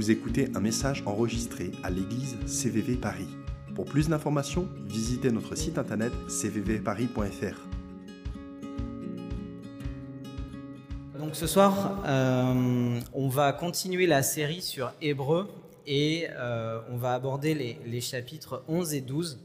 vous 0.00 0.10
écoutez 0.10 0.48
un 0.54 0.60
message 0.60 1.02
enregistré 1.04 1.72
à 1.82 1.90
l'église 1.90 2.38
CVV 2.46 2.94
Paris. 2.96 3.28
Pour 3.74 3.84
plus 3.84 4.08
d'informations, 4.08 4.66
visitez 4.86 5.30
notre 5.30 5.54
site 5.56 5.76
internet 5.76 6.10
cvvparis.fr. 6.26 7.68
Donc 11.18 11.36
ce 11.36 11.46
soir, 11.46 12.02
euh, 12.06 12.98
on 13.12 13.28
va 13.28 13.52
continuer 13.52 14.06
la 14.06 14.22
série 14.22 14.62
sur 14.62 14.90
Hébreu 15.02 15.50
et 15.86 16.28
euh, 16.30 16.80
on 16.90 16.96
va 16.96 17.12
aborder 17.12 17.78
les, 17.84 18.00
chapitres 18.00 18.64
11 18.68 18.94
et 18.94 19.02
12. 19.02 19.38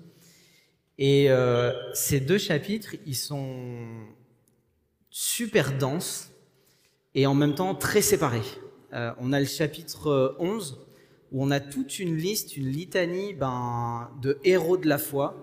Et 0.97 1.29
euh, 1.29 1.73
ces 1.93 2.21
deux 2.21 2.37
chapitres, 2.37 2.95
ils 3.05 3.17
sont 3.17 3.57
super 5.09 5.77
denses 5.77 6.31
et 7.13 7.27
en 7.27 7.33
même 7.35 7.55
temps 7.55 7.75
très 7.75 8.01
séparés. 8.01 8.39
Euh, 8.93 9.11
on 9.19 9.33
a 9.33 9.39
le 9.39 9.45
chapitre 9.45 10.35
11 10.39 10.79
où 11.31 11.43
on 11.43 11.51
a 11.51 11.59
toute 11.59 11.99
une 11.99 12.15
liste, 12.15 12.55
une 12.57 12.67
litanie 12.67 13.33
ben, 13.33 14.09
de 14.21 14.37
héros 14.43 14.77
de 14.77 14.87
la 14.87 14.97
foi. 14.97 15.35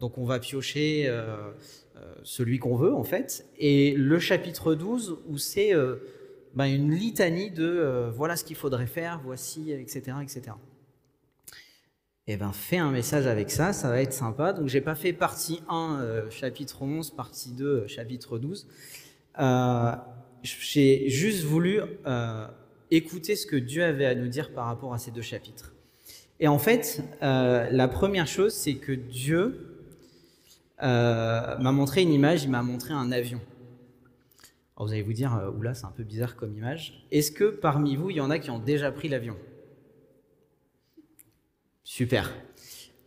Donc 0.00 0.18
on 0.18 0.24
va 0.24 0.38
piocher 0.38 1.04
euh, 1.06 1.50
euh, 1.96 2.14
celui 2.22 2.58
qu'on 2.58 2.76
veut 2.76 2.94
en 2.94 3.04
fait. 3.04 3.46
Et 3.58 3.94
le 3.94 4.18
chapitre 4.18 4.74
12 4.74 5.18
où 5.28 5.38
c'est 5.38 5.74
euh, 5.74 5.96
ben, 6.54 6.66
une 6.66 6.92
litanie 6.92 7.50
de 7.50 7.64
euh, 7.64 8.10
voilà 8.10 8.36
ce 8.36 8.44
qu'il 8.44 8.56
faudrait 8.56 8.86
faire, 8.86 9.20
voici, 9.22 9.72
etc. 9.72 10.16
etc. 10.22 10.52
Et 12.26 12.38
ben 12.38 12.52
fais 12.52 12.78
un 12.78 12.90
message 12.90 13.26
avec 13.26 13.50
ça, 13.50 13.74
ça 13.74 13.90
va 13.90 14.00
être 14.00 14.14
sympa. 14.14 14.54
Donc 14.54 14.68
j'ai 14.68 14.80
pas 14.80 14.94
fait 14.94 15.12
partie 15.12 15.62
1, 15.68 15.98
euh, 16.00 16.30
chapitre 16.30 16.82
11, 16.82 17.10
partie 17.10 17.52
2, 17.52 17.66
euh, 17.66 17.86
chapitre 17.86 18.38
12. 18.38 18.66
Euh, 19.40 19.92
j'ai 20.42 21.08
juste 21.10 21.44
voulu 21.44 21.80
euh, 22.06 22.46
écouter 22.96 23.36
ce 23.36 23.46
que 23.46 23.56
Dieu 23.56 23.84
avait 23.84 24.06
à 24.06 24.14
nous 24.14 24.28
dire 24.28 24.52
par 24.52 24.66
rapport 24.66 24.92
à 24.94 24.98
ces 24.98 25.10
deux 25.10 25.22
chapitres. 25.22 25.72
Et 26.40 26.48
en 26.48 26.58
fait, 26.58 27.02
euh, 27.22 27.68
la 27.70 27.88
première 27.88 28.26
chose, 28.26 28.52
c'est 28.52 28.74
que 28.74 28.92
Dieu 28.92 29.74
euh, 30.82 31.58
m'a 31.58 31.72
montré 31.72 32.02
une 32.02 32.12
image, 32.12 32.44
il 32.44 32.50
m'a 32.50 32.62
montré 32.62 32.92
un 32.92 33.12
avion. 33.12 33.40
Alors 34.76 34.88
vous 34.88 34.92
allez 34.92 35.02
vous 35.02 35.12
dire, 35.12 35.34
euh, 35.36 35.50
oula, 35.50 35.74
c'est 35.74 35.86
un 35.86 35.92
peu 35.96 36.02
bizarre 36.02 36.34
comme 36.34 36.52
image. 36.56 37.06
Est-ce 37.12 37.30
que 37.30 37.44
parmi 37.44 37.94
vous, 37.94 38.10
il 38.10 38.16
y 38.16 38.20
en 38.20 38.30
a 38.30 38.38
qui 38.38 38.50
ont 38.50 38.58
déjà 38.58 38.90
pris 38.90 39.08
l'avion? 39.08 39.36
Super. 41.84 42.34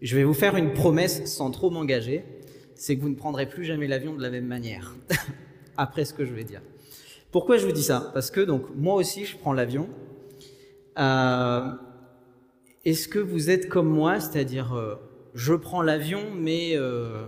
Je 0.02 0.15
vais 0.15 0.23
vous 0.23 0.33
faire 0.33 0.55
une 0.55 0.73
promesse 0.73 1.25
sans 1.25 1.52
trop 1.52 1.69
m'engager, 1.69 2.23
c'est 2.75 2.95
que 2.95 3.02
vous 3.02 3.09
ne 3.09 3.15
prendrez 3.15 3.49
plus 3.49 3.65
jamais 3.65 3.88
l'avion 3.88 4.15
de 4.15 4.21
la 4.21 4.30
même 4.30 4.45
manière, 4.45 4.95
après 5.77 6.05
ce 6.05 6.13
que 6.13 6.23
je 6.23 6.33
vais 6.33 6.43
dire. 6.43 6.61
Pourquoi 7.31 7.58
je 7.58 7.66
vous 7.66 7.72
dis 7.72 7.83
ça? 7.83 8.11
Parce 8.14 8.31
que 8.31 8.42
donc 8.42 8.64
moi 8.75 8.95
aussi 8.95 9.25
je 9.25 9.38
prends 9.38 9.53
l'avion. 9.53 9.89
Euh, 10.97 11.72
Est-ce 12.86 13.08
que 13.08 13.20
vous 13.20 13.50
êtes 13.50 13.67
comme 13.67 13.89
moi, 13.89 14.20
c'est-à-dire 14.20 14.73
euh, 14.73 14.95
je 15.33 15.53
prends 15.53 15.81
l'avion, 15.81 16.22
mais 16.36 16.72
euh, 16.75 17.25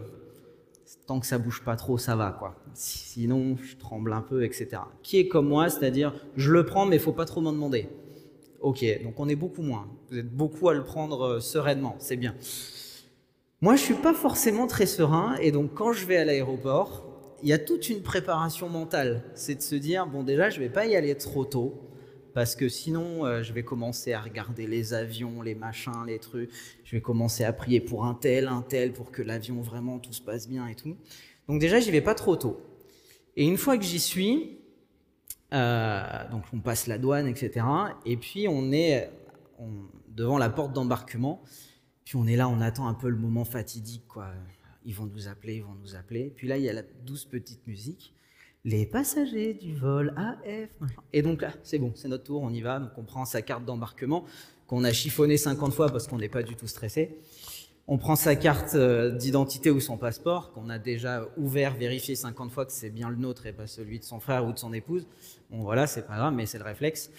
tant 1.06 1.20
que 1.20 1.26
ça 1.26 1.38
bouge 1.38 1.62
pas 1.64 1.76
trop, 1.76 1.98
ça 1.98 2.16
va 2.16 2.32
quoi. 2.32 2.56
Sinon 2.74 3.58
je 3.58 3.76
tremble 3.76 4.14
un 4.14 4.22
peu, 4.22 4.44
etc. 4.44 4.82
Qui 5.04 5.20
est 5.20 5.28
comme 5.28 5.48
moi, 5.48 5.70
c'est-à-dire 5.70 6.14
je 6.38 6.52
le 6.52 6.66
prends, 6.66 6.86
mais 6.86 6.98
faut 6.98 7.12
pas 7.12 7.26
trop 7.26 7.42
m'en 7.42 7.52
demander. 7.52 7.90
Ok, 8.62 8.86
donc 9.04 9.20
on 9.20 9.28
est 9.30 9.36
beaucoup 9.36 9.62
moins. 9.62 9.88
Vous 10.10 10.18
êtes 10.18 10.32
beaucoup 10.32 10.70
à 10.70 10.74
le 10.74 10.84
prendre 10.84 11.40
sereinement, 11.40 11.96
c'est 12.00 12.18
bien. 12.18 12.36
Moi, 13.62 13.76
je 13.76 13.82
suis 13.82 13.94
pas 13.94 14.14
forcément 14.14 14.68
très 14.68 14.86
serein, 14.86 15.36
et 15.42 15.52
donc 15.52 15.74
quand 15.74 15.92
je 15.92 16.06
vais 16.06 16.16
à 16.16 16.24
l'aéroport, 16.24 17.09
il 17.44 17.50
y 17.50 17.54
a 17.54 17.60
toute 17.60 17.90
une 17.90 18.02
préparation 18.02 18.70
mentale. 18.70 19.24
C'est 19.36 19.56
de 19.56 19.62
se 19.62 19.76
dire 19.76 20.08
bon, 20.08 20.24
déjà, 20.24 20.50
je 20.50 20.60
vais 20.60 20.70
pas 20.70 20.86
y 20.86 20.96
aller 20.96 21.16
trop 21.16 21.46
tôt, 21.46 21.90
parce 22.34 22.56
que 22.56 22.70
sinon, 22.70 23.26
euh, 23.26 23.44
je 23.44 23.54
vais 23.54 23.64
commencer 23.64 24.14
à 24.14 24.22
regarder 24.22 24.68
les 24.68 24.94
avions, 24.94 25.42
les 25.42 25.56
machins, 25.56 26.06
les 26.06 26.20
trucs. 26.20 26.52
Je 26.84 26.96
vais 26.96 27.02
commencer 27.02 27.44
à 27.44 27.54
prier 27.54 27.82
pour 27.82 28.06
un 28.06 28.14
tel, 28.14 28.48
un 28.48 28.62
tel, 28.62 28.94
pour 28.94 29.12
que 29.12 29.22
l'avion 29.22 29.62
vraiment 29.62 30.00
tout 30.00 30.14
se 30.14 30.22
passe 30.22 30.48
bien 30.48 30.68
et 30.68 30.76
tout. 30.76 30.96
Donc 31.48 31.60
déjà, 31.60 31.80
j'y 31.80 31.92
vais 31.92 32.02
pas 32.02 32.16
trop 32.16 32.36
tôt. 32.36 32.62
Et 33.36 33.46
une 33.46 33.58
fois 33.58 33.78
que 33.78 33.84
j'y 33.84 34.00
suis, 34.00 34.60
euh, 35.54 36.30
donc 36.32 36.44
on 36.54 36.60
passe 36.60 36.88
la 36.88 36.98
douane, 36.98 37.28
etc. 37.28 37.66
Et 38.06 38.18
puis 38.18 38.48
on 38.48 38.72
est 38.72 39.10
devant 40.10 40.38
la 40.38 40.50
porte 40.50 40.74
d'embarquement. 40.74 41.42
Puis 42.06 42.16
on 42.16 42.28
est 42.28 42.36
là, 42.36 42.50
on 42.50 42.62
attend 42.62 42.88
un 42.88 42.94
peu 42.94 43.10
le 43.10 43.18
moment 43.18 43.46
fatidique, 43.46 44.08
quoi. 44.08 44.32
Ils 44.86 44.96
vont 44.96 45.06
nous 45.06 45.28
appeler, 45.28 45.56
ils 45.56 45.64
vont 45.64 45.76
nous 45.82 45.96
appeler. 45.96 46.32
Puis 46.36 46.48
là, 46.48 46.58
il 46.58 46.64
y 46.64 46.70
a 46.70 46.74
la 46.74 46.84
douce 47.06 47.26
petite 47.26 47.66
musique. 47.68 48.14
Les 48.66 48.86
passagers 48.86 49.54
du 49.54 49.74
vol 49.74 50.14
AF. 50.18 50.70
Et 51.14 51.22
donc 51.22 51.42
là, 51.42 51.54
c'est 51.64 51.80
bon, 51.80 51.94
c'est 51.96 52.10
notre 52.10 52.26
tour, 52.26 52.42
on 52.42 52.54
y 52.54 52.62
va. 52.62 52.80
Donc 52.80 52.92
on 52.98 53.04
prend 53.04 53.26
sa 53.26 53.42
carte 53.42 53.64
d'embarquement 53.66 54.26
qu'on 54.68 54.84
a 54.84 54.92
chiffonné 54.92 55.38
50 55.38 55.74
fois 55.74 55.90
parce 55.90 56.08
qu'on 56.08 56.18
n'est 56.18 56.30
pas 56.30 56.44
du 56.44 56.56
tout 56.56 56.68
stressé. 56.68 57.18
On 57.88 57.98
prend 57.98 58.16
sa 58.16 58.36
carte 58.36 58.76
euh, 58.76 59.10
d'identité 59.10 59.72
ou 59.72 59.80
son 59.80 59.98
passeport 59.98 60.52
qu'on 60.52 60.70
a 60.70 60.78
déjà 60.78 61.28
ouvert, 61.38 61.74
vérifié 61.74 62.16
50 62.16 62.52
fois 62.52 62.68
que 62.68 62.72
c'est 62.72 62.92
bien 62.92 63.10
le 63.10 63.16
nôtre 63.16 63.48
et 63.48 63.52
pas 63.52 63.66
celui 63.66 63.98
de 63.98 64.04
son 64.04 64.20
frère 64.20 64.46
ou 64.46 64.54
de 64.54 64.60
son 64.60 64.74
épouse. 64.74 65.08
Bon 65.50 65.64
voilà, 65.64 65.88
c'est 65.88 66.06
pas 66.06 66.18
grave, 66.18 66.36
mais 66.36 66.46
c'est 66.46 66.60
le 66.60 66.66
réflexe. 66.66 67.10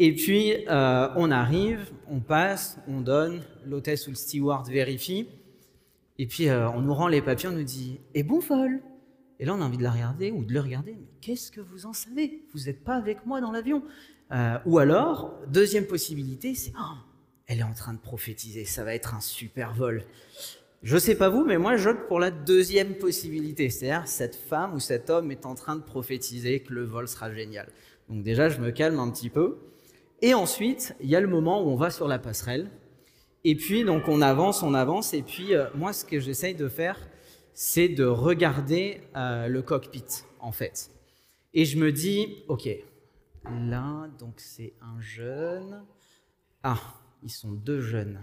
Et 0.00 0.12
puis 0.12 0.66
euh, 0.66 1.08
on 1.14 1.30
arrive, 1.30 1.92
on 2.08 2.18
passe, 2.18 2.78
on 2.88 3.02
donne, 3.02 3.42
l'hôtesse 3.64 4.08
ou 4.08 4.10
le 4.10 4.16
steward 4.16 4.68
vérifie. 4.68 5.28
Et 6.20 6.26
puis 6.26 6.50
euh, 6.50 6.68
on 6.72 6.82
nous 6.82 6.92
rend 6.92 7.08
les 7.08 7.22
papiers, 7.22 7.48
on 7.48 7.52
nous 7.52 7.64
dit 7.64 7.98
Et 8.12 8.22
bon 8.22 8.40
vol 8.40 8.82
Et 9.38 9.46
là 9.46 9.54
on 9.54 9.62
a 9.62 9.64
envie 9.64 9.78
de 9.78 9.82
la 9.82 9.90
regarder 9.90 10.30
ou 10.30 10.44
de 10.44 10.52
le 10.52 10.60
regarder. 10.60 10.92
Mais 10.92 11.08
qu'est-ce 11.22 11.50
que 11.50 11.62
vous 11.62 11.86
en 11.86 11.94
savez? 11.94 12.44
Vous 12.52 12.64
n'êtes 12.64 12.84
pas 12.84 12.94
avec 12.94 13.24
moi 13.24 13.40
dans 13.40 13.50
l'avion. 13.50 13.82
Euh, 14.30 14.58
ou 14.66 14.78
alors, 14.78 15.40
deuxième 15.48 15.86
possibilité, 15.86 16.54
c'est 16.54 16.74
Oh, 16.78 16.98
elle 17.46 17.60
est 17.60 17.64
en 17.64 17.72
train 17.72 17.94
de 17.94 17.98
prophétiser, 17.98 18.66
ça 18.66 18.84
va 18.84 18.94
être 18.94 19.14
un 19.14 19.22
super 19.22 19.72
vol. 19.72 20.04
Je 20.82 20.98
sais 20.98 21.14
pas 21.14 21.30
vous, 21.30 21.46
mais 21.46 21.56
moi 21.56 21.78
j'opte 21.78 22.06
pour 22.06 22.20
la 22.20 22.30
deuxième 22.30 22.96
possibilité, 22.96 23.70
c'est-à-dire 23.70 24.06
cette 24.06 24.36
femme 24.36 24.74
ou 24.74 24.78
cet 24.78 25.08
homme 25.08 25.30
est 25.30 25.46
en 25.46 25.54
train 25.54 25.74
de 25.74 25.82
prophétiser 25.82 26.60
que 26.60 26.74
le 26.74 26.84
vol 26.84 27.08
sera 27.08 27.32
génial. 27.32 27.70
Donc 28.10 28.22
déjà 28.22 28.50
je 28.50 28.60
me 28.60 28.72
calme 28.72 28.98
un 28.98 29.10
petit 29.10 29.30
peu. 29.30 29.56
Et 30.20 30.34
ensuite, 30.34 30.94
il 31.00 31.08
y 31.08 31.16
a 31.16 31.20
le 31.22 31.28
moment 31.28 31.62
où 31.62 31.70
on 31.70 31.76
va 31.76 31.88
sur 31.88 32.08
la 32.08 32.18
passerelle. 32.18 32.70
Et 33.44 33.56
puis 33.56 33.84
donc 33.84 34.08
on 34.08 34.20
avance, 34.20 34.62
on 34.62 34.74
avance. 34.74 35.14
Et 35.14 35.22
puis 35.22 35.54
euh, 35.54 35.66
moi 35.74 35.92
ce 35.92 36.04
que 36.04 36.20
j'essaye 36.20 36.54
de 36.54 36.68
faire, 36.68 36.98
c'est 37.54 37.88
de 37.88 38.04
regarder 38.04 39.00
euh, 39.16 39.48
le 39.48 39.62
cockpit 39.62 40.04
en 40.38 40.52
fait. 40.52 40.90
Et 41.52 41.64
je 41.64 41.78
me 41.78 41.92
dis, 41.92 42.44
ok, 42.48 42.68
là 43.44 44.08
donc 44.18 44.40
c'est 44.40 44.74
un 44.80 45.00
jeune. 45.00 45.84
Ah, 46.62 46.80
ils 47.22 47.30
sont 47.30 47.52
deux 47.52 47.80
jeunes. 47.80 48.20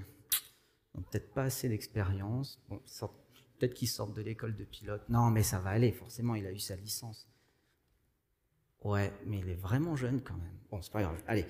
Ils 0.93 0.97
n'ont 0.97 1.03
peut-être 1.11 1.33
pas 1.33 1.43
assez 1.43 1.69
d'expérience. 1.69 2.59
Bon, 2.69 2.79
peut-être 3.57 3.73
qu'ils 3.73 3.87
sortent 3.87 4.15
de 4.15 4.21
l'école 4.21 4.55
de 4.55 4.63
pilote. 4.63 5.01
Non, 5.09 5.29
mais 5.29 5.43
ça 5.43 5.59
va 5.59 5.71
aller, 5.71 5.91
forcément, 5.91 6.35
il 6.35 6.45
a 6.45 6.51
eu 6.51 6.59
sa 6.59 6.75
licence. 6.75 7.27
Ouais, 8.83 9.11
mais 9.25 9.39
il 9.39 9.49
est 9.49 9.55
vraiment 9.55 9.95
jeune 9.95 10.21
quand 10.21 10.35
même. 10.35 10.57
Bon, 10.69 10.81
c'est 10.81 10.91
pas 10.93 11.01
grave. 11.01 11.17
Allez. 11.27 11.45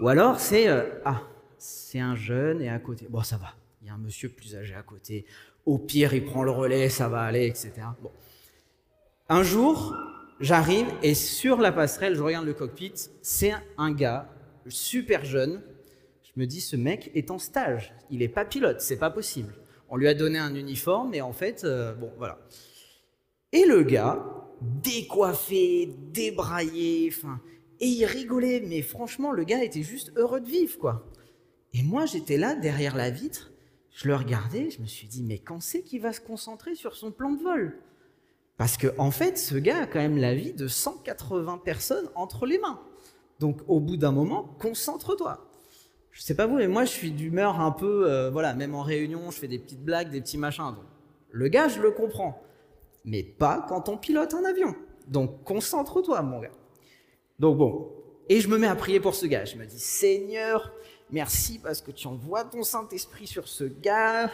Ou 0.00 0.08
alors, 0.08 0.40
c'est. 0.40 0.68
euh, 0.68 1.00
ah, 1.04 1.22
c'est 1.64 1.98
un 1.98 2.14
jeune 2.14 2.60
et 2.60 2.68
à 2.68 2.78
côté. 2.78 3.06
Bon, 3.08 3.22
ça 3.22 3.38
va. 3.38 3.54
Il 3.80 3.88
y 3.88 3.90
a 3.90 3.94
un 3.94 3.98
monsieur 3.98 4.28
plus 4.28 4.54
âgé 4.54 4.74
à 4.74 4.82
côté. 4.82 5.24
Au 5.64 5.78
pire, 5.78 6.12
il 6.12 6.22
prend 6.22 6.42
le 6.42 6.50
relais, 6.50 6.90
ça 6.90 7.08
va 7.08 7.22
aller, 7.22 7.46
etc. 7.46 7.72
Bon. 8.02 8.10
Un 9.30 9.42
jour, 9.42 9.96
j'arrive 10.40 10.86
et 11.02 11.14
sur 11.14 11.56
la 11.56 11.72
passerelle, 11.72 12.16
je 12.16 12.22
regarde 12.22 12.44
le 12.44 12.52
cockpit. 12.52 12.92
C'est 13.22 13.54
un 13.78 13.92
gars 13.92 14.28
super 14.68 15.24
jeune. 15.24 15.62
Je 16.22 16.32
me 16.36 16.46
dis, 16.46 16.60
ce 16.60 16.76
mec 16.76 17.10
est 17.14 17.30
en 17.30 17.38
stage. 17.38 17.94
Il 18.10 18.18
n'est 18.18 18.28
pas 18.28 18.44
pilote, 18.44 18.82
c'est 18.82 18.98
pas 18.98 19.10
possible. 19.10 19.54
On 19.88 19.96
lui 19.96 20.08
a 20.08 20.14
donné 20.14 20.38
un 20.38 20.54
uniforme 20.54 21.14
et 21.14 21.22
en 21.22 21.32
fait, 21.32 21.64
euh, 21.64 21.94
bon, 21.94 22.12
voilà. 22.18 22.40
Et 23.52 23.64
le 23.64 23.84
gars, 23.84 24.22
décoiffé, 24.60 25.94
débraillé, 26.12 27.10
enfin, 27.10 27.40
et 27.80 27.86
il 27.86 28.04
rigolait, 28.04 28.62
mais 28.66 28.82
franchement, 28.82 29.32
le 29.32 29.44
gars 29.44 29.64
était 29.64 29.82
juste 29.82 30.12
heureux 30.16 30.40
de 30.40 30.48
vivre, 30.48 30.78
quoi. 30.78 31.06
Et 31.74 31.82
moi, 31.82 32.06
j'étais 32.06 32.38
là, 32.38 32.54
derrière 32.54 32.96
la 32.96 33.10
vitre, 33.10 33.50
je 33.90 34.06
le 34.08 34.14
regardais, 34.14 34.70
je 34.70 34.80
me 34.80 34.86
suis 34.86 35.08
dit, 35.08 35.22
mais 35.24 35.38
quand 35.38 35.60
c'est 35.60 35.82
qu'il 35.82 36.00
va 36.00 36.12
se 36.12 36.20
concentrer 36.20 36.76
sur 36.76 36.94
son 36.94 37.10
plan 37.10 37.32
de 37.32 37.42
vol? 37.42 37.78
Parce 38.56 38.76
que, 38.76 38.86
en 38.96 39.10
fait, 39.10 39.36
ce 39.36 39.56
gars 39.56 39.82
a 39.82 39.86
quand 39.86 39.98
même 39.98 40.16
la 40.16 40.34
vie 40.34 40.52
de 40.52 40.68
180 40.68 41.60
personnes 41.64 42.08
entre 42.14 42.46
les 42.46 42.58
mains. 42.58 42.80
Donc, 43.40 43.60
au 43.66 43.80
bout 43.80 43.96
d'un 43.96 44.12
moment, 44.12 44.44
concentre-toi. 44.60 45.50
Je 46.12 46.22
sais 46.22 46.36
pas 46.36 46.46
vous, 46.46 46.56
mais 46.56 46.68
moi, 46.68 46.84
je 46.84 46.90
suis 46.90 47.10
d'humeur 47.10 47.60
un 47.60 47.72
peu, 47.72 48.08
euh, 48.08 48.30
voilà, 48.30 48.54
même 48.54 48.76
en 48.76 48.82
réunion, 48.82 49.32
je 49.32 49.38
fais 49.38 49.48
des 49.48 49.58
petites 49.58 49.84
blagues, 49.84 50.10
des 50.10 50.20
petits 50.20 50.38
machins. 50.38 50.66
Donc, 50.76 50.84
le 51.30 51.48
gars, 51.48 51.66
je 51.66 51.80
le 51.80 51.90
comprends. 51.90 52.40
Mais 53.04 53.24
pas 53.24 53.66
quand 53.68 53.88
on 53.88 53.96
pilote 53.96 54.32
un 54.34 54.44
avion. 54.44 54.76
Donc, 55.08 55.42
concentre-toi, 55.42 56.22
mon 56.22 56.38
gars. 56.38 56.52
Donc, 57.40 57.58
bon. 57.58 57.90
Et 58.28 58.40
je 58.40 58.48
me 58.48 58.56
mets 58.56 58.68
à 58.68 58.76
prier 58.76 59.00
pour 59.00 59.16
ce 59.16 59.26
gars. 59.26 59.44
Je 59.44 59.56
me 59.56 59.66
dis, 59.66 59.80
Seigneur, 59.80 60.72
merci 61.10 61.58
parce 61.58 61.80
que 61.80 61.90
tu 61.90 62.06
envoies 62.06 62.44
ton 62.44 62.62
Saint-Esprit 62.62 63.26
sur 63.26 63.48
ce 63.48 63.64
gars. 63.64 64.30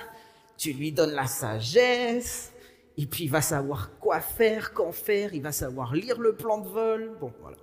Tu 0.57 0.73
lui 0.73 0.93
donnes 0.93 1.13
la 1.13 1.27
sagesse. 1.27 2.53
Et 2.97 3.07
puis, 3.07 3.25
il 3.25 3.31
va 3.31 3.41
savoir 3.41 3.99
quoi 3.99 4.21
faire, 4.21 4.73
quand 4.73 4.93
faire. 4.93 5.35
Il 5.35 5.43
va 5.43 5.53
savoir 5.53 5.95
lire 5.95 6.21
le 6.21 6.35
plan 6.35 6.59
de 6.59 6.69
vol. 6.69 7.17
Bon, 7.21 7.33
voilà. 7.41 7.57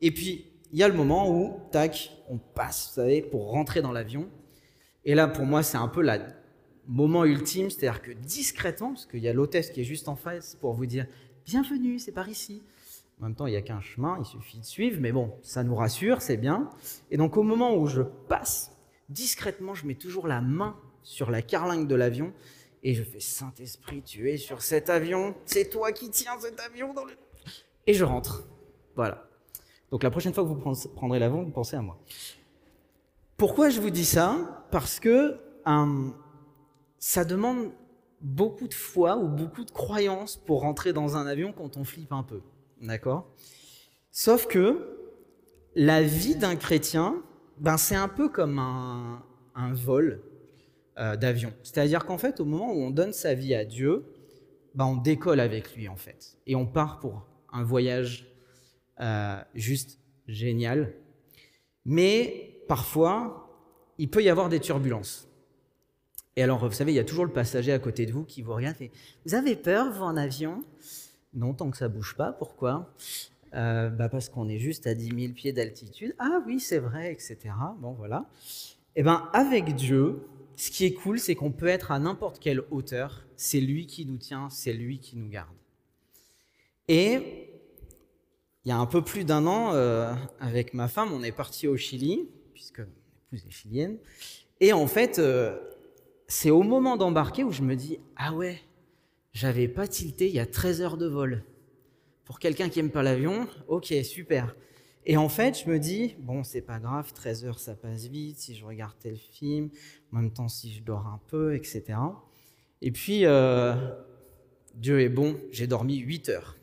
Et 0.00 0.10
puis, 0.10 0.46
il 0.72 0.78
y 0.78 0.82
a 0.82 0.88
le 0.88 0.94
moment 0.94 1.30
où, 1.30 1.60
tac, 1.70 2.10
on 2.28 2.38
passe, 2.38 2.88
vous 2.88 2.94
savez, 2.94 3.22
pour 3.22 3.50
rentrer 3.50 3.82
dans 3.82 3.92
l'avion. 3.92 4.28
Et 5.04 5.14
là, 5.14 5.26
pour 5.26 5.44
moi, 5.44 5.62
c'est 5.62 5.78
un 5.78 5.88
peu 5.88 6.02
le 6.02 6.18
moment 6.86 7.24
ultime, 7.24 7.70
c'est-à-dire 7.70 8.02
que 8.02 8.12
discrètement, 8.12 8.90
parce 8.90 9.06
qu'il 9.06 9.20
y 9.20 9.28
a 9.28 9.32
l'hôtesse 9.32 9.70
qui 9.70 9.80
est 9.80 9.84
juste 9.84 10.08
en 10.08 10.16
face 10.16 10.56
pour 10.60 10.72
vous 10.74 10.86
dire 10.86 11.06
Bienvenue, 11.46 11.98
c'est 11.98 12.12
par 12.12 12.28
ici. 12.28 12.62
En 13.20 13.24
même 13.24 13.34
temps, 13.34 13.46
il 13.46 13.50
n'y 13.50 13.56
a 13.56 13.62
qu'un 13.62 13.80
chemin, 13.80 14.16
il 14.20 14.24
suffit 14.24 14.58
de 14.58 14.64
suivre, 14.64 14.98
mais 15.00 15.10
bon, 15.10 15.34
ça 15.42 15.64
nous 15.64 15.74
rassure, 15.74 16.22
c'est 16.22 16.36
bien. 16.36 16.70
Et 17.10 17.16
donc, 17.16 17.36
au 17.36 17.42
moment 17.42 17.74
où 17.74 17.86
je 17.86 18.02
passe, 18.02 18.76
discrètement, 19.08 19.74
je 19.74 19.86
mets 19.86 19.96
toujours 19.96 20.28
la 20.28 20.40
main 20.40 20.76
sur 21.02 21.30
la 21.30 21.42
carlingue 21.42 21.88
de 21.88 21.94
l'avion 21.94 22.32
et 22.82 22.94
je 22.94 23.02
fais 23.02 23.20
Saint-Esprit, 23.20 24.02
tu 24.02 24.30
es 24.30 24.36
sur 24.36 24.62
cet 24.62 24.88
avion, 24.88 25.34
c'est 25.46 25.68
toi 25.68 25.90
qui 25.92 26.10
tiens 26.10 26.38
cet 26.38 26.60
avion 26.60 26.94
dans 26.94 27.04
le. 27.04 27.14
Et 27.86 27.94
je 27.94 28.04
rentre. 28.04 28.44
Voilà. 28.94 29.28
Donc 29.90 30.02
la 30.02 30.10
prochaine 30.10 30.32
fois 30.32 30.44
que 30.44 30.48
vous 30.48 30.88
prendrez 30.94 31.18
l'avion, 31.18 31.50
pensez 31.50 31.76
à 31.76 31.82
moi. 31.82 31.98
Pourquoi 33.36 33.70
je 33.70 33.80
vous 33.80 33.90
dis 33.90 34.04
ça? 34.04 34.66
Parce 34.70 35.00
que 35.00 35.38
euh, 35.66 36.10
ça 36.98 37.24
demande 37.24 37.70
beaucoup 38.20 38.68
de 38.68 38.74
foi 38.74 39.16
ou 39.16 39.28
beaucoup 39.28 39.64
de 39.64 39.70
croyance 39.70 40.36
pour 40.36 40.60
rentrer 40.60 40.92
dans 40.92 41.16
un 41.16 41.26
avion 41.26 41.52
quand 41.52 41.76
on 41.76 41.84
flippe 41.84 42.12
un 42.12 42.22
peu. 42.22 42.42
D'accord 42.80 43.34
Sauf 44.10 44.46
que 44.46 44.98
la 45.74 46.02
vie 46.02 46.36
d'un 46.36 46.56
chrétien, 46.56 47.22
ben, 47.58 47.76
c'est 47.76 47.94
un 47.94 48.08
peu 48.08 48.28
comme 48.28 48.58
un, 48.58 49.22
vol 49.72 50.22
euh, 50.98 51.16
d'avion. 51.16 51.52
C'est-à-dire 51.62 52.04
qu'en 52.04 52.18
fait, 52.18 52.40
au 52.40 52.44
moment 52.44 52.72
où 52.72 52.82
on 52.82 52.90
donne 52.90 53.12
sa 53.12 53.34
vie 53.34 53.54
à 53.54 53.64
Dieu, 53.64 54.04
ben, 54.74 54.86
on 54.86 54.96
décolle 54.96 55.40
avec 55.40 55.74
lui, 55.74 55.88
en 55.88 55.96
fait. 55.96 56.36
Et 56.46 56.54
on 56.54 56.66
part 56.66 57.00
pour 57.00 57.26
un 57.52 57.62
voyage 57.62 58.26
euh, 59.00 59.40
juste 59.54 59.98
génial. 60.26 60.94
Mais 61.84 62.62
parfois, 62.68 63.48
il 63.98 64.10
peut 64.10 64.22
y 64.22 64.28
avoir 64.28 64.48
des 64.48 64.60
turbulences. 64.60 65.28
Et 66.36 66.42
alors, 66.42 66.64
vous 66.64 66.72
savez, 66.72 66.92
il 66.92 66.96
y 66.96 67.00
a 67.00 67.04
toujours 67.04 67.24
le 67.24 67.32
passager 67.32 67.72
à 67.72 67.78
côté 67.80 68.06
de 68.06 68.12
vous 68.12 68.24
qui 68.24 68.42
vous 68.42 68.54
regarde 68.54 68.80
et 68.80 68.92
Vous 69.26 69.34
avez 69.34 69.56
peur, 69.56 69.90
vous, 69.90 70.02
en 70.02 70.16
avion? 70.16 70.62
Non, 71.34 71.54
tant 71.54 71.70
que 71.70 71.76
ça 71.76 71.88
bouge 71.88 72.14
pas. 72.16 72.32
Pourquoi? 72.32 72.92
Euh, 73.54 73.88
bah 73.90 74.08
Parce 74.08 74.28
qu'on 74.28 74.48
est 74.48 74.58
juste 74.58 74.86
à 74.86 74.94
10 74.94 75.20
000 75.20 75.32
pieds 75.34 75.52
d'altitude. 75.52 76.14
Ah 76.18 76.40
oui, 76.46 76.60
c'est 76.60 76.78
vrai, 76.78 77.12
etc. 77.12 77.38
Bon, 77.78 77.92
voilà. 77.92 78.26
Eh 78.96 79.02
bien, 79.02 79.28
avec 79.32 79.74
Dieu, 79.74 80.26
ce 80.56 80.70
qui 80.70 80.84
est 80.84 80.92
cool, 80.92 81.18
c'est 81.18 81.34
qu'on 81.34 81.52
peut 81.52 81.68
être 81.68 81.92
à 81.92 81.98
n'importe 81.98 82.40
quelle 82.40 82.62
hauteur. 82.70 83.26
C'est 83.36 83.60
lui 83.60 83.86
qui 83.86 84.06
nous 84.06 84.16
tient, 84.16 84.50
c'est 84.50 84.72
lui 84.72 84.98
qui 84.98 85.16
nous 85.16 85.28
garde. 85.28 85.54
Et 86.88 87.48
il 88.64 88.68
y 88.68 88.72
a 88.72 88.78
un 88.78 88.86
peu 88.86 89.02
plus 89.02 89.24
d'un 89.24 89.46
an, 89.46 89.72
euh, 89.72 90.12
avec 90.40 90.74
ma 90.74 90.88
femme, 90.88 91.12
on 91.12 91.22
est 91.22 91.32
parti 91.32 91.68
au 91.68 91.76
Chili, 91.76 92.28
puisque 92.52 92.80
mon 92.80 92.86
épouse 92.86 93.46
est 93.46 93.50
chilienne. 93.50 93.98
Et 94.60 94.72
en 94.72 94.86
fait, 94.86 95.18
euh, 95.18 95.58
c'est 96.26 96.50
au 96.50 96.62
moment 96.62 96.96
d'embarquer 96.96 97.44
où 97.44 97.52
je 97.52 97.62
me 97.62 97.76
dis 97.76 98.00
Ah 98.16 98.34
ouais, 98.34 98.60
j'avais 99.38 99.68
pas 99.68 99.86
tilté, 99.86 100.26
il 100.26 100.34
y 100.34 100.40
a 100.40 100.46
13 100.46 100.82
heures 100.82 100.96
de 100.96 101.06
vol. 101.06 101.44
Pour 102.24 102.40
quelqu'un 102.40 102.68
qui 102.68 102.80
aime 102.80 102.90
pas 102.90 103.04
l'avion, 103.04 103.46
ok, 103.68 103.94
super. 104.02 104.56
Et 105.06 105.16
en 105.16 105.28
fait, 105.28 105.62
je 105.62 105.70
me 105.70 105.78
dis 105.78 106.16
Bon, 106.18 106.42
c'est 106.42 106.60
pas 106.60 106.80
grave, 106.80 107.12
13 107.12 107.44
heures 107.44 107.60
ça 107.60 107.76
passe 107.76 108.06
vite, 108.06 108.40
si 108.40 108.56
je 108.56 108.64
regarde 108.64 108.94
tel 108.98 109.16
film, 109.16 109.70
en 110.12 110.16
même 110.16 110.32
temps 110.32 110.48
si 110.48 110.72
je 110.72 110.82
dors 110.82 111.06
un 111.06 111.20
peu, 111.28 111.54
etc. 111.54 111.84
Et 112.82 112.90
puis, 112.90 113.26
euh, 113.26 113.74
Dieu 114.74 115.00
est 115.02 115.08
bon, 115.08 115.36
j'ai 115.52 115.68
dormi 115.68 115.98
8 115.98 116.30
heures. 116.30 116.56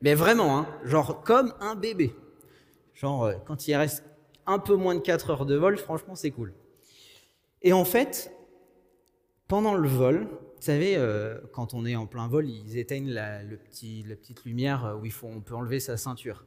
Mais 0.00 0.14
vraiment, 0.14 0.56
hein, 0.56 0.68
genre 0.84 1.20
comme 1.24 1.52
un 1.58 1.74
bébé. 1.74 2.14
Genre, 2.94 3.24
euh, 3.24 3.34
quand 3.44 3.66
il 3.66 3.74
reste 3.74 4.04
un 4.46 4.60
peu 4.60 4.76
moins 4.76 4.94
de 4.94 5.00
4 5.00 5.30
heures 5.30 5.46
de 5.46 5.56
vol, 5.56 5.76
franchement, 5.78 6.14
c'est 6.14 6.30
cool. 6.30 6.54
Et 7.62 7.72
en 7.72 7.84
fait, 7.84 8.32
pendant 9.48 9.74
le 9.74 9.88
vol, 9.88 10.28
vous 10.64 10.70
savez, 10.70 10.96
euh, 10.96 11.38
quand 11.52 11.74
on 11.74 11.84
est 11.84 11.96
en 11.96 12.06
plein 12.06 12.26
vol, 12.26 12.48
ils 12.48 12.78
éteignent 12.78 13.10
la, 13.10 13.42
le 13.42 13.56
petit, 13.56 14.04
petite 14.08 14.44
lumière 14.44 14.86
euh, 14.86 14.96
où 14.96 15.04
il 15.04 15.12
faut, 15.12 15.26
on 15.26 15.40
peut 15.40 15.54
enlever 15.54 15.78
sa 15.78 15.96
ceinture. 15.96 16.46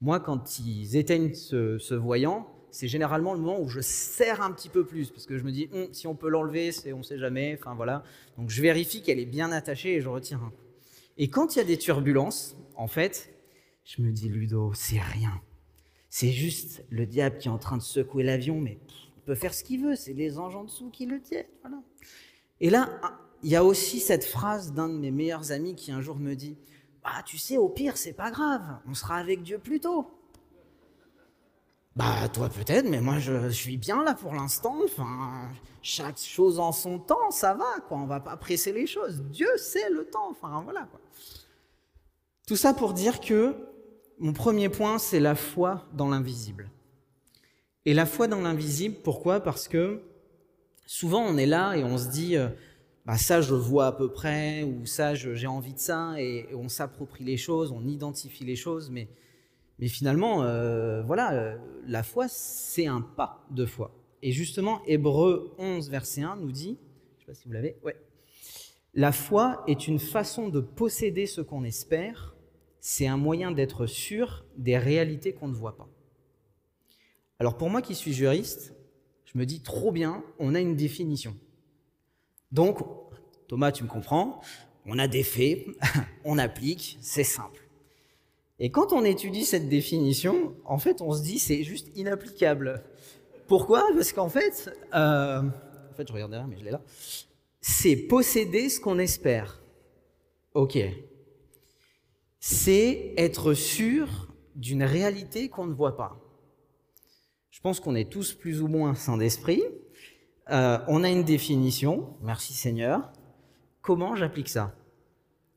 Moi, 0.00 0.20
quand 0.20 0.58
ils 0.58 0.96
éteignent 0.96 1.34
ce, 1.34 1.94
voyant, 1.94 2.48
c'est 2.70 2.88
généralement 2.88 3.34
le 3.34 3.40
moment 3.40 3.60
où 3.60 3.68
je 3.68 3.80
serre 3.80 4.40
un 4.40 4.50
petit 4.52 4.70
peu 4.70 4.86
plus, 4.86 5.10
parce 5.10 5.26
que 5.26 5.36
je 5.36 5.44
me 5.44 5.52
dis, 5.52 5.68
hum, 5.72 5.88
si 5.92 6.06
on 6.06 6.14
peut 6.14 6.30
l'enlever, 6.30 6.70
on 6.94 6.98
ne 6.98 7.02
sait 7.02 7.18
jamais, 7.18 7.56
enfin 7.60 7.74
voilà. 7.74 8.02
Donc 8.38 8.48
je 8.48 8.62
vérifie 8.62 9.02
qu'elle 9.02 9.18
est 9.18 9.26
bien 9.26 9.52
attachée 9.52 9.96
et 9.96 10.00
je 10.00 10.08
retire 10.08 10.42
un 10.42 10.52
Et 11.18 11.28
quand 11.28 11.54
il 11.54 11.58
y 11.58 11.60
a 11.60 11.64
des 11.64 11.78
turbulences, 11.78 12.56
en 12.74 12.88
fait, 12.88 13.34
je 13.84 14.00
me 14.00 14.10
dis, 14.10 14.28
Ludo, 14.28 14.72
c'est 14.74 14.98
rien. 14.98 15.40
C'est 16.08 16.32
juste 16.32 16.84
le 16.88 17.04
diable 17.04 17.36
qui 17.38 17.48
est 17.48 17.50
en 17.50 17.58
train 17.58 17.76
de 17.76 17.82
secouer 17.82 18.22
l'avion, 18.22 18.60
mais 18.60 18.78
peut 19.24 19.34
faire 19.34 19.54
ce 19.54 19.64
qu'il 19.64 19.84
veut, 19.84 19.96
c'est 19.96 20.12
les 20.12 20.38
anges 20.38 20.56
en 20.56 20.64
dessous 20.64 20.90
qui 20.90 21.06
le 21.06 21.20
tiennent. 21.20 21.46
Voilà. 21.62 21.78
Et 22.60 22.70
là, 22.70 22.88
il 23.42 23.50
y 23.50 23.56
a 23.56 23.64
aussi 23.64 24.00
cette 24.00 24.24
phrase 24.24 24.72
d'un 24.72 24.88
de 24.88 24.94
mes 24.94 25.10
meilleurs 25.10 25.52
amis 25.52 25.74
qui 25.74 25.92
un 25.92 26.00
jour 26.00 26.16
me 26.16 26.34
dit, 26.34 26.56
bah 27.02 27.22
tu 27.24 27.38
sais, 27.38 27.56
au 27.56 27.68
pire, 27.68 27.96
c'est 27.96 28.12
pas 28.12 28.30
grave, 28.30 28.62
on 28.86 28.94
sera 28.94 29.16
avec 29.16 29.42
Dieu 29.42 29.58
plus 29.58 29.80
tôt. 29.80 30.06
Bah 31.94 32.26
toi 32.32 32.48
peut-être, 32.48 32.88
mais 32.88 33.02
moi 33.02 33.18
je, 33.18 33.50
suis 33.50 33.76
bien 33.76 34.02
là 34.02 34.14
pour 34.14 34.32
l'instant. 34.32 34.78
Enfin, 34.82 35.50
chaque 35.82 36.18
chose 36.18 36.58
en 36.58 36.72
son 36.72 36.98
temps, 36.98 37.30
ça 37.30 37.52
va 37.52 37.80
quoi. 37.86 37.98
On 37.98 38.06
va 38.06 38.18
pas 38.18 38.36
presser 38.38 38.72
les 38.72 38.86
choses. 38.86 39.20
Dieu 39.24 39.48
sait 39.58 39.90
le 39.90 40.06
temps. 40.06 40.30
Enfin 40.30 40.62
voilà 40.64 40.84
quoi. 40.90 41.00
Tout 42.46 42.56
ça 42.56 42.72
pour 42.72 42.94
dire 42.94 43.20
que 43.20 43.54
mon 44.18 44.32
premier 44.32 44.70
point, 44.70 44.98
c'est 44.98 45.20
la 45.20 45.34
foi 45.34 45.86
dans 45.92 46.08
l'invisible. 46.08 46.70
Et 47.84 47.94
la 47.94 48.06
foi 48.06 48.28
dans 48.28 48.40
l'invisible, 48.40 48.96
pourquoi? 49.02 49.40
Parce 49.40 49.66
que 49.66 50.02
souvent 50.86 51.22
on 51.22 51.36
est 51.36 51.46
là 51.46 51.74
et 51.74 51.82
on 51.82 51.98
se 51.98 52.08
dit, 52.08 52.36
euh, 52.36 52.48
bah 53.06 53.18
ça 53.18 53.40
je 53.40 53.54
vois 53.54 53.86
à 53.86 53.92
peu 53.92 54.10
près, 54.12 54.62
ou 54.62 54.86
ça 54.86 55.14
j'ai 55.14 55.46
envie 55.46 55.74
de 55.74 55.78
ça, 55.78 56.14
et, 56.18 56.46
on 56.54 56.68
s'approprie 56.68 57.24
les 57.24 57.36
choses, 57.36 57.72
on 57.72 57.86
identifie 57.86 58.44
les 58.44 58.56
choses, 58.56 58.90
mais, 58.90 59.08
finalement, 59.88 60.44
euh, 60.44 61.02
voilà, 61.02 61.32
euh, 61.32 61.56
la 61.88 62.04
foi 62.04 62.28
c'est 62.28 62.86
un 62.86 63.00
pas 63.00 63.44
de 63.50 63.66
foi. 63.66 63.90
Et 64.22 64.30
justement, 64.30 64.80
Hébreu 64.86 65.52
11, 65.58 65.90
verset 65.90 66.22
1 66.22 66.36
nous 66.36 66.52
dit, 66.52 66.78
je 67.08 67.14
ne 67.14 67.18
sais 67.20 67.26
pas 67.26 67.34
si 67.34 67.48
vous 67.48 67.52
l'avez, 67.54 67.76
ouais, 67.82 67.96
la 68.94 69.10
foi 69.10 69.64
est 69.66 69.88
une 69.88 69.98
façon 69.98 70.48
de 70.48 70.60
posséder 70.60 71.26
ce 71.26 71.40
qu'on 71.40 71.64
espère, 71.64 72.36
c'est 72.78 73.08
un 73.08 73.16
moyen 73.16 73.50
d'être 73.50 73.86
sûr 73.86 74.44
des 74.56 74.78
réalités 74.78 75.32
qu'on 75.32 75.48
ne 75.48 75.54
voit 75.54 75.76
pas. 75.76 75.88
Alors 77.42 77.56
pour 77.56 77.70
moi 77.70 77.82
qui 77.82 77.96
suis 77.96 78.12
juriste, 78.12 78.72
je 79.24 79.36
me 79.36 79.44
dis 79.44 79.62
trop 79.62 79.90
bien, 79.90 80.22
on 80.38 80.54
a 80.54 80.60
une 80.60 80.76
définition. 80.76 81.34
Donc, 82.52 82.78
Thomas, 83.48 83.72
tu 83.72 83.82
me 83.82 83.88
comprends, 83.88 84.40
on 84.86 84.96
a 84.96 85.08
des 85.08 85.24
faits, 85.24 85.66
on 86.24 86.38
applique, 86.38 86.98
c'est 87.00 87.24
simple. 87.24 87.68
Et 88.60 88.70
quand 88.70 88.92
on 88.92 89.04
étudie 89.04 89.44
cette 89.44 89.68
définition, 89.68 90.54
en 90.64 90.78
fait, 90.78 91.02
on 91.02 91.12
se 91.12 91.22
dit 91.22 91.40
c'est 91.40 91.64
juste 91.64 91.88
inapplicable. 91.96 92.84
Pourquoi? 93.48 93.88
Parce 93.92 94.12
qu'en 94.12 94.28
fait, 94.28 94.70
euh, 94.94 95.42
fait, 95.96 96.06
je 96.06 96.12
regarde 96.12 96.30
derrière, 96.30 96.46
mais 96.46 96.58
je 96.58 96.64
l'ai 96.64 96.70
là 96.70 96.80
c'est 97.64 97.96
posséder 97.96 98.68
ce 98.68 98.80
qu'on 98.80 99.00
espère. 99.00 99.60
Ok. 100.54 100.78
C'est 102.40 103.14
être 103.16 103.54
sûr 103.54 104.28
d'une 104.54 104.84
réalité 104.84 105.48
qu'on 105.48 105.66
ne 105.66 105.72
voit 105.72 105.96
pas. 105.96 106.21
Je 107.52 107.60
pense 107.60 107.80
qu'on 107.80 107.94
est 107.94 108.10
tous 108.10 108.32
plus 108.32 108.62
ou 108.62 108.66
moins 108.66 108.94
sains 108.94 109.18
d'esprit. 109.18 109.62
Euh, 110.50 110.78
on 110.88 111.04
a 111.04 111.10
une 111.10 111.22
définition, 111.22 112.16
merci 112.22 112.54
Seigneur. 112.54 113.12
Comment 113.82 114.16
j'applique 114.16 114.48
ça? 114.48 114.74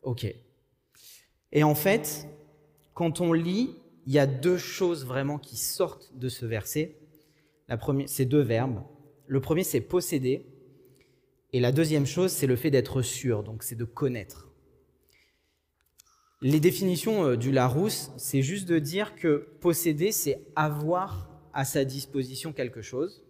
Ok. 0.04 0.28
Et 1.54 1.64
en 1.64 1.74
fait, 1.74 2.28
quand 2.94 3.22
on 3.22 3.32
lit, 3.32 3.78
il 4.06 4.14
y 4.14 4.20
a 4.20 4.28
deux 4.28 4.58
choses 4.58 5.06
vraiment 5.06 5.40
qui 5.40 5.56
sortent 5.56 6.12
de 6.18 6.28
ce 6.28 6.46
verset. 6.46 6.98
La 7.70 7.78
première, 7.78 8.10
c'est 8.10 8.26
deux 8.26 8.42
verbes. 8.42 8.84
Le 9.26 9.40
premier, 9.40 9.64
c'est 9.64 9.82
posséder. 9.82 10.46
Et 11.54 11.62
la 11.62 11.72
deuxième 11.72 12.06
chose, 12.06 12.32
c'est 12.32 12.46
le 12.46 12.58
fait 12.58 12.72
d'être 12.72 13.02
sûr, 13.02 13.42
donc 13.42 13.64
c'est 13.64 13.76
de 13.76 13.86
connaître. 13.86 14.50
Les 16.42 16.60
définitions 16.60 17.26
euh, 17.26 17.38
du 17.38 17.54
Larousse, 17.54 18.12
c'est 18.18 18.42
juste 18.42 18.68
de 18.68 18.80
dire 18.80 19.16
que 19.16 19.48
posséder, 19.62 20.12
c'est 20.12 20.46
avoir 20.58 21.35
à 21.56 21.66
sa 21.66 21.86
disposition 21.86 22.54
quelque 22.54 22.84
chose. 22.84 23.24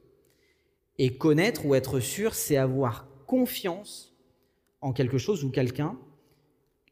Et 0.98 1.18
connaître 1.18 1.66
ou 1.66 1.76
être 1.76 2.02
sûr, 2.02 2.34
c'est 2.34 2.58
avoir 2.58 3.08
confiance 3.26 4.14
en 4.82 4.92
quelque 4.92 5.18
chose 5.18 5.46
ou 5.46 5.50
quelqu'un, 5.50 5.98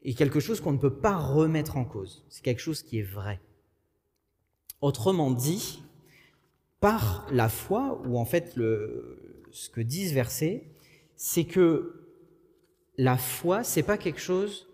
et 0.02 0.14
quelque 0.14 0.40
chose 0.40 0.60
qu'on 0.60 0.72
ne 0.72 0.78
peut 0.78 0.98
pas 0.98 1.16
remettre 1.16 1.76
en 1.76 1.84
cause. 1.84 2.24
C'est 2.28 2.42
quelque 2.42 2.60
chose 2.60 2.82
qui 2.82 2.98
est 2.98 3.02
vrai. 3.02 3.40
Autrement 4.80 5.30
dit, 5.30 5.82
par 6.80 7.26
la 7.30 7.48
foi, 7.48 8.02
ou 8.06 8.18
en 8.18 8.24
fait 8.24 8.56
le, 8.56 9.44
ce 9.50 9.70
que 9.70 9.80
disent 9.80 10.12
versets, 10.12 10.64
c'est 11.16 11.44
que 11.44 12.08
la 12.96 13.16
foi, 13.16 13.64
c'est 13.64 13.82
pas 13.82 13.98
quelque 13.98 14.20
chose 14.20 14.68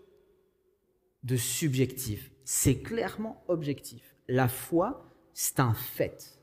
de 1.23 1.37
subjectif, 1.37 2.31
c'est 2.43 2.79
clairement 2.79 3.43
objectif. 3.47 4.15
La 4.27 4.47
foi 4.47 5.07
c'est 5.33 5.59
un 5.59 5.73
fait. 5.73 6.40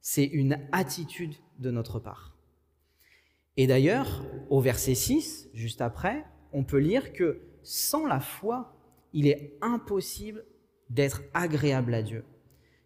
C'est 0.00 0.24
une 0.24 0.58
attitude 0.72 1.34
de 1.58 1.70
notre 1.70 1.98
part. 1.98 2.36
Et 3.56 3.66
d'ailleurs, 3.66 4.24
au 4.48 4.60
verset 4.60 4.94
6, 4.94 5.50
juste 5.52 5.80
après, 5.80 6.24
on 6.52 6.64
peut 6.64 6.78
lire 6.78 7.12
que 7.12 7.40
sans 7.62 8.06
la 8.06 8.20
foi, 8.20 8.74
il 9.12 9.26
est 9.26 9.56
impossible 9.60 10.44
d'être 10.88 11.22
agréable 11.34 11.94
à 11.94 12.02
Dieu. 12.02 12.24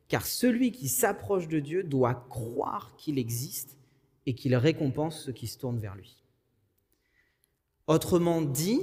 Car 0.09 0.27
celui 0.27 0.73
qui 0.73 0.89
s'approche 0.89 1.49
de 1.49 1.61
Dieu 1.61 1.83
doit 1.83 2.27
croire 2.29 2.95
qu'il 2.97 3.19
existe 3.19 3.79
et 4.27 4.35
qu'il 4.35 4.55
récompense 4.57 5.23
ceux 5.25 5.33
qui 5.33 5.47
se 5.47 5.59
tournent 5.59 5.79
vers 5.79 5.95
lui. 5.95 6.25
Autrement 7.87 8.43
dit, 8.43 8.81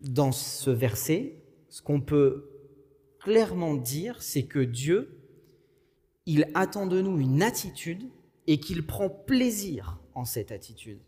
dans 0.00 0.32
ce 0.32 0.70
verset, 0.70 1.42
ce 1.68 1.82
qu'on 1.82 2.00
peut 2.00 2.50
clairement 3.18 3.74
dire, 3.74 4.22
c'est 4.22 4.44
que 4.44 4.60
Dieu, 4.60 5.23
il 6.26 6.50
attend 6.54 6.86
de 6.86 7.00
nous 7.00 7.18
une 7.18 7.42
attitude 7.42 8.08
et 8.46 8.58
qu'il 8.58 8.86
prend 8.86 9.08
plaisir 9.08 9.98
en 10.14 10.24
cette 10.24 10.52
attitude. 10.52 11.00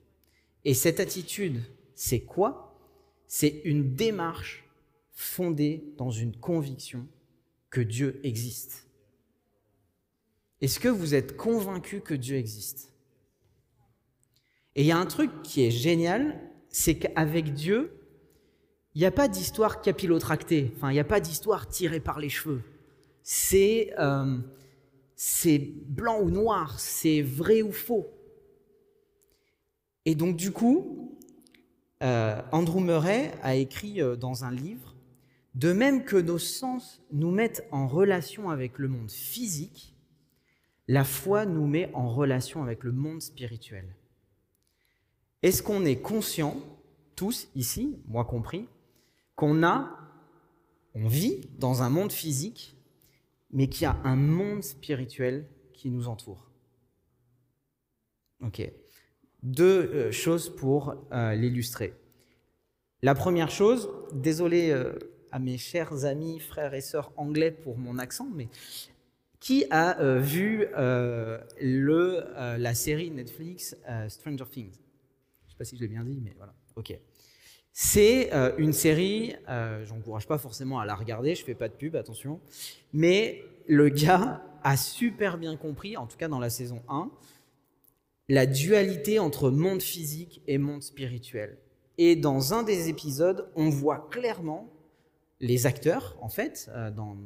Et 0.65 0.75
cette 0.75 1.01
attitude, 1.01 1.63
c'est 1.95 2.21
quoi? 2.21 2.79
C'est 3.27 3.63
une 3.65 3.95
démarche 3.95 4.69
fondée 5.13 5.85
dans 5.97 6.11
une 6.11 6.37
conviction 6.37 7.07
que 7.71 7.81
Dieu 7.81 8.21
existe. 8.23 8.87
Est-ce 10.61 10.81
que 10.81 10.89
vous 10.89 11.15
êtes 11.15 11.37
convaincu 11.37 12.01
que 12.01 12.15
Dieu 12.15 12.37
existe? 12.37 12.93
Et 14.75 14.83
il 14.83 14.87
y 14.87 14.93
a 14.93 14.99
un 14.99 15.07
truc 15.07 15.31
qui 15.43 15.63
est 15.65 15.71
génial, 15.71 16.39
c'est 16.69 16.97
qu'avec 16.99 17.55
Dieu, 17.55 17.93
il 18.95 19.01
n'y 19.01 19.07
a 19.07 19.11
pas 19.11 19.29
d'histoire 19.29 19.83
capillotractée, 19.83 20.73
enfin, 20.77 20.91
il 20.91 20.95
n'y 20.95 21.01
a 21.01 21.05
pas 21.05 21.21
d'histoire 21.21 21.69
tirée 21.69 22.01
par 22.01 22.19
les 22.19 22.29
cheveux. 22.29 22.63
C'est 23.23 23.93
euh, 23.99 24.39
blanc 25.89 26.21
ou 26.21 26.31
noir, 26.31 26.79
c'est 26.79 27.23
vrai 27.23 27.63
ou 27.63 27.73
faux. 27.73 28.07
Et 30.05 30.15
donc, 30.15 30.37
du 30.37 30.53
coup, 30.53 31.19
euh, 32.03 32.41
Andrew 32.53 32.81
Murray 32.81 33.33
a 33.43 33.55
écrit 33.55 34.03
euh, 34.03 34.17
dans 34.17 34.45
un 34.45 34.51
livre 34.51 34.95
De 35.55 35.73
même 35.73 36.05
que 36.05 36.17
nos 36.17 36.39
sens 36.39 37.03
nous 37.13 37.31
mettent 37.31 37.67
en 37.71 37.89
relation 37.89 38.51
avec 38.51 38.79
le 38.79 38.89
monde 38.89 39.11
physique, 39.11 39.97
la 40.89 41.05
foi 41.05 41.47
nous 41.47 41.67
met 41.67 41.91
en 41.95 42.09
relation 42.09 42.63
avec 42.63 42.85
le 42.85 42.93
monde 42.93 43.21
spirituel. 43.21 43.97
Est-ce 45.43 45.63
qu'on 45.63 45.85
est 45.85 46.01
conscient, 46.01 46.57
tous 47.17 47.49
ici, 47.57 47.99
moi 48.07 48.25
compris, 48.25 48.69
qu'on 49.35 49.63
a, 49.65 49.91
on 50.95 51.09
vit 51.09 51.49
dans 51.59 51.83
un 51.83 51.91
monde 51.91 52.13
physique, 52.13 52.75
mais 53.50 53.69
qu'il 53.69 53.83
y 53.83 53.87
a 53.87 53.97
un 54.05 54.17
monde 54.17 54.62
spirituel 54.62 55.47
qui 55.73 55.91
nous 55.91 56.09
entoure 56.09 56.50
Ok. 58.43 58.71
Deux 59.43 59.91
euh, 59.93 60.12
choses 60.12 60.55
pour 60.55 60.95
euh, 61.12 61.35
l'illustrer. 61.35 61.95
La 63.03 63.15
première 63.15 63.50
chose, 63.50 63.91
désolé 64.12 64.71
euh, 64.71 64.93
à 65.31 65.38
mes 65.38 65.59
chers 65.59 66.05
amis, 66.05 66.41
frères 66.41 66.75
et 66.75 66.81
sœurs 66.81 67.12
anglais 67.17 67.50
pour 67.50 67.79
mon 67.79 67.99
accent, 67.99 68.29
mais 68.35 68.49
qui 69.38 69.65
a 69.71 70.19
vu 70.19 70.67
le, 70.75 72.25
la 72.59 72.75
série 72.75 73.11
Netflix 73.11 73.76
Stranger 74.09 74.47
Things? 74.50 74.81
Sais 75.47 75.57
pas 75.57 75.65
si 75.65 75.76
je 75.76 75.83
l'ai 75.83 75.88
bien 75.88 76.05
dit, 76.05 76.19
mais 76.23 76.35
voilà. 76.37 76.55
Ok. 76.75 76.99
C'est 77.78 78.33
euh, 78.33 78.54
une 78.56 78.73
série, 78.73 79.37
euh, 79.50 79.85
j'encourage 79.85 80.26
pas 80.26 80.38
forcément 80.38 80.80
à 80.80 80.87
la 80.87 80.95
regarder, 80.95 81.35
je 81.35 81.45
fais 81.45 81.54
pas 81.54 81.68
de 81.68 81.75
pub, 81.75 81.95
attention, 81.95 82.40
mais 82.95 83.45
le 83.66 83.90
gars 83.90 84.42
a 84.62 84.78
super 84.78 85.37
bien 85.37 85.59
compris, 85.59 85.99
en 85.99 86.06
tout 86.06 86.16
cas 86.16 86.28
dans 86.28 86.38
la 86.38 86.49
saison 86.49 86.83
1, 86.88 87.11
la 88.30 88.47
dualité 88.47 89.18
entre 89.18 89.50
monde 89.50 89.83
physique 89.83 90.40
et 90.47 90.56
monde 90.56 90.83
spirituel. 90.83 91.59
Et 91.99 92.16
dans 92.16 92.54
un 92.54 92.62
des 92.62 92.88
épisodes, 92.88 93.47
on 93.56 93.68
voit 93.68 94.09
clairement 94.11 94.73
les 95.40 95.66
acteurs, 95.66 96.16
en 96.23 96.30
fait, 96.30 96.71
euh, 96.71 96.90
dans, 96.90 97.18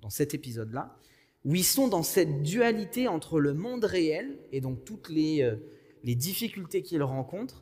dans 0.00 0.08
cet 0.08 0.32
épisode-là, 0.32 0.96
où 1.44 1.54
ils 1.54 1.64
sont 1.64 1.88
dans 1.88 2.02
cette 2.02 2.42
dualité 2.42 3.08
entre 3.08 3.40
le 3.40 3.52
monde 3.52 3.84
réel 3.84 4.38
et 4.52 4.62
donc 4.62 4.86
toutes 4.86 5.10
les 5.10 5.42
euh, 5.42 5.56
les 6.04 6.14
difficultés 6.14 6.82
qu'il 6.82 7.02
rencontre, 7.02 7.61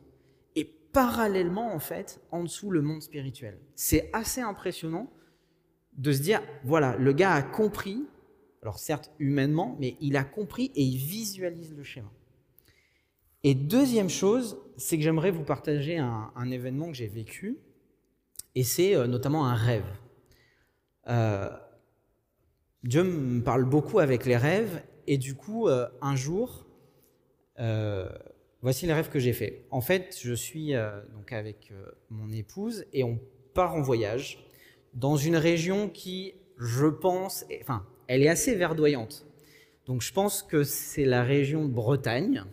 parallèlement, 0.91 1.73
en 1.73 1.79
fait, 1.79 2.21
en 2.31 2.43
dessous, 2.43 2.71
le 2.71 2.81
monde 2.81 3.01
spirituel. 3.01 3.59
C'est 3.75 4.09
assez 4.13 4.41
impressionnant 4.41 5.11
de 5.97 6.11
se 6.11 6.21
dire, 6.21 6.41
voilà, 6.63 6.95
le 6.97 7.13
gars 7.13 7.33
a 7.33 7.41
compris, 7.41 8.05
alors 8.61 8.79
certes 8.79 9.11
humainement, 9.19 9.75
mais 9.79 9.97
il 9.99 10.15
a 10.15 10.23
compris 10.23 10.71
et 10.75 10.83
il 10.83 10.97
visualise 10.97 11.75
le 11.75 11.83
schéma. 11.83 12.11
Et 13.43 13.55
deuxième 13.55 14.09
chose, 14.09 14.61
c'est 14.77 14.97
que 14.97 15.03
j'aimerais 15.03 15.31
vous 15.31 15.43
partager 15.43 15.97
un, 15.97 16.51
événement 16.51 16.87
que 16.87 16.93
j'ai 16.93 17.07
vécu, 17.07 17.57
et 18.55 18.63
c'est 18.63 18.95
euh, 18.95 19.07
notamment 19.07 19.47
un 19.47 19.55
rêve. 19.55 19.85
Euh, 21.07 21.49
Dieu 22.83 23.03
me 23.03 23.41
parle 23.41 23.65
beaucoup 23.65 23.99
avec 23.99 24.25
les 24.25 24.37
rêves, 24.37 24.83
et 25.07 25.17
du 25.17 25.35
coup, 25.35 25.67
euh, 25.67 25.87
un 26.01 26.15
jour, 26.15 26.67
Voici 28.61 28.85
le 28.85 28.93
rêve 28.93 29.09
que 29.09 29.17
j'ai 29.17 29.33
fait. 29.33 29.65
En 29.71 29.81
fait, 29.81 30.19
je 30.21 30.33
suis 30.33 30.75
euh, 30.75 31.01
donc 31.15 31.33
avec 31.33 31.71
euh, 31.71 31.91
mon 32.11 32.31
épouse 32.31 32.85
et 32.93 33.03
on 33.03 33.19
part 33.55 33.73
en 33.73 33.81
voyage 33.81 34.45
dans 34.93 35.17
une 35.17 35.35
région 35.35 35.89
qui, 35.89 36.35
je 36.59 36.85
pense, 36.85 37.43
enfin, 37.61 37.83
elle 38.07 38.21
est 38.21 38.29
assez 38.29 38.53
verdoyante. 38.53 39.25
Donc 39.87 40.03
je 40.03 40.13
pense 40.13 40.43
que 40.43 40.63
c'est 40.63 41.05
la 41.05 41.23
région 41.23 41.65
Bretagne. 41.65 42.43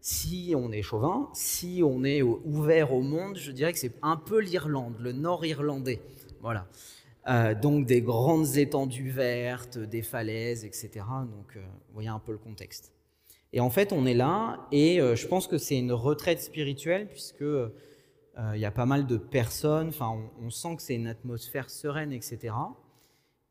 Si 0.00 0.54
on 0.56 0.72
est 0.72 0.80
chauvin, 0.80 1.28
si 1.34 1.82
on 1.84 2.04
est 2.04 2.22
ouvert 2.22 2.94
au 2.94 3.02
monde, 3.02 3.36
je 3.36 3.52
dirais 3.52 3.74
que 3.74 3.78
c'est 3.78 3.92
un 4.00 4.16
peu 4.16 4.40
l'Irlande, 4.40 4.94
le 4.98 5.12
nord 5.12 5.44
irlandais. 5.44 6.00
Voilà. 6.40 6.66
Euh, 7.28 7.54
donc 7.54 7.84
des 7.84 8.00
grandes 8.00 8.56
étendues 8.56 9.10
vertes, 9.10 9.76
des 9.76 10.00
falaises, 10.00 10.64
etc. 10.64 10.90
Donc 11.30 11.56
vous 11.56 11.92
voyez 11.92 12.08
un 12.08 12.18
peu 12.18 12.32
le 12.32 12.38
contexte. 12.38 12.94
Et 13.52 13.60
en 13.60 13.70
fait, 13.70 13.92
on 13.92 14.06
est 14.06 14.14
là, 14.14 14.68
et 14.70 15.00
euh, 15.00 15.16
je 15.16 15.26
pense 15.26 15.46
que 15.46 15.58
c'est 15.58 15.78
une 15.78 15.92
retraite 15.92 16.40
spirituelle, 16.40 17.08
puisque 17.08 17.42
euh, 17.42 17.72
il 18.54 18.60
y 18.60 18.64
a 18.64 18.70
pas 18.70 18.86
mal 18.86 19.06
de 19.06 19.16
personnes, 19.16 19.88
enfin, 19.88 20.16
on, 20.40 20.50
sent 20.50 20.76
que 20.76 20.82
c'est 20.82 20.94
une 20.94 21.08
atmosphère 21.08 21.68
sereine, 21.68 22.12
etc. 22.12 22.54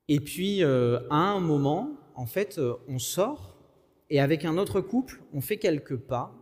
Et 0.08 0.20
puis, 0.20 0.64
euh, 0.64 1.02
à 1.10 1.18
un 1.18 1.40
moment, 1.40 1.92
en 2.16 2.26
fait, 2.26 2.60
on 2.88 2.98
sort, 2.98 3.58
et 4.10 4.22
avec 4.22 4.46
un 4.46 4.58
autre 4.58 4.80
couple, 4.80 5.22
on 5.34 5.42
fait 5.42 5.58
quelques 5.58 5.98
pas, 5.98 6.34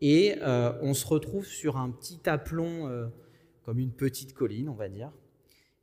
et 0.00 0.36
on 0.82 0.94
se 0.94 1.06
retrouve 1.06 1.46
sur 1.46 1.76
un 1.78 1.90
petit 1.90 2.28
aplomb, 2.28 3.10
comme 3.64 3.78
une 3.78 3.92
petite 3.92 4.34
colline, 4.34 4.68
on 4.68 4.74
va 4.74 4.88
dire. 4.88 5.10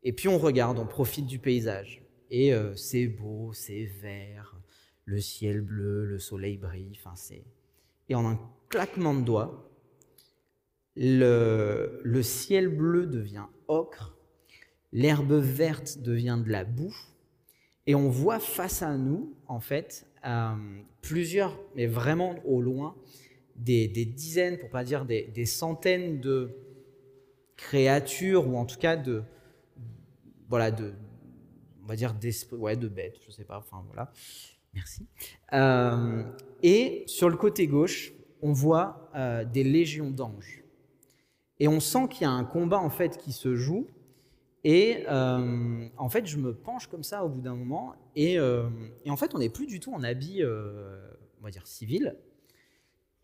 Et 0.04 0.14
puis 0.14 0.28
on 0.28 0.38
regarde, 0.38 0.78
on 0.78 0.86
profite 0.86 1.26
du 1.26 1.40
paysage. 1.40 2.04
Et 2.30 2.54
c'est 2.76 3.08
beau, 3.08 3.54
c'est 3.54 3.86
vert, 3.86 4.56
le 5.06 5.20
ciel 5.20 5.62
bleu, 5.62 6.06
le 6.06 6.20
soleil 6.20 6.58
brille, 6.58 6.98
enfin 7.00 7.16
c'est... 7.16 7.44
Et 8.10 8.16
en 8.16 8.26
un 8.28 8.40
claquement 8.70 9.14
de 9.14 9.22
doigts, 9.22 9.70
le, 10.96 12.22
ciel 12.22 12.68
bleu 12.68 13.08
devient 13.08 13.46
ocre, 13.68 14.16
l'herbe 14.92 15.34
verte 15.34 16.00
devient 16.00 16.40
de 16.44 16.52
la 16.52 16.64
boue, 16.64 16.96
et 17.86 17.96
on 17.96 18.10
voit 18.10 18.40
face 18.40 18.82
à 18.82 18.98
nous, 18.98 19.36
en 19.48 19.60
fait, 19.60 20.08
euh, 20.26 20.56
plusieurs, 21.02 21.60
mais 21.76 21.88
vraiment 21.88 22.36
au 22.46 22.62
loin, 22.62 22.96
des, 23.56 23.88
dizaines, 23.88 24.58
pour 24.58 24.70
pas 24.70 24.84
dire 24.84 25.06
des, 25.06 25.46
centaines 25.46 26.20
de 26.20 26.52
créatures, 27.58 28.48
ou 28.48 28.58
en 28.58 28.66
tout 28.66 28.78
cas 28.80 28.96
de, 28.96 29.24
voilà, 30.50 30.72
de, 30.72 30.94
on 31.84 31.88
va 31.88 31.96
dire, 31.96 32.14
de 32.14 32.88
bêtes, 32.88 33.20
je 33.26 33.32
sais 33.32 33.44
pas, 33.44 33.58
enfin 33.58 33.84
voilà, 33.88 34.12
Merci. 34.74 35.06
Euh, 35.54 36.24
et 36.62 37.04
sur 37.08 37.30
le 37.30 37.38
côté 37.38 37.68
gauche, 37.68 38.14
on 38.42 38.54
voit 38.54 39.10
euh, 39.16 39.46
des 39.46 39.64
légions 39.64 40.10
d'anges. 40.10 40.64
Et 41.60 41.68
on 41.68 41.80
sent 41.80 42.08
qu'il 42.10 42.24
y 42.24 42.26
a 42.26 42.32
un 42.32 42.44
combat 42.44 42.80
en 42.80 42.90
fait 42.90 43.18
qui 43.18 43.32
se 43.32 43.56
joue. 43.56 43.88
Et 44.64 45.04
euh, 45.10 45.88
en 45.98 46.10
fait, 46.10 46.26
je 46.26 46.38
me 46.38 46.54
penche 46.54 46.88
comme 46.88 47.04
ça 47.04 47.24
au 47.26 47.30
bout 47.30 47.42
d'un 47.42 47.56
moment. 47.56 47.96
Et, 48.16 48.40
en 48.40 49.18
fait, 49.18 49.36
on 49.36 49.40
n'est 49.40 49.50
plus 49.50 49.68
du 49.68 49.80
tout 49.80 49.94
en 49.94 50.04
habit, 50.04 50.42
on 50.44 51.50
dire, 51.50 51.68
civil. 51.68 52.16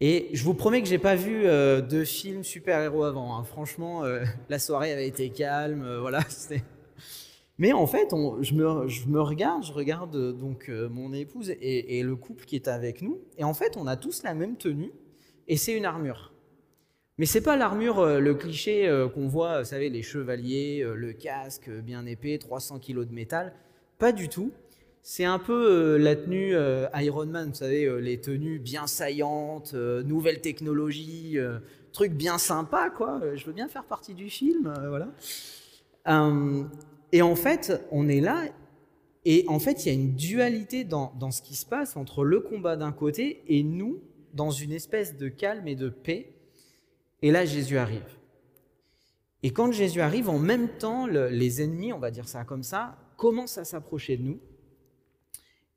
Et 0.02 0.30
je 0.34 0.44
vous 0.44 0.54
promets 0.54 0.82
que 0.82 0.88
j'ai 0.88 0.98
pas 0.98 1.16
vu 1.16 1.44
de 1.44 2.04
film 2.04 2.44
super-héros 2.44 3.04
avant. 3.04 3.38
Hein. 3.38 3.44
Franchement, 3.44 4.04
la 4.50 4.60
soirée 4.60 4.92
avait 4.92 5.08
été 5.08 5.30
calme. 5.30 5.98
voilà, 6.00 6.22
c'était 6.30 6.64
mais 7.60 7.74
en 7.74 7.86
fait, 7.88 8.16
je, 8.40 8.54
me, 8.56 9.20
regarde, 9.20 9.66
je 9.66 9.74
regarde 9.74 10.16
euh, 10.16 10.32
donc 10.32 10.70
euh, 10.70 10.88
mon 10.88 11.12
épouse 11.12 11.54
et, 11.62 12.02
le 12.02 12.16
couple 12.16 12.46
qui 12.46 12.56
est 12.56 12.70
avec 12.70 13.02
nous, 13.02 13.20
et 13.38 13.44
en 13.44 13.54
fait, 13.54 13.76
on 13.76 13.86
a 13.86 13.98
tous 13.98 14.24
la 14.24 14.34
même 14.34 14.56
tenue, 14.56 14.94
et 15.50 15.58
c'est 15.58 15.74
une 15.76 15.84
armure. 15.84 16.32
Mais 17.18 17.26
c'est 17.26 17.42
pas 17.42 17.58
l'armure, 17.58 18.00
euh, 18.00 18.20
le 18.22 18.34
cliché 18.34 18.90
qu'on 19.14 19.28
voit, 19.28 19.60
vous 19.60 19.68
savez, 19.68 19.90
les 19.90 20.02
chevaliers, 20.02 20.88
le 20.96 21.12
casque 21.12 21.70
bien 21.70 22.06
épais, 22.06 22.38
300 22.38 22.80
kilos 22.80 23.06
de 23.06 23.14
métal, 23.14 23.54
pas 23.98 24.14
du 24.14 24.30
tout. 24.30 24.52
c'est 25.04 25.26
un 25.26 25.40
peu 25.40 25.98
la 25.98 26.16
tenue 26.16 26.56
Iron 26.96 27.26
Man, 27.26 27.50
vous 27.50 27.56
savez, 27.56 28.02
les 28.02 28.22
tenues 28.22 28.60
bien 28.60 28.88
saillantes, 28.88 29.74
nouvelles 29.74 30.40
technologies, 30.40 31.38
trucs 31.92 32.14
bien 32.14 32.38
sympas, 32.38 32.90
quoi. 32.90 33.20
Je 33.36 33.46
veux 33.46 33.54
bien 33.54 33.68
faire 33.68 33.84
partie 33.84 34.14
du 34.14 34.30
film, 34.30 34.74
voilà. 34.88 35.10
Et 37.12 37.22
en 37.22 37.36
fait, 37.36 37.82
on 37.92 38.08
est 38.08 38.22
là, 38.22 38.46
et 39.26 39.46
en 39.48 39.60
fait, 39.60 39.86
il 39.86 39.90
y 39.90 39.92
a 39.92 39.94
une 39.94 40.16
dualité 40.16 40.84
dans, 40.84 41.32
ce 41.32 41.42
qui 41.42 41.56
se 41.56 41.66
passe 41.66 41.98
entre 41.98 42.24
le 42.24 42.40
combat 42.40 42.78
d'un 42.78 42.92
côté 42.92 43.44
et 43.48 43.64
nous, 43.64 44.02
dans 44.34 44.52
une 44.52 44.72
espèce 44.72 45.18
de 45.18 45.28
calme 45.28 45.68
et 45.68 45.76
de 45.76 45.90
paix. 45.90 46.34
Et 47.22 47.32
là, 47.32 47.46
Jésus 47.46 47.78
arrive. 47.78 48.18
Et 49.44 49.52
quand 49.52 49.72
Jésus 49.72 50.02
arrive, 50.02 50.30
en 50.30 50.40
même 50.40 50.70
temps, 50.78 51.08
les 51.08 51.62
ennemis, 51.62 51.94
on 51.94 52.00
va 52.00 52.12
dire 52.12 52.28
ça 52.28 52.44
comme 52.44 52.64
ça, 52.64 52.98
commencent 53.18 53.58
à 53.58 53.66
s'approcher 53.66 54.18
de 54.18 54.24
nous. 54.24 54.40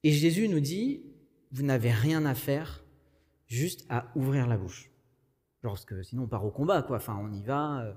Et 0.04 0.12
Jésus 0.12 0.48
nous 0.48 0.60
dit, 0.60 1.02
vous 1.50 1.62
n'avez 1.62 1.90
rien 1.90 2.24
à 2.24 2.34
faire, 2.34 2.84
juste 3.46 3.84
à 3.88 4.10
ouvrir 4.16 4.46
la 4.46 4.56
bouche. 4.56 4.90
Parce 5.62 5.84
que 5.84 6.02
sinon 6.02 6.24
on 6.24 6.28
part 6.28 6.44
au 6.44 6.50
combat, 6.50 6.82
quoi. 6.82 6.96
Enfin, 6.96 7.18
on 7.22 7.32
y 7.32 7.42
va. 7.42 7.82
Euh. 7.82 7.92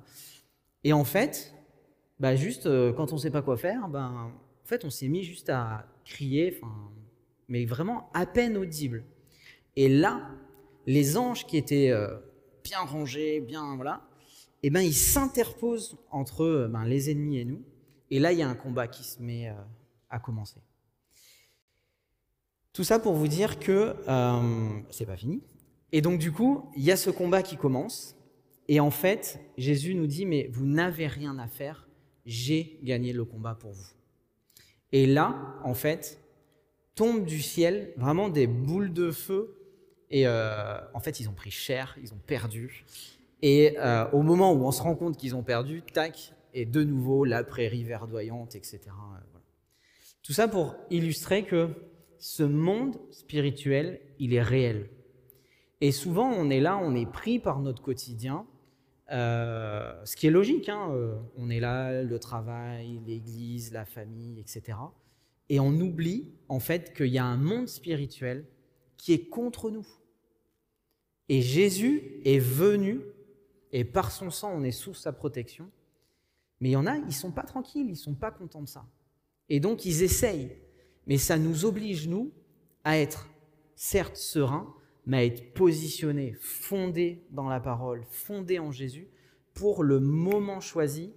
Et 0.84 0.94
en 0.94 1.04
fait, 1.04 1.54
bah 2.20 2.36
juste 2.36 2.66
euh, 2.66 2.94
quand 2.94 3.14
on 3.14 3.18
sait 3.18 3.32
pas 3.32 3.42
quoi 3.42 3.58
faire, 3.58 3.88
ben, 3.88 4.32
en 4.64 4.68
fait, 4.68 4.86
on 4.86 4.90
s'est 4.90 5.08
mis 5.08 5.24
juste 5.24 5.50
à 5.50 5.86
crier, 6.06 6.60
mais 7.48 7.66
vraiment 7.66 8.10
à 8.14 8.26
peine 8.26 8.58
audible. 8.58 9.04
Et 9.76 9.90
là, 9.90 10.30
les 10.86 11.18
anges 11.18 11.46
qui 11.46 11.58
étaient 11.58 11.92
euh, 11.92 12.16
bien 12.64 12.80
rangés, 12.80 13.42
bien 13.42 13.76
voilà, 13.76 14.08
eh 14.64 14.70
ben, 14.70 14.82
ils 14.82 14.94
s'interposent 14.94 15.98
entre 16.12 16.68
ben, 16.72 16.86
les 16.86 17.10
ennemis 17.12 17.40
et 17.40 17.46
nous. 17.46 17.64
Et 18.12 18.20
là, 18.20 18.32
il 18.32 18.40
y 18.40 18.44
a 18.44 18.50
un 18.50 18.56
combat 18.56 18.88
qui 18.88 19.04
se 19.04 19.22
met 19.22 19.54
à 20.10 20.20
commencer. 20.20 20.62
Tout 22.76 22.84
ça 22.84 23.00
pour 23.00 23.14
vous 23.14 23.30
dire 23.30 23.58
que 23.58 23.96
euh, 24.06 24.80
c'est 24.90 25.06
pas 25.06 25.16
fini. 25.16 25.42
Et 25.94 26.02
donc 26.02 26.20
du 26.20 26.34
coup, 26.34 26.70
il 26.76 26.84
y 26.84 26.92
a 26.92 26.98
ce 26.98 27.10
combat 27.10 27.42
qui 27.42 27.56
commence. 27.56 28.18
Et 28.68 28.82
en 28.82 28.92
fait, 28.92 29.40
Jésus 29.58 29.96
nous 29.96 30.08
dit, 30.08 30.26
mais 30.26 30.50
vous 30.52 30.66
n'avez 30.66 31.08
rien 31.08 31.40
à 31.40 31.48
faire, 31.48 31.85
j'ai 32.26 32.80
gagné 32.84 33.14
le 33.14 33.26
combat 33.26 33.56
pour 33.56 33.72
vous. 33.72 33.88
Et 34.92 35.06
là, 35.06 35.56
en 35.64 35.74
fait, 35.74 36.20
tombe 36.96 37.26
du 37.26 37.42
ciel 37.42 37.94
vraiment 37.98 38.30
des 38.30 38.48
boules 38.48 38.94
de 38.94 39.12
feu. 39.12 39.58
Et 40.10 40.28
euh, 40.28 40.78
en 40.94 41.00
fait, 41.00 41.20
ils 41.20 41.30
ont 41.30 41.34
pris 41.34 41.52
cher, 41.52 41.98
ils 42.02 42.14
ont 42.14 42.22
perdu. 42.26 42.86
Et 43.42 43.78
euh, 43.80 44.10
au 44.12 44.22
moment 44.22 44.54
où 44.54 44.66
on 44.66 44.72
se 44.72 44.82
rend 44.82 44.96
compte 44.96 45.18
qu'ils 45.18 45.36
ont 45.36 45.44
perdu, 45.44 45.82
tac, 45.82 46.34
et 46.54 46.66
de 46.66 46.84
nouveau 46.84 47.26
la 47.26 47.44
prairie 47.44 47.84
verdoyante, 47.84 48.56
etc. 48.56 48.80
Tout 50.24 50.34
ça 50.34 50.48
pour 50.48 50.76
illustrer 50.90 51.44
que 51.44 51.70
ce 52.18 52.44
monde 52.44 52.98
spirituel, 53.12 54.00
il 54.18 54.34
est 54.34 54.42
réel. 54.42 54.90
Et 55.82 55.92
souvent, 55.92 56.32
on 56.32 56.50
est 56.50 56.62
là, 56.62 56.80
on 56.82 56.96
est 56.96 57.06
pris 57.06 57.40
par 57.40 57.60
notre 57.60 57.82
quotidien, 57.82 58.38
euh, 58.38 58.55
ce 59.10 60.16
qui 60.16 60.28
est 60.28 60.32
logique. 60.32 60.70
Hein, 60.70 60.90
euh, 60.92 61.16
on 61.38 61.50
est 61.50 61.60
là, 61.60 62.04
le 62.04 62.20
travail, 62.20 63.02
l'église, 63.06 63.72
la 63.72 63.86
famille, 63.86 64.40
etc. 64.40 64.78
Et 65.50 65.60
on 65.60 65.72
oublie 65.80 66.32
en 66.50 66.60
fait 66.60 66.94
qu'il 66.96 67.08
y 67.08 67.18
a 67.18 67.26
un 67.26 67.38
monde 67.38 67.68
spirituel 67.68 68.46
qui 68.98 69.14
est 69.14 69.30
contre 69.30 69.70
nous. 69.70 69.88
Et 71.30 71.42
Jésus 71.42 72.22
est 72.24 72.40
venu, 72.40 73.02
et 73.72 73.84
par 73.84 74.12
son 74.12 74.30
sang, 74.30 74.52
on 74.56 74.64
est 74.64 74.72
sous 74.72 74.94
sa 74.94 75.12
protection. 75.12 75.70
Mais 76.60 76.70
il 76.70 76.74
y 76.74 76.78
en 76.78 76.86
a, 76.86 76.98
ils 76.98 77.14
sont 77.14 77.32
pas 77.32 77.44
tranquilles, 77.44 77.88
ils 77.90 77.98
sont 77.98 78.14
pas 78.14 78.32
contents 78.32 78.62
de 78.62 78.68
ça. 78.68 78.86
Et 79.50 79.60
donc, 79.60 79.86
ils 79.86 80.04
essayent 80.04 80.56
mais 81.08 81.18
ça 81.18 81.38
nous 81.38 81.66
oblige, 81.66 82.08
nous, 82.08 82.32
à 82.84 82.98
être 82.98 83.30
certes 83.76 84.18
sereins, 84.18 84.74
mais 85.06 85.18
à 85.18 85.26
être 85.26 85.54
positionnés, 85.54 86.34
fondés 86.40 87.26
dans 87.32 87.48
la 87.48 87.60
parole, 87.60 88.04
fondés 88.10 88.60
en 88.60 88.72
Jésus, 88.72 89.08
pour 89.54 89.84
le 89.84 90.00
moment 90.00 90.60
choisi, 90.60 91.14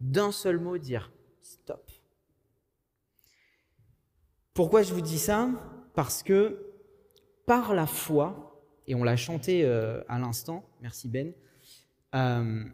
d'un 0.00 0.32
seul 0.32 0.58
mot, 0.58 0.78
dire 0.78 1.12
stop. 1.40 1.90
Pourquoi 4.54 4.82
je 4.82 4.92
vous 4.92 5.00
dis 5.00 5.18
ça? 5.18 5.48
Parce 5.94 6.22
que 6.22 6.72
par 7.46 7.74
la 7.74 7.86
foi, 7.86 8.64
et 8.86 8.94
on 8.94 9.04
l'a 9.04 9.16
chanté 9.16 9.64
euh, 9.64 10.02
à 10.08 10.18
l'instant, 10.18 10.68
merci 10.80 11.08
Ben, 11.08 11.32
euh, 12.14 12.64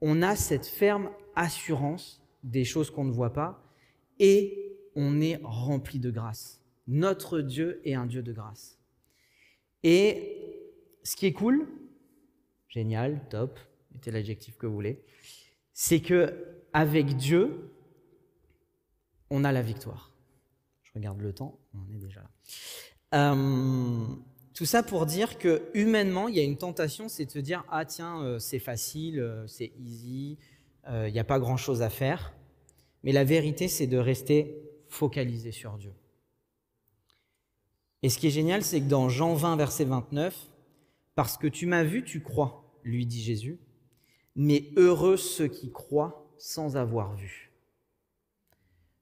on 0.00 0.22
a 0.22 0.36
cette 0.36 0.66
ferme 0.66 1.10
assurance 1.34 2.22
des 2.42 2.64
choses 2.64 2.90
qu'on 2.90 3.04
ne 3.04 3.12
voit 3.12 3.32
pas, 3.32 3.62
et 4.18 4.76
on 4.94 5.20
est 5.20 5.40
rempli 5.42 5.98
de 5.98 6.10
grâce. 6.10 6.60
Notre 6.86 7.40
Dieu 7.40 7.80
est 7.84 7.94
un 7.94 8.06
Dieu 8.06 8.22
de 8.22 8.32
grâce. 8.32 8.81
Et 9.82 10.32
ce 11.02 11.16
qui 11.16 11.26
est 11.26 11.32
cool, 11.32 11.68
génial, 12.68 13.20
top, 13.28 13.58
mettez 13.92 14.10
l'adjectif 14.10 14.56
que 14.56 14.66
vous 14.66 14.74
voulez, 14.74 15.02
c'est 15.72 16.00
que 16.00 16.34
avec 16.72 17.16
Dieu, 17.16 17.70
on 19.30 19.44
a 19.44 19.52
la 19.52 19.62
victoire. 19.62 20.14
Je 20.82 20.92
regarde 20.94 21.20
le 21.20 21.32
temps, 21.32 21.58
on 21.74 21.90
est 21.92 21.98
déjà 21.98 22.20
là. 22.20 22.30
Euh, 23.14 24.06
tout 24.54 24.66
ça 24.66 24.82
pour 24.82 25.06
dire 25.06 25.38
que 25.38 25.62
humainement, 25.74 26.28
il 26.28 26.36
y 26.36 26.40
a 26.40 26.42
une 26.42 26.56
tentation, 26.56 27.08
c'est 27.08 27.26
de 27.26 27.30
se 27.30 27.38
dire 27.38 27.64
ah 27.70 27.84
tiens, 27.84 28.22
euh, 28.22 28.38
c'est 28.38 28.58
facile, 28.58 29.20
euh, 29.20 29.46
c'est 29.46 29.72
easy, 29.78 30.38
il 30.88 31.12
n'y 31.12 31.20
a 31.20 31.24
pas 31.24 31.38
grand 31.38 31.56
chose 31.56 31.80
à 31.80 31.90
faire. 31.90 32.34
Mais 33.04 33.12
la 33.12 33.22
vérité, 33.22 33.68
c'est 33.68 33.86
de 33.86 33.98
rester 33.98 34.56
focalisé 34.88 35.52
sur 35.52 35.78
Dieu. 35.78 35.92
Et 38.02 38.08
ce 38.08 38.18
qui 38.18 38.26
est 38.26 38.30
génial, 38.30 38.62
c'est 38.62 38.80
que 38.80 38.88
dans 38.88 39.08
Jean 39.08 39.34
20, 39.34 39.56
verset 39.56 39.84
29, 39.84 40.36
parce 41.14 41.36
que 41.36 41.46
tu 41.46 41.66
m'as 41.66 41.84
vu, 41.84 42.04
tu 42.04 42.20
crois, 42.20 42.64
lui 42.82 43.06
dit 43.06 43.22
Jésus, 43.22 43.58
mais 44.34 44.70
heureux 44.76 45.16
ceux 45.16 45.46
qui 45.46 45.70
croient 45.70 46.32
sans 46.38 46.76
avoir 46.76 47.14
vu. 47.14 47.52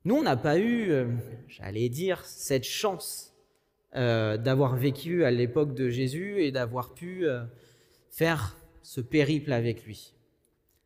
Nous, 0.05 0.15
on 0.15 0.23
n'a 0.23 0.37
pas 0.37 0.59
eu, 0.59 0.91
euh, 0.91 1.09
j'allais 1.49 1.89
dire, 1.89 2.25
cette 2.25 2.65
chance 2.65 3.35
euh, 3.97 4.37
d'avoir 4.37 4.77
vécu 4.77 5.25
à 5.25 5.31
l'époque 5.31 5.75
de 5.75 5.89
Jésus 5.89 6.43
et 6.43 6.53
d'avoir 6.53 6.95
pu 6.95 7.27
euh, 7.27 7.45
faire 8.09 8.57
ce 8.83 9.01
périple 9.01 9.53
avec 9.53 9.85
lui. 9.85 10.15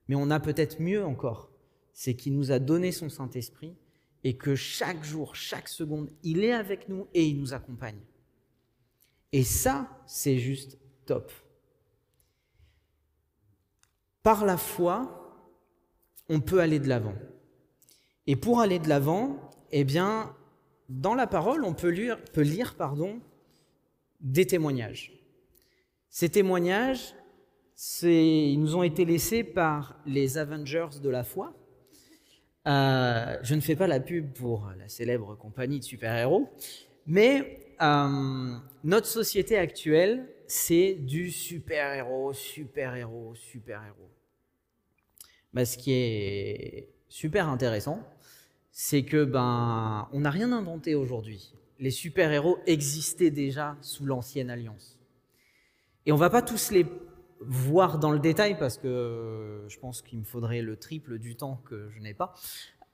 Mais 0.09 0.15
on 0.15 0.31
a 0.31 0.41
peut-être 0.41 0.81
mieux 0.81 1.05
encore, 1.05 1.51
c'est 1.93 2.15
qu'il 2.15 2.35
nous 2.35 2.53
a 2.53 2.59
donné 2.59 2.93
son 2.93 3.09
Saint-Esprit 3.09 3.75
et 4.25 4.37
que 4.37 4.57
chaque 4.57 5.05
jour, 5.05 5.37
chaque 5.37 5.69
seconde, 5.69 6.11
il 6.23 6.43
est 6.43 6.53
avec 6.53 6.89
nous 6.89 7.07
et 7.13 7.27
il 7.27 7.39
nous 7.39 7.53
accompagne. 7.53 8.01
Et 9.33 9.45
ça, 9.45 9.89
c'est 10.07 10.39
juste 10.39 10.79
top. 11.05 11.31
Par 14.23 14.47
la 14.47 14.57
foi, 14.57 15.21
on 16.31 16.41
peut 16.41 16.61
aller 16.61 16.79
de 16.79 16.89
l'avant. 16.89 17.15
Et 18.27 18.37
pour 18.37 18.61
aller 18.61 18.79
de 18.79 18.89
l'avant, 18.89 19.51
eh 19.71 19.85
bien, 19.85 20.35
dans 20.89 21.15
la 21.15 21.27
parole, 21.27 21.63
on 21.65 21.75
peut 21.75 21.91
lire, 21.91 22.75
pardon, 22.77 23.21
des 24.21 24.47
témoignages. 24.47 25.13
Ces 26.09 26.31
témoignages, 26.31 27.15
ils 28.03 28.57
nous 28.57 28.77
ont 28.77 28.83
été 28.83 29.05
laissés 29.05 29.45
par 29.45 30.01
les 30.07 30.39
Avengers 30.39 31.01
de 31.03 31.11
la 31.11 31.25
foi, 31.25 31.53
euh, 32.67 33.37
je 33.43 33.55
ne 33.55 33.61
fais 33.61 33.77
pas 33.77 33.87
la 33.87 34.01
pub 34.01 34.33
pour 34.33 34.71
la 34.79 34.89
célèbre 34.89 35.35
compagnie 35.37 35.79
de 35.81 35.85
super-héros, 35.85 36.49
mais 37.07 37.61
euh, 37.83 38.57
notre 38.83 39.07
société 39.07 39.59
actuelle, 39.59 40.29
c'est 40.47 40.95
du 40.95 41.31
super-héros, 41.31 42.33
super-héros, 42.33 43.35
super-héros. 43.35 44.11
Bah, 45.53 45.65
ce 45.65 45.79
qui 45.79 45.93
est 45.93 46.89
super 47.09 47.49
intéressant, 47.49 48.01
c'est 48.73 49.05
que 49.05 49.25
ben 49.25 50.09
on 50.13 50.21
n'a 50.21 50.31
rien 50.31 50.51
inventé 50.51 50.95
aujourd'hui. 50.95 51.55
Les 51.79 51.91
super-héros 51.91 52.59
existaient 52.67 53.31
déjà 53.31 53.77
sous 53.81 54.05
l'ancienne 54.05 54.51
alliance. 54.51 54.99
Et 56.07 56.13
on 56.13 56.17
va 56.17 56.29
pas 56.29 56.43
tous 56.43 56.71
les 56.71 56.85
voir 57.41 57.99
dans 57.99 58.11
le 58.11 58.19
détail 58.19 58.59
parce 58.59 58.79
que 58.79 59.65
je 59.69 59.79
pense 59.79 60.03
qu'il 60.03 60.19
me 60.19 60.25
faudrait 60.25 60.63
le 60.63 60.77
triple 60.77 61.19
du 61.19 61.37
temps 61.37 61.61
que 61.65 61.89
je 61.91 62.01
n'ai 62.01 62.15
pas. 62.15 62.35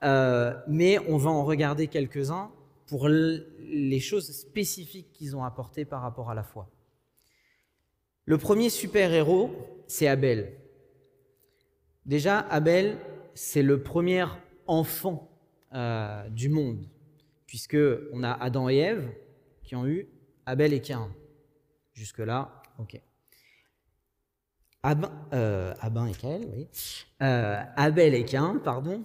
Euh, 0.03 0.55
mais 0.67 0.99
on 1.09 1.17
va 1.17 1.31
en 1.31 1.45
regarder 1.45 1.87
quelques-uns 1.87 2.51
pour 2.87 3.09
les 3.09 4.01
choses 4.01 4.33
spécifiques 4.33 5.13
qu'ils 5.13 5.37
ont 5.37 5.45
apportées 5.45 5.85
par 5.85 6.03
rapport 6.03 6.31
à 6.31 6.35
la 6.35 6.43
foi. 6.43 6.69
Le 8.25 8.39
premier 8.39 8.71
super-héros, 8.71 9.51
c'est 9.87 10.09
Abel. 10.09 10.55
Déjà, 12.07 12.41
Abel, 12.41 12.99
c'est 13.35 13.63
le 13.63 13.83
premier 13.83 14.25
enfant 14.67 15.31
euh, 15.75 16.29
du 16.31 16.49
monde, 16.49 16.87
puisque 17.47 17.79
on 18.13 18.23
a 18.23 18.33
Adam 18.33 18.69
et 18.69 18.77
Ève 18.77 19.11
qui 19.63 19.77
ont 19.77 19.87
eu 19.87 20.09
Abel 20.47 20.73
et 20.73 20.81
Cain. 20.81 21.09
Jusque-là, 21.93 22.63
ok. 22.79 23.01
Euh, 24.85 25.75
et 25.75 26.15
Caïn, 26.15 26.41
oui. 26.57 26.69
Euh, 27.23 27.63
Abel 27.77 28.15
et 28.15 28.25
Cain, 28.25 28.59
pardon, 28.65 29.05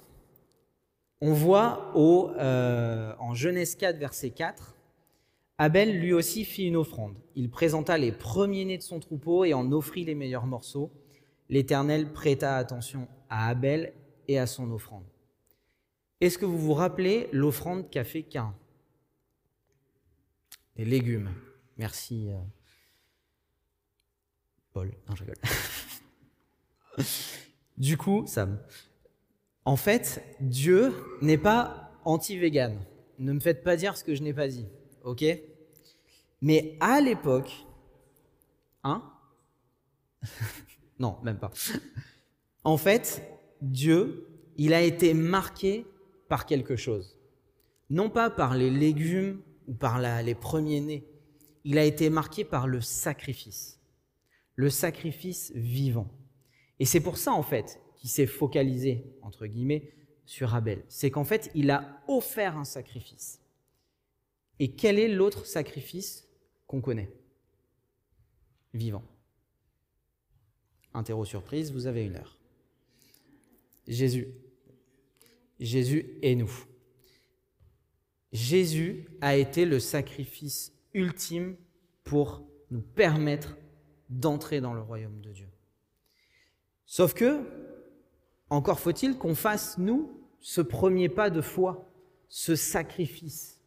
on 1.22 1.34
voit 1.34 1.92
au, 1.96 2.32
euh, 2.38 3.14
en 3.20 3.34
Genèse 3.34 3.76
4, 3.76 3.98
verset 3.98 4.30
4, 4.30 4.76
Abel 5.58 6.00
lui 6.00 6.14
aussi 6.14 6.46
fit 6.46 6.68
une 6.68 6.76
offrande. 6.76 7.16
Il 7.36 7.50
présenta 7.50 7.98
les 7.98 8.12
premiers-nés 8.12 8.78
de 8.78 8.84
son 8.84 9.00
troupeau 9.00 9.46
et 9.46 9.54
en 9.54 9.72
offrit 9.72 10.06
les 10.06 10.16
meilleurs 10.16 10.46
morceaux. 10.46 10.92
L'Éternel 11.50 12.12
prêta 12.12 12.58
attention 12.58 13.08
à 13.30 13.48
Abel 13.50 13.94
et 14.28 14.40
à 14.40 14.48
son 14.48 14.72
offrande. 14.72 15.06
Est-ce 16.22 16.38
que 16.38 16.46
vous 16.46 16.58
vous 16.58 16.74
rappelez 16.74 17.28
l'offrande 17.32 17.90
qu'a 17.90 18.04
fait 18.04 18.24
Cain 18.24 18.54
Des 20.76 20.86
légumes. 20.86 21.30
Merci, 21.78 22.30
Paul. 24.76 24.92
Non, 25.08 25.16
je 25.16 25.24
rigole. 25.24 25.38
du 27.78 27.96
coup, 27.96 28.26
Sam, 28.28 28.60
en 29.64 29.78
fait, 29.78 30.22
Dieu 30.42 30.94
n'est 31.22 31.38
pas 31.38 31.94
anti-vegan. 32.04 32.78
Ne 33.18 33.32
me 33.32 33.40
faites 33.40 33.64
pas 33.64 33.78
dire 33.78 33.96
ce 33.96 34.04
que 34.04 34.14
je 34.14 34.22
n'ai 34.22 34.34
pas 34.34 34.50
dit, 34.50 34.68
ok? 35.06 35.24
Mais 36.42 36.76
à 36.82 37.00
l'époque, 37.00 37.66
hein? 38.84 39.02
Non, 41.00 41.20
même 41.24 41.40
pas. 41.40 41.52
En 42.66 42.76
fait, 42.76 43.24
Dieu, 43.62 44.28
il 44.58 44.74
a 44.74 44.82
été 44.82 45.14
marqué 45.14 45.86
par 46.28 46.46
quelque 46.46 46.76
chose. 46.76 47.18
Non 47.90 48.10
pas 48.10 48.30
par 48.30 48.56
les 48.56 48.70
légumes 48.70 49.42
ou 49.68 49.74
par 49.74 50.00
les 50.00 50.36
premiers-nés. 50.36 51.08
Il 51.64 51.78
a 51.78 51.86
été 51.86 52.10
marqué 52.10 52.44
par 52.44 52.68
le 52.68 52.82
sacrifice. 52.82 53.80
Le 54.56 54.70
sacrifice 54.70 55.52
vivant. 55.56 56.08
Et 56.80 56.86
c'est 56.86 57.00
pour 57.00 57.18
ça, 57.18 57.34
en 57.34 57.44
fait, 57.44 57.80
qui 57.96 58.08
s'est 58.08 58.28
focalisé, 58.28 59.06
entre 59.22 59.48
guillemets, 59.48 59.92
sur 60.26 60.56
Abel. 60.56 60.84
C'est 60.88 61.12
qu'en 61.12 61.24
fait, 61.24 61.52
il 61.56 61.72
a 61.72 62.02
offert 62.08 62.58
un 62.58 62.64
sacrifice. 62.64 63.42
Et 64.60 64.72
quel 64.72 65.00
est 65.00 65.08
l'autre 65.08 65.46
sacrifice 65.46 66.28
qu'on 66.68 66.82
connaît? 66.82 67.12
Vivant. 68.74 69.04
Interro 70.94 71.26
surprise, 71.26 71.72
vous 71.72 71.88
avez 71.88 72.06
une 72.06 72.16
heure. 72.16 72.40
Jésus. 73.88 74.28
Jésus 75.60 76.18
est 76.22 76.36
nous. 76.36 76.52
Jésus 78.32 79.08
a 79.22 79.36
été 79.36 79.66
le 79.66 79.80
sacrifice 79.80 80.74
ultime 80.94 81.56
pour 82.04 82.46
nous 82.72 82.82
permettre 82.82 83.58
d'entrer 84.10 84.62
dans 84.62 84.74
le 84.74 84.82
royaume 84.82 85.20
de 85.22 85.32
Dieu. 85.32 85.50
Sauf 86.86 87.14
que 87.14 87.42
encore 88.50 88.80
faut-il 88.80 89.18
qu'on 89.18 89.36
fasse, 89.36 89.78
nous, 89.78 90.22
ce 90.40 90.62
premier 90.62 91.10
pas 91.10 91.30
de 91.30 91.42
foi, 91.42 91.90
ce 92.30 92.56
sacrifice. 92.56 93.60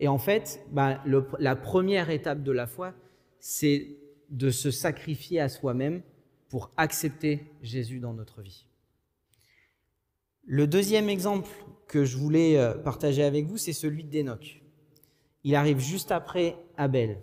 Et 0.00 0.08
en 0.08 0.18
fait, 0.18 0.60
bah, 0.70 1.02
la 1.38 1.56
première 1.56 2.10
étape 2.10 2.42
de 2.42 2.52
la 2.52 2.66
foi, 2.66 2.92
c'est 3.38 3.96
de 4.30 4.50
se 4.50 4.70
sacrifier 4.70 5.40
à 5.40 5.48
soi-même 5.48 6.02
pour 6.48 6.70
accepter 6.76 7.46
Jésus 7.62 8.00
dans 8.00 8.12
notre 8.12 8.42
vie. 8.42 8.66
Le 10.46 10.66
deuxième 10.66 11.08
exemple 11.08 11.48
que 11.88 12.04
je 12.04 12.16
voulais 12.18 12.58
euh, 12.58 12.74
partager 12.74 13.22
avec 13.22 13.46
vous, 13.46 13.56
c'est 13.56 13.72
celui 13.72 14.04
d'Enoch. 14.04 14.62
Il 15.42 15.54
arrive 15.54 15.78
juste 15.78 16.12
après 16.12 16.56
Abel. 16.76 17.18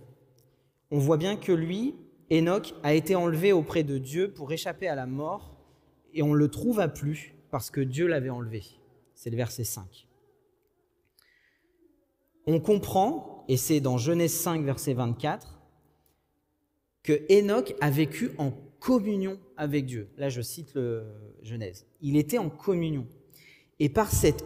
On 0.89 0.97
voit 0.97 1.17
bien 1.17 1.35
que 1.35 1.51
lui, 1.51 1.95
Enoch, 2.31 2.73
a 2.83 2.93
été 2.93 3.15
enlevé 3.15 3.51
auprès 3.51 3.83
de 3.83 3.97
Dieu 3.97 4.31
pour 4.31 4.51
échapper 4.51 4.87
à 4.87 4.95
la 4.95 5.05
mort 5.05 5.57
et 6.13 6.23
on 6.23 6.33
le 6.33 6.47
trouve 6.49 6.79
à 6.79 6.87
plus 6.87 7.35
parce 7.49 7.69
que 7.69 7.81
Dieu 7.81 8.07
l'avait 8.07 8.29
enlevé. 8.29 8.63
C'est 9.13 9.29
le 9.29 9.37
verset 9.37 9.65
5. 9.65 10.07
On 12.47 12.59
comprend, 12.59 13.45
et 13.47 13.57
c'est 13.57 13.81
dans 13.81 13.97
Genèse 13.97 14.33
5, 14.33 14.63
verset 14.63 14.93
24, 14.93 15.59
que 17.03 17.13
Enoch 17.31 17.75
a 17.81 17.89
vécu 17.89 18.31
en 18.37 18.51
communion 18.79 19.39
avec 19.57 19.85
Dieu. 19.85 20.09
Là, 20.17 20.29
je 20.29 20.41
cite 20.41 20.73
le 20.73 21.05
Genèse. 21.43 21.85
Il 22.01 22.17
était 22.17 22.37
en 22.37 22.49
communion. 22.49 23.05
Et 23.79 23.89
par 23.89 24.11
cette 24.11 24.45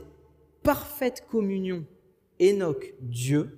parfaite 0.63 1.25
communion 1.29 1.85
Enoch-Dieu, 2.41 3.57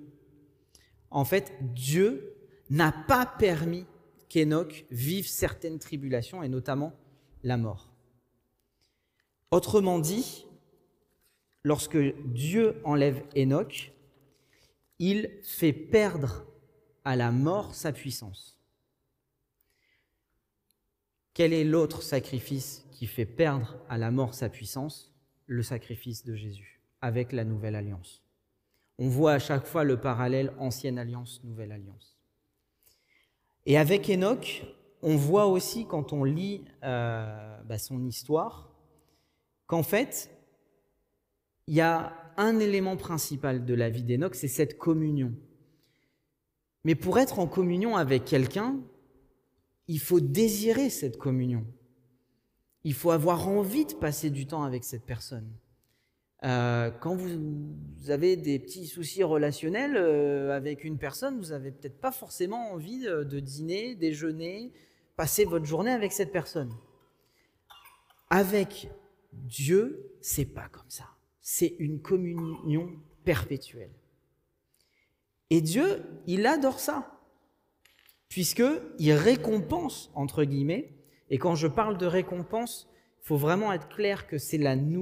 en 1.09 1.25
fait, 1.25 1.53
Dieu 1.61 2.35
n'a 2.69 2.91
pas 2.91 3.25
permis 3.25 3.85
qu'Enoch 4.29 4.85
vive 4.91 5.27
certaines 5.27 5.79
tribulations, 5.79 6.43
et 6.43 6.49
notamment 6.49 6.93
la 7.43 7.57
mort. 7.57 7.93
Autrement 9.51 9.99
dit, 9.99 10.45
lorsque 11.63 11.97
Dieu 11.97 12.81
enlève 12.83 13.23
Enoch, 13.35 13.93
il 14.99 15.31
fait 15.43 15.73
perdre 15.73 16.45
à 17.05 17.15
la 17.15 17.31
mort 17.31 17.75
sa 17.75 17.91
puissance. 17.91 18.59
Quel 21.33 21.53
est 21.53 21.63
l'autre 21.63 22.01
sacrifice 22.01 22.85
qui 22.91 23.05
fait 23.05 23.25
perdre 23.25 23.77
à 23.89 23.97
la 23.97 24.11
mort 24.11 24.33
sa 24.33 24.49
puissance? 24.49 25.13
Le 25.45 25.61
sacrifice 25.61 26.25
de 26.25 26.35
Jésus, 26.35 26.81
avec 26.99 27.31
la 27.31 27.45
nouvelle 27.45 27.75
alliance. 27.75 28.23
On 28.97 29.07
voit 29.07 29.33
à 29.33 29.39
chaque 29.39 29.67
fois 29.67 29.83
le 29.83 30.01
parallèle 30.01 30.51
ancienne 30.57 30.97
alliance, 30.97 31.41
nouvelle 31.43 31.71
alliance. 31.71 32.16
Et 33.67 33.77
avec 33.77 34.09
Enoch, 34.09 34.63
on 35.01 35.17
voit 35.17 35.45
aussi 35.47 35.85
quand 35.85 36.13
on 36.13 36.23
lit 36.23 36.63
euh, 36.83 37.61
bah, 37.65 37.77
son 37.77 38.05
histoire, 38.05 38.71
qu'en 39.67 39.83
fait, 39.83 40.31
il 41.67 41.75
y 41.75 41.81
a 41.81 42.13
un 42.37 42.59
élément 42.59 42.95
principal 42.95 43.65
de 43.65 43.73
la 43.73 43.89
vie 43.89 44.03
d'Enoch, 44.03 44.35
c'est 44.35 44.47
cette 44.47 44.77
communion. 44.77 45.33
Mais 46.85 46.95
pour 46.95 47.19
être 47.19 47.39
en 47.39 47.47
communion 47.47 47.97
avec 47.97 48.23
quelqu'un, 48.23 48.79
il 49.89 49.99
faut 49.99 50.21
désirer 50.21 50.89
cette 50.89 51.17
communion. 51.17 51.65
Il 52.85 52.93
faut 52.93 53.11
avoir 53.11 53.49
envie 53.49 53.85
de 53.85 53.95
passer 53.95 54.29
du 54.29 54.47
temps 54.47 54.63
avec 54.63 54.85
cette 54.85 55.05
personne. 55.05 55.51
Euh, 56.43 56.91
quand 56.91 57.15
vous, 57.15 58.09
avez 58.09 58.35
des 58.35 58.59
petits 58.59 58.85
soucis 58.85 59.23
relationnels 59.23 59.97
euh, 59.97 60.55
avec 60.55 60.83
une 60.83 60.97
personne, 60.97 61.39
vous 61.39 61.49
n'avez 61.49 61.71
peut-être 61.71 61.99
pas 61.99 62.11
forcément 62.11 62.71
envie 62.71 62.99
de 63.01 63.39
dîner, 63.39 63.95
déjeuner, 63.95 64.71
passer 65.15 65.45
votre 65.45 65.65
journée 65.65 65.91
avec 65.91 66.11
cette 66.11 66.31
personne. 66.31 66.71
Avec 68.29 68.89
Dieu, 69.33 70.11
c'est 70.21 70.45
pas 70.45 70.67
comme 70.69 70.89
ça. 70.89 71.05
C'est 71.41 71.75
une 71.79 72.01
communion 72.01 72.91
perpétuelle. 73.23 73.91
Et 75.49 75.61
Dieu, 75.61 76.03
il 76.27 76.45
adore 76.45 76.79
ça, 76.79 77.19
puisque 78.29 78.63
il 78.99 79.13
récompense 79.13 80.11
entre 80.13 80.43
guillemets. 80.43 80.93
Et 81.29 81.37
quand 81.37 81.55
je 81.55 81.67
parle 81.67 81.97
de 81.97 82.05
récompense, 82.05 82.89
faut 83.27 83.35
vraiment 83.35 83.73
être 83.73 83.89
clair 83.89 84.25
que 84.25 84.37
c'est 84.37 84.57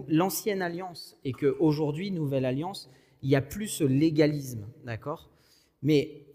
l'ancienne 0.07 0.63
alliance 0.63 1.15
et 1.23 1.31
qu'aujourd'hui, 1.31 2.09
nouvelle 2.09 2.45
alliance, 2.45 2.89
il 3.21 3.29
n'y 3.29 3.35
a 3.35 3.41
plus 3.41 3.67
ce 3.67 3.83
légalisme, 3.83 4.65
d'accord? 4.83 5.29
Mais 5.83 6.25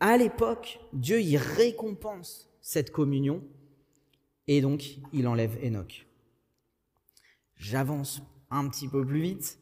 à 0.00 0.16
l'époque, 0.16 0.80
Dieu 0.94 1.20
il 1.20 1.36
récompense 1.36 2.50
cette 2.62 2.90
communion 2.90 3.44
et 4.46 4.62
donc 4.62 4.96
il 5.12 5.28
enlève 5.28 5.58
Enoch. 5.62 6.06
J'avance 7.56 8.22
un 8.48 8.66
petit 8.70 8.88
peu 8.88 9.04
plus 9.04 9.20
vite, 9.20 9.58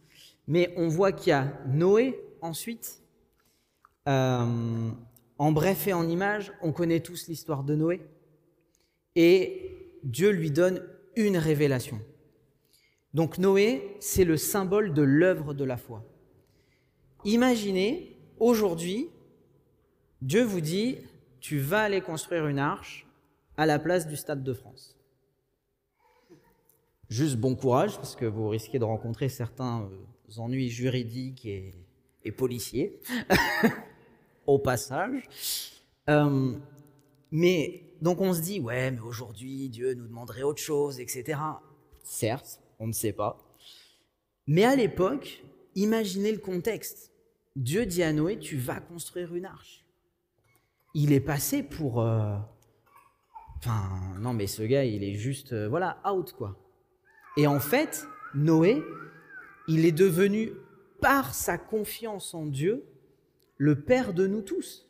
mais 0.47 0.73
on 0.77 0.87
voit 0.87 1.11
qu'il 1.11 1.31
y 1.31 1.33
a 1.33 1.53
Noé 1.67 2.17
ensuite. 2.43 3.03
Euh, 4.09 4.91
en 5.37 5.51
bref 5.51 5.89
et 5.89 5.93
en 5.93 6.09
image, 6.09 6.53
on 6.63 6.71
connaît 6.71 7.01
tous 7.01 7.27
l'histoire 7.27 7.65
de 7.65 7.75
Noé. 7.75 8.03
Et 9.17 9.99
Dieu 10.05 10.31
lui 10.31 10.53
donne 10.53 10.81
une 11.17 11.37
révélation. 11.37 12.01
Donc 13.15 13.39
Noé, 13.39 13.97
c'est 14.01 14.25
le 14.25 14.37
symbole 14.37 14.95
de 14.95 15.03
l'œuvre 15.03 15.55
de 15.55 15.65
la 15.65 15.77
foi. 15.77 16.05
Imaginez, 17.25 18.17
aujourd'hui, 18.39 19.09
Dieu 20.23 20.43
vous 20.43 20.61
dit, 20.61 20.99
tu 21.41 21.59
vas 21.59 21.83
aller 21.83 22.01
construire 22.01 22.47
une 22.47 22.59
arche 22.59 23.07
à 23.57 23.67
la 23.67 23.79
place 23.79 24.07
du 24.07 24.17
Stade 24.17 24.43
de 24.43 24.55
France. 24.55 24.97
Juste 27.09 27.37
bon 27.37 27.55
courage, 27.55 27.97
parce 27.97 28.17
que 28.17 28.25
vous 28.25 28.49
risquez 28.49 28.79
de 28.79 28.85
rencontrer 28.85 29.29
certains 29.29 29.83
euh, 29.83 30.39
ennuis 30.41 30.71
juridiques 30.71 31.45
et, 31.45 32.33
policiers, 32.33 32.99
au 34.47 34.59
passage. 34.59 35.29
Euh, 36.09 36.55
mais 37.31 37.83
donc 38.03 38.21
on 38.21 38.35
se 38.35 38.41
dit, 38.41 38.59
ouais, 38.59 38.91
mais 38.91 39.01
aujourd'hui, 39.01 39.69
Dieu 39.69 39.95
nous 39.95 40.09
demanderait 40.09 40.43
autre 40.43 40.61
chose, 40.61 40.99
etc. 40.99 41.39
Certes, 42.03 42.61
on 42.81 42.89
ne 42.89 42.93
sait 42.93 43.13
pas. 43.13 43.39
Mais 44.49 44.65
à 44.65 44.75
l'époque, 44.75 45.45
imaginez 45.77 46.33
le 46.33 46.39
contexte. 46.39 47.13
Dieu 47.55 47.87
dit 47.87 48.03
à 48.03 48.13
Noé, 48.13 48.41
tu 48.41 48.57
vas 48.57 48.81
construire 48.81 49.33
une 49.37 49.45
arche. 49.45 49.87
Il 50.95 51.13
est 51.13 51.21
passé 51.21 51.63
pour... 51.63 52.01
Euh, 52.01 52.37
enfin, 53.59 53.89
non, 54.19 54.33
mais 54.33 54.49
ce 54.49 54.65
gars, 54.65 54.85
il 54.85 55.05
est 55.05 55.15
juste, 55.15 55.55
voilà, 55.55 56.03
out, 56.05 56.33
quoi. 56.33 56.59
Et 57.37 57.47
en 57.47 57.61
fait, 57.61 58.05
Noé, 58.35 58.83
il 59.69 59.87
est 59.87 59.93
devenu, 59.93 60.51
par 61.01 61.35
sa 61.35 61.57
confiance 61.57 62.35
en 62.35 62.47
Dieu, 62.47 62.85
le 63.59 63.81
Père 63.81 64.13
de 64.13 64.27
nous 64.27 64.43
tous, 64.43 64.89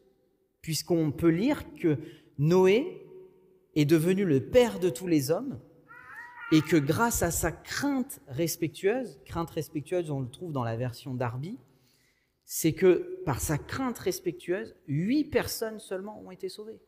puisqu'on 0.62 1.12
peut 1.12 1.28
lire 1.28 1.62
que 1.74 1.98
Noé 2.38 3.01
est 3.74 3.84
devenu 3.84 4.24
le 4.24 4.40
Père 4.40 4.78
de 4.78 4.90
tous 4.90 5.06
les 5.06 5.30
hommes, 5.30 5.58
et 6.52 6.60
que 6.60 6.76
grâce 6.76 7.22
à 7.22 7.30
sa 7.30 7.50
crainte 7.50 8.20
respectueuse, 8.28 9.18
crainte 9.24 9.50
respectueuse, 9.50 10.10
on 10.10 10.20
le 10.20 10.28
trouve 10.28 10.52
dans 10.52 10.64
la 10.64 10.76
version 10.76 11.14
d'Arby, 11.14 11.58
c'est 12.44 12.74
que 12.74 13.22
par 13.24 13.40
sa 13.40 13.56
crainte 13.56 13.98
respectueuse, 13.98 14.74
huit 14.86 15.24
personnes 15.24 15.78
seulement 15.78 16.20
ont 16.20 16.30
été 16.30 16.50
sauvées. 16.50 16.80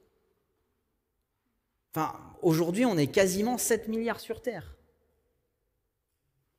Enfin, 1.94 2.18
aujourd'hui, 2.42 2.85
on 2.85 2.99
est 2.99 3.07
quasiment 3.07 3.57
7 3.57 3.88
milliards 3.88 4.20
sur 4.20 4.42
Terre. 4.42 4.77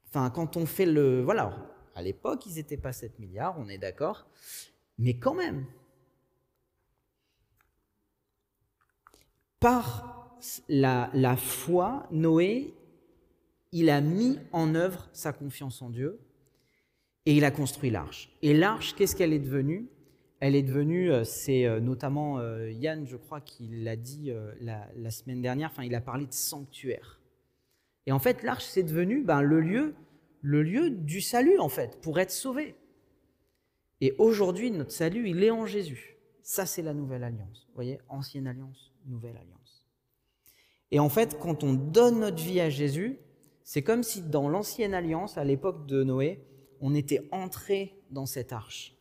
Enfin, 0.07 0.31
quand 0.31 0.57
on 0.57 0.65
fait 0.65 0.85
le... 0.85 1.21
Voilà, 1.21 1.71
à 1.93 2.01
l'époque, 2.01 2.45
ils 2.47 2.55
n'étaient 2.55 2.77
pas 2.77 2.93
7 2.93 3.19
milliards, 3.19 3.55
on 3.59 3.67
est 3.67 3.77
d'accord, 3.77 4.27
mais 4.97 5.19
quand 5.19 5.35
même. 5.35 5.65
Par 9.59 10.14
la, 10.69 11.09
la 11.13 11.35
foi, 11.35 12.07
Noé, 12.11 12.73
il 13.71 13.89
a 13.89 14.01
mis 14.01 14.39
en 14.51 14.73
œuvre 14.75 15.09
sa 15.11 15.33
confiance 15.33 15.81
en 15.81 15.89
Dieu 15.89 16.19
et 17.25 17.35
il 17.35 17.43
a 17.43 17.51
construit 17.51 17.89
l'arche. 17.89 18.29
Et 18.41 18.53
l'arche, 18.53 18.95
qu'est-ce 18.95 19.15
qu'elle 19.15 19.33
est 19.33 19.39
devenue? 19.39 19.89
Elle 20.39 20.55
est 20.55 20.63
devenue, 20.63 21.11
euh, 21.11 21.23
c'est 21.23 21.65
euh, 21.65 21.79
notamment 21.79 22.39
euh, 22.39 22.69
Yann, 22.71 23.07
je 23.07 23.17
crois, 23.17 23.41
qui 23.41 23.67
l'a 23.67 23.95
dit 23.95 24.31
la, 24.61 25.11
semaine 25.11 25.41
dernière, 25.41 25.69
enfin, 25.71 25.83
il 25.83 25.95
a 25.95 26.01
parlé 26.01 26.25
de 26.25 26.33
sanctuaire. 26.33 27.19
Et 28.05 28.11
en 28.11 28.19
fait, 28.19 28.43
l'arche, 28.43 28.65
c'est 28.65 28.83
devenu 28.83 29.23
ben, 29.23 29.41
le, 29.41 29.59
lieu, 29.59 29.95
le 30.41 30.61
lieu 30.61 30.89
du 30.91 31.21
salut, 31.21 31.57
en 31.57 31.69
fait, 31.69 31.99
pour 32.01 32.19
être 32.19 32.31
sauvé. 32.31 32.75
Et 34.01 34.13
aujourd'hui, 34.19 34.71
notre 34.71 34.91
salut, 34.91 35.27
il 35.27 35.43
est 35.43 35.51
en 35.51 35.65
Jésus. 35.65 36.17
Ça, 36.43 36.65
c'est 36.65 36.83
la 36.83 36.93
nouvelle 36.93 37.23
alliance. 37.23 37.65
Vous 37.69 37.75
voyez, 37.75 37.99
ancienne 38.07 38.45
alliance, 38.45 38.93
nouvelle 39.07 39.37
alliance. 39.37 39.64
Et 40.91 40.99
en 40.99 41.09
fait, 41.09 41.37
quand 41.39 41.63
on 41.63 41.73
donne 41.73 42.19
notre 42.19 42.41
vie 42.41 42.59
à 42.59 42.69
Jésus, 42.69 43.19
c'est 43.63 43.81
comme 43.81 44.03
si 44.03 44.21
dans 44.21 44.47
l'ancienne 44.47 44.93
alliance, 44.93 45.37
à 45.37 45.43
l'époque 45.43 45.87
de 45.87 46.03
Noé, 46.03 46.45
on 46.81 46.93
était 46.93 47.27
entré 47.31 47.99
dans 48.11 48.25
cette 48.25 48.53
arche 48.53 48.95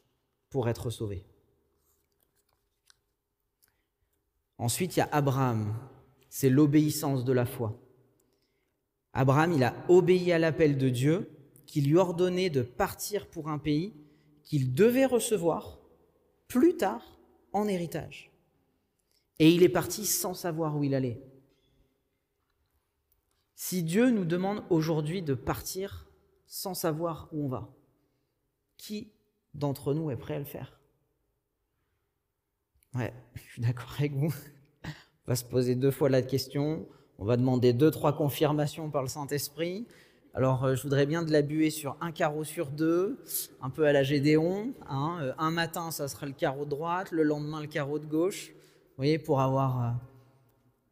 pour 0.49 0.69
être 0.69 0.91
sauvé. 0.91 1.27
Ensuite, 4.59 4.97
il 4.97 5.01
y 5.01 5.03
a 5.03 5.09
Abraham. 5.13 5.75
C'est 6.29 6.49
l'obéissance 6.49 7.25
de 7.25 7.33
la 7.33 7.45
foi. 7.45 7.79
Abraham, 9.13 9.53
il 9.53 9.63
a 9.63 9.75
obéi 9.89 10.33
à 10.33 10.39
l'appel 10.39 10.79
de 10.79 10.89
Dieu 10.89 11.31
qui 11.67 11.81
lui 11.81 11.97
ordonnait 11.97 12.51
de 12.51 12.63
partir 12.63 13.27
pour 13.27 13.49
un 13.49 13.59
pays 13.59 13.95
qu'il 14.43 14.75
devait 14.75 15.07
recevoir 15.07 15.79
plus 16.49 16.77
tard 16.77 17.19
en 17.53 17.69
héritage. 17.69 18.31
Et 19.39 19.51
il 19.51 19.63
est 19.63 19.69
parti 19.69 20.07
sans 20.07 20.35
savoir 20.35 20.77
où 20.77 20.85
il 20.85 20.95
allait. 20.95 21.21
Si 23.55 23.83
Dieu 23.83 24.11
nous 24.11 24.25
demande 24.25 24.63
aujourd'hui 24.71 25.23
de 25.23 25.35
partir 25.35 26.07
sans 26.47 26.75
savoir 26.75 27.29
où 27.33 27.45
on 27.45 27.49
va, 27.49 27.69
qui 28.77 29.13
d'entre 29.55 29.95
nous 29.95 30.11
est 30.11 30.17
prêt 30.17 30.35
à 30.35 30.39
le 30.39 30.45
faire? 30.45 30.79
Ouais, 32.95 33.13
je 33.35 33.43
suis 33.43 33.63
d'accord 33.63 33.95
avec 33.99 34.15
vous. 34.15 34.35
On 34.85 35.31
va 35.31 35.37
se 35.37 35.45
poser 35.45 35.75
deux 35.75 35.91
fois 35.91 36.09
la 36.09 36.23
question, 36.23 36.87
on 37.19 37.25
va 37.25 37.37
demander 37.37 37.73
deux, 37.73 37.91
trois 37.91 38.15
confirmations 38.15 38.91
par 38.91 39.03
le 39.03 39.09
Saint-Esprit. 39.09 39.87
Alors, 40.35 40.65
euh, 40.65 40.75
je 40.75 40.83
voudrais 40.83 41.07
bien 41.07 41.23
de 41.23 41.31
la 41.31 41.43
buer 41.43 41.71
sur 41.71 41.97
un 42.01 42.11
carreau 42.11 42.43
sur 42.43 42.67
deux, 42.67 43.23
un 43.63 43.71
peu 43.71 43.87
à 43.87 43.93
la 43.93 44.03
Gédéon. 44.03 44.75
Hein. 44.89 45.19
Euh, 45.23 45.33
un 45.39 45.53
matin, 45.53 45.93
ça 45.93 46.09
sera 46.09 46.27
le 46.27 46.33
carreau 46.33 46.65
de 46.65 46.71
droite, 46.71 47.13
le 47.13 47.23
lendemain, 47.23 47.61
le 47.61 47.69
carreau 47.69 48.01
de 48.01 48.07
gauche. 48.07 48.49
Vous 48.51 48.97
voyez, 48.97 49.21
pour 49.21 49.41
avoir. 49.41 49.81
Euh, 49.81 49.91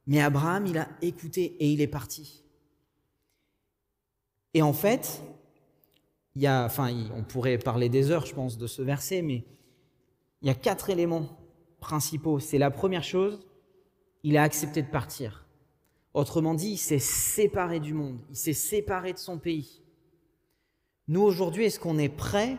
mais 0.07 0.21
Abraham, 0.23 0.67
il 0.67 0.79
a 0.79 0.89
écouté 1.03 1.57
et 1.59 1.73
il 1.73 1.81
est 1.81 1.89
parti. 1.89 2.42
Et 4.55 4.63
en 4.63 4.73
fait, 4.73 5.23
il 6.35 6.43
y 6.43 6.47
a, 6.47 6.65
enfin, 6.65 6.95
on 7.15 7.23
pourrait 7.23 7.59
parler 7.59 7.89
des 7.89 8.11
heures, 8.11 8.27
je 8.27 8.35
pense, 8.35 8.59
de 8.59 8.67
ce 8.67 8.83
verset, 8.83 9.23
mais 9.23 9.45
il 10.41 10.49
y 10.49 10.51
a 10.51 10.55
quatre 10.55 10.91
éléments 10.91 11.39
principaux. 11.81 12.39
C'est 12.39 12.59
la 12.59 12.71
première 12.71 13.05
chose, 13.05 13.47
il 14.23 14.37
a 14.37 14.43
accepté 14.43 14.83
de 14.83 14.91
partir. 14.91 15.47
Autrement 16.15 16.55
dit, 16.55 16.73
il 16.73 16.79
s'est 16.79 16.99
séparé 16.99 17.81
du 17.81 17.95
monde, 17.95 18.21
il 18.31 18.37
s'est 18.37 18.53
séparé 18.53 19.13
de 19.13 19.19
son 19.19 19.39
pays. 19.39 19.83
Nous, 21.09 21.23
aujourd'hui, 21.23 21.65
est-ce 21.65 21.81
qu'on 21.81 21.99
est 21.99 22.09
prêt 22.09 22.59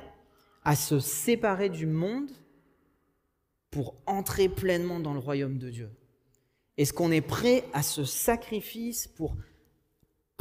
à 0.63 0.75
se 0.75 0.99
séparer 0.99 1.69
du 1.69 1.85
monde 1.85 2.29
pour 3.69 3.95
entrer 4.05 4.49
pleinement 4.49 4.99
dans 4.99 5.13
le 5.13 5.19
royaume 5.19 5.57
de 5.57 5.69
Dieu? 5.69 5.89
Est-ce 6.77 6.93
qu'on 6.93 7.11
est 7.11 7.21
prêt 7.21 7.63
à 7.73 7.83
ce 7.83 8.03
sacrifice 8.03 9.07
pour 9.07 9.35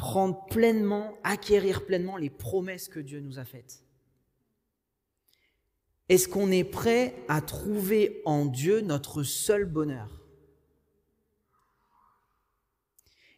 prendre 0.03 0.45
pleinement, 0.47 1.17
acquérir 1.23 1.87
pleinement 1.87 2.17
les 2.17 2.29
promesses 2.29 2.89
que 2.89 2.99
Dieu 2.99 3.21
nous 3.21 3.39
a 3.39 3.45
faites. 3.45 3.85
Est-ce 6.09 6.27
qu'on 6.27 6.51
est 6.51 6.65
prêt 6.65 7.15
à 7.29 7.41
trouver 7.41 8.21
en 8.25 8.45
Dieu 8.45 8.81
notre 8.81 9.23
seul 9.23 9.65
bonheur? 9.65 10.21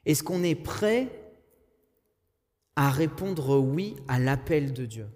Est-ce 0.06 0.22
qu'on 0.22 0.42
est 0.42 0.54
prêt 0.54 1.34
à 2.76 2.88
répondre 2.88 3.58
oui 3.58 3.96
à 4.08 4.18
l'appel 4.18 4.72
de 4.72 4.86
Dieu? 4.86 5.08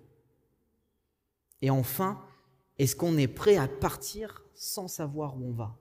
Et 1.63 1.71
enfin, 1.71 2.23
est-ce 2.77 2.95
qu'on 2.95 3.17
est 3.17 3.27
prêt 3.27 3.57
à 3.57 3.69
partir 3.69 4.45
sans 4.55 4.87
savoir 4.87 5.35
où 5.39 5.47
on 5.47 5.53
va? 5.53 5.79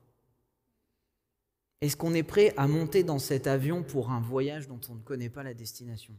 Est-ce 1.82 1.96
qu'on 1.96 2.14
est 2.14 2.24
prêt 2.24 2.54
à 2.58 2.68
monter 2.68 3.04
dans 3.04 3.20
cet 3.20 3.46
avion 3.46 3.84
pour 3.84 4.10
un 4.10 4.20
voyage 4.20 4.68
dont 4.68 4.80
on 4.90 4.96
ne 4.96 5.02
connaît 5.02 5.30
pas 5.30 5.44
la 5.44 5.54
destination? 5.54 6.16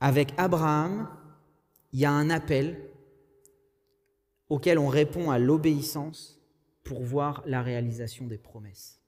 Avec 0.00 0.32
Abraham, 0.36 1.08
il 1.92 2.00
y 2.00 2.04
a 2.04 2.10
un 2.10 2.28
appel 2.28 2.90
auquel 4.48 4.78
on 4.78 4.88
répond 4.88 5.30
à 5.30 5.38
l'obéissance 5.38 6.40
pour 6.82 7.04
voir 7.04 7.42
la 7.46 7.62
réalisation 7.62 8.26
des 8.26 8.38
promesses. 8.38 9.00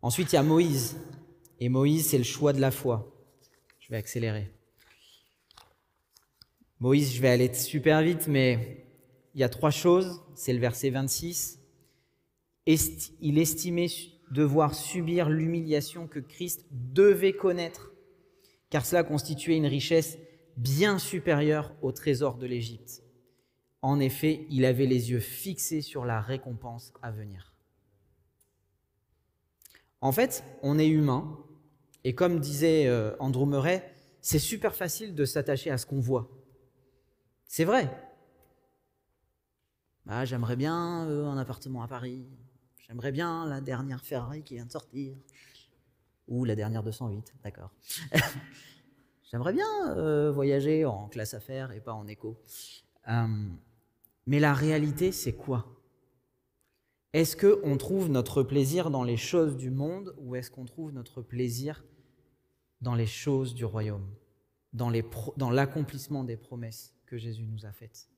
Ensuite, 0.00 0.32
il 0.32 0.36
y 0.36 0.38
a 0.38 0.42
Moïse. 0.42 0.96
Et 1.60 1.68
Moïse, 1.68 2.08
c'est 2.08 2.18
le 2.18 2.24
choix 2.24 2.52
de 2.54 2.60
la 2.60 2.70
foi. 2.70 3.12
Je 3.78 3.90
vais 3.90 3.96
accélérer. 3.96 4.50
Moïse, 6.80 7.14
je 7.14 7.20
vais 7.20 7.28
aller 7.28 7.52
super 7.52 8.02
vite, 8.02 8.26
mais 8.26 8.85
il 9.36 9.40
y 9.40 9.44
a 9.44 9.48
trois 9.50 9.70
choses. 9.70 10.22
C'est 10.34 10.54
le 10.54 10.58
verset 10.58 10.90
26. 10.90 11.60
Il 13.20 13.38
estimait 13.38 13.88
devoir 14.32 14.74
subir 14.74 15.28
l'humiliation 15.28 16.08
que 16.08 16.18
Christ 16.18 16.66
devait 16.72 17.34
connaître, 17.34 17.92
car 18.70 18.84
cela 18.84 19.04
constituait 19.04 19.56
une 19.56 19.66
richesse 19.66 20.18
bien 20.56 20.98
supérieure 20.98 21.72
au 21.82 21.92
trésor 21.92 22.38
de 22.38 22.46
l'Égypte. 22.46 23.02
En 23.82 24.00
effet, 24.00 24.46
il 24.48 24.64
avait 24.64 24.86
les 24.86 25.10
yeux 25.10 25.20
fixés 25.20 25.82
sur 25.82 26.06
la 26.06 26.20
récompense 26.20 26.92
à 27.02 27.12
venir. 27.12 27.54
En 30.00 30.12
fait, 30.12 30.42
on 30.62 30.78
est 30.78 30.88
humain, 30.88 31.38
et 32.04 32.14
comme 32.14 32.40
disait 32.40 32.86
euh, 32.86 33.14
Andrew 33.20 33.46
Murray, 33.46 33.92
c'est 34.22 34.38
super 34.38 34.74
facile 34.74 35.14
de 35.14 35.24
s'attacher 35.26 35.70
à 35.70 35.78
ce 35.78 35.84
qu'on 35.84 36.00
voit. 36.00 36.30
C'est 37.46 37.64
vrai, 37.64 37.90
bah, 40.06 40.24
j'aimerais 40.24 40.54
bien 40.54 41.04
euh, 41.08 41.26
un 41.26 41.36
appartement 41.36 41.82
à 41.82 41.88
Paris. 41.88 42.24
J'aimerais 42.86 43.10
bien 43.10 43.44
la 43.46 43.60
dernière 43.60 44.04
Ferrari 44.04 44.44
qui 44.44 44.54
vient 44.54 44.66
de 44.66 44.70
sortir. 44.70 45.16
Ou 46.28 46.44
la 46.44 46.54
dernière 46.54 46.84
208, 46.84 47.34
d'accord. 47.42 47.72
j'aimerais 49.30 49.52
bien 49.52 49.96
euh, 49.96 50.30
voyager 50.30 50.84
en 50.84 51.08
classe 51.08 51.34
affaires 51.34 51.72
et 51.72 51.80
pas 51.80 51.92
en 51.92 52.06
éco. 52.06 52.40
Euh, 53.08 53.26
mais 54.26 54.38
la 54.38 54.54
réalité, 54.54 55.10
c'est 55.10 55.34
quoi? 55.34 55.66
Est-ce 57.12 57.36
qu'on 57.36 57.76
trouve 57.76 58.08
notre 58.08 58.44
plaisir 58.44 58.90
dans 58.90 59.02
les 59.02 59.16
choses 59.16 59.56
du 59.56 59.70
monde 59.70 60.14
ou 60.18 60.36
est-ce 60.36 60.50
qu'on 60.50 60.64
trouve 60.64 60.92
notre 60.92 61.22
plaisir 61.22 61.84
dans 62.80 62.94
les 62.94 63.06
choses 63.06 63.54
du 63.54 63.64
royaume, 63.64 64.06
dans 64.72 64.90
l'accomplissement 65.50 66.24
des 66.24 66.36
promesses 66.36 66.94
que 67.06 67.16
Jésus 67.16 67.46
nous 67.46 67.64
a 67.66 67.72
faites? 67.72 68.08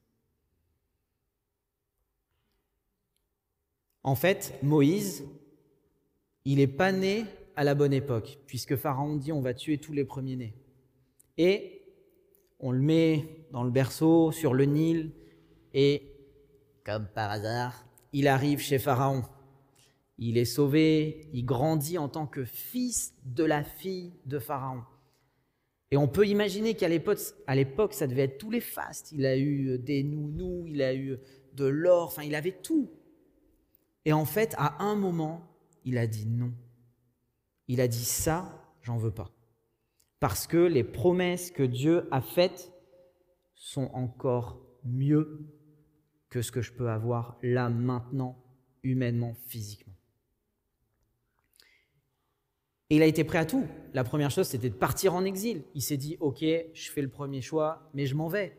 En 4.09 4.15
fait, 4.15 4.55
Moïse, 4.63 5.27
il 6.47 6.57
n'est 6.57 6.67
pas 6.67 6.93
né 6.93 7.27
à 7.57 7.63
la 7.63 7.75
bonne 7.75 7.93
époque, 7.93 8.39
puisque 8.47 8.75
Pharaon 8.75 9.17
dit 9.17 9.33
on 9.33 9.43
va 9.43 9.53
tuer 9.53 9.77
tous 9.77 9.93
les 9.93 10.07
premiers-nés. 10.07 10.55
Et 11.37 11.83
on 12.59 12.71
le 12.71 12.81
met 12.81 13.45
dans 13.53 13.65
le 13.65 13.71
berceau, 13.71 14.33
sur 14.33 14.55
le 14.55 14.65
Nil, 14.65 15.11
et 15.75 16.11
comme 16.87 17.07
par 17.15 17.31
hasard, 17.31 17.85
il 18.15 18.29
arrive 18.29 18.61
chez 18.61 18.79
Pharaon. 18.79 19.25
il 20.17 20.39
est 20.39 20.47
sauvé, 20.47 21.29
il 21.35 21.45
grandit 21.45 21.99
en 21.99 22.09
tant 22.09 22.27
que 22.27 22.47
fils 22.47 23.13
de 23.27 23.45
la 23.45 23.63
fille 23.63 24.15
de 24.25 24.39
Pharaon. 24.39 24.85
Et 25.91 25.99
on 25.99 26.09
peut 26.09 26.27
imaginer 26.27 26.73
qu'à 26.73 26.89
l'époque, 26.89 27.93
ça 27.93 28.07
devait 28.07 28.23
être 28.23 28.39
tous 28.39 28.51
les 28.51 28.63
fastes. 28.63 29.13
Il 29.13 29.27
a 29.27 29.37
eu 29.37 29.79
des 29.79 30.03
nounous, 30.03 30.65
il 30.67 30.81
a 30.81 30.95
eu 30.95 31.19
de 31.53 31.67
l'or, 31.67 32.07
enfin, 32.07 32.23
il 32.23 32.35
avait 32.35 32.57
tout. 32.63 32.91
Et 34.09 34.13
en 34.15 34.25
fait, 34.25 34.55
à 34.57 34.83
un 34.83 34.95
moment, 34.95 35.43
il 35.85 35.99
a 35.99 36.07
dit 36.07 36.25
non. 36.25 36.55
Il 37.67 37.79
a 37.79 37.89
dit 37.89 38.07
ça, 38.07 38.73
j'en 38.81 38.97
veux 38.97 39.11
pas. 39.11 39.31
Parce 40.19 40.47
que 40.47 40.57
les 40.57 40.83
promesses 40.83 41.51
que 41.51 41.63
Dieu 41.63 42.09
a 42.11 42.23
faites 42.23 42.73
sont 43.53 43.91
encore 43.93 44.63
mieux 44.83 45.47
que 46.31 46.41
ce 46.41 46.51
que 46.51 46.63
je 46.63 46.73
peux 46.73 46.89
avoir 46.89 47.37
là, 47.43 47.69
maintenant, 47.69 48.43
humainement, 48.83 49.35
physiquement. 49.47 49.93
Et 52.89 52.97
il 52.97 53.03
a 53.03 53.07
été 53.07 53.25
prêt 53.25 53.37
à 53.37 53.45
tout. 53.45 53.67
La 53.93 54.05
première 54.05 54.31
chose, 54.31 54.49
c'était 54.49 54.71
de 54.71 54.75
partir 54.75 55.15
en 55.15 55.27
exil. 55.27 55.65
Il 55.75 55.83
s'est 55.83 55.99
dit, 55.99 56.17
OK, 56.21 56.41
je 56.41 56.91
fais 56.91 57.03
le 57.03 57.11
premier 57.11 57.43
choix, 57.43 57.91
mais 57.93 58.07
je 58.07 58.15
m'en 58.15 58.29
vais. 58.29 58.57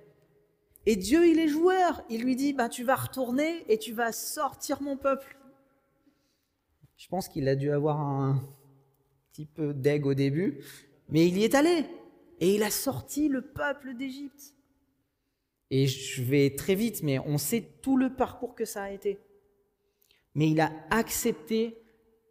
Et 0.85 0.95
Dieu, 0.95 1.27
il 1.27 1.39
est 1.39 1.47
joueur. 1.47 2.03
Il 2.07 2.23
lui 2.23 2.35
dit, 2.35 2.53
bah, 2.53 2.69
tu 2.69 2.83
vas 2.83 2.97
retourner 2.97 3.65
et 3.67 3.79
tu 3.79 3.93
vas 3.93 4.11
sortir 4.11 4.83
mon 4.83 4.95
peuple. 4.95 5.38
Je 6.99 7.07
pense 7.07 7.29
qu'il 7.29 7.47
a 7.47 7.55
dû 7.55 7.71
avoir 7.71 7.97
un 7.97 8.43
petit 9.31 9.45
peu 9.45 9.73
d'aigle 9.73 10.09
au 10.09 10.13
début, 10.13 10.61
mais 11.07 11.25
il 11.25 11.37
y 11.37 11.45
est 11.45 11.55
allé. 11.55 11.85
Et 12.41 12.55
il 12.55 12.61
a 12.61 12.69
sorti 12.69 13.29
le 13.29 13.41
peuple 13.41 13.95
d'Égypte. 13.95 14.53
Et 15.71 15.87
je 15.87 16.21
vais 16.21 16.55
très 16.55 16.75
vite, 16.75 17.01
mais 17.01 17.17
on 17.19 17.37
sait 17.37 17.61
tout 17.81 17.95
le 17.95 18.13
parcours 18.13 18.53
que 18.53 18.65
ça 18.65 18.83
a 18.83 18.91
été. 18.91 19.17
Mais 20.35 20.49
il 20.49 20.59
a 20.59 20.73
accepté 20.89 21.81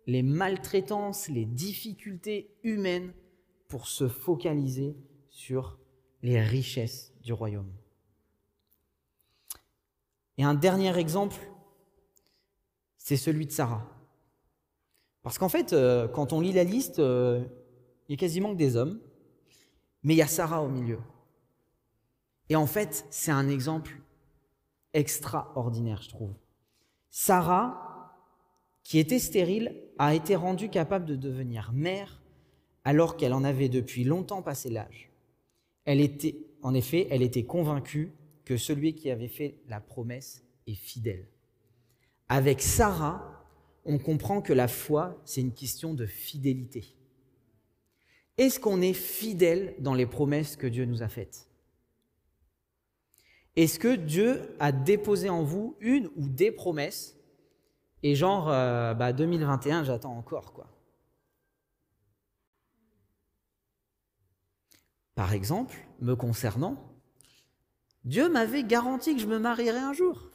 les 0.07 0.23
maltraitances, 0.23 1.29
les 1.29 1.47
difficultés 1.47 2.55
humaines 2.63 3.15
pour 3.69 3.89
se 3.89 4.07
focaliser 4.07 4.97
sur 5.31 5.79
les 6.23 6.43
richesses 6.43 7.15
du 7.23 7.33
royaume. 7.33 7.73
Et 10.37 10.45
un 10.45 10.55
dernier 10.55 10.95
exemple, 10.99 11.41
c'est 12.99 13.17
celui 13.17 13.47
de 13.47 13.53
Sarah. 13.53 13.98
Parce 15.29 15.37
qu'en 15.37 15.51
fait, 15.51 15.75
euh, 15.75 16.09
quand 16.09 16.33
on 16.33 16.41
lit 16.41 16.55
la 16.55 16.65
liste, 16.65 17.01
euh, 17.01 17.45
il 18.09 18.13
y 18.13 18.15
a 18.15 18.17
quasiment 18.17 18.51
que 18.55 18.57
des 18.57 18.77
hommes, 18.77 18.99
mais 20.03 20.15
il 20.15 20.17
y 20.17 20.23
a 20.23 20.27
Sarah 20.27 20.63
au 20.63 20.69
milieu. 20.69 21.01
Et 22.49 22.57
en 22.57 22.67
fait, 22.67 23.05
c'est 23.11 23.31
un 23.31 23.47
exemple 23.51 24.01
extraordinaire, 24.95 26.01
je 26.01 26.09
trouve. 26.09 26.33
Sarah, 27.11 28.17
qui 28.85 28.99
était 28.99 29.19
stérile, 29.19 29.77
a 29.99 30.15
été 30.15 30.35
rendue 30.35 30.71
capable 30.71 31.05
de 31.05 31.15
devenir 31.15 31.73
mère 31.75 32.23
alors 32.85 33.19
qu'elle 33.19 33.35
en 33.35 33.45
avait 33.45 33.69
depuis 33.69 34.05
longtemps 34.05 34.41
passé 34.41 34.71
l'âge. 34.71 35.11
Elle 35.85 36.01
était, 36.01 36.39
en 36.63 36.73
effet, 36.73 37.07
elle 37.11 37.21
était 37.21 37.45
convaincue 37.45 38.15
que 38.47 38.57
celui 38.57 38.95
qui 38.95 39.11
avait 39.11 39.29
fait 39.29 39.61
la 39.69 39.83
promesse 39.83 40.43
est 40.67 40.73
fidèle. 40.73 41.27
Avec 42.31 42.63
Sarah, 42.63 43.38
on 43.89 43.99
comprend 43.99 44.43
que 44.43 44.53
la 44.53 44.69
foi, 44.69 45.21
c'est 45.25 45.41
une 45.41 45.55
question 45.55 45.95
de 45.95 46.07
fidélité. 46.07 46.95
Est-ce 48.37 48.61
qu'on 48.61 48.83
est 48.83 48.93
fidèle 48.93 49.75
dans 49.81 49.95
les 49.95 50.07
promesses 50.07 50.57
que 50.57 50.67
Dieu 50.67 50.85
nous 50.85 51.03
a 51.03 51.09
faites? 51.09 51.49
Est-ce 53.57 53.79
que 53.81 53.97
Dieu 53.97 54.55
a 54.61 54.71
déposé 54.71 55.31
en 55.31 55.43
vous 55.43 55.77
une 55.81 56.09
ou 56.17 56.29
des 56.29 56.53
promesses? 56.53 57.17
Et 58.03 58.15
genre, 58.15 58.45
2021, 58.45 59.77
euh, 59.77 59.81
bah, 59.81 59.85
j'attends 59.85 60.17
encore, 60.17 60.53
quoi. 60.53 60.69
Par 65.17 65.33
exemple, 65.33 65.75
me 66.01 66.15
concernant, 66.15 66.77
Dieu 68.05 68.29
m'avait 68.29 68.63
garanti 68.63 69.17
que 69.17 69.21
je 69.21 69.27
me 69.27 69.41
marierais 69.41 69.81
un 69.81 69.93
jour. 69.93 70.31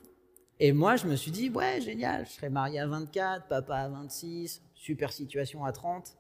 Et 0.60 0.72
moi, 0.72 0.96
je 0.96 1.08
me 1.08 1.16
suis 1.16 1.32
dit, 1.32 1.50
ouais, 1.50 1.82
génial, 1.82 2.26
je 2.26 2.32
serai 2.32 2.50
marié 2.50 2.80
à 2.80 2.88
24, 2.88 3.48
papa 3.48 3.76
à 3.76 3.89
26, 3.89 4.62
super 4.76 5.12
situation 5.12 5.66
à 5.66 5.72
30. 5.72 6.16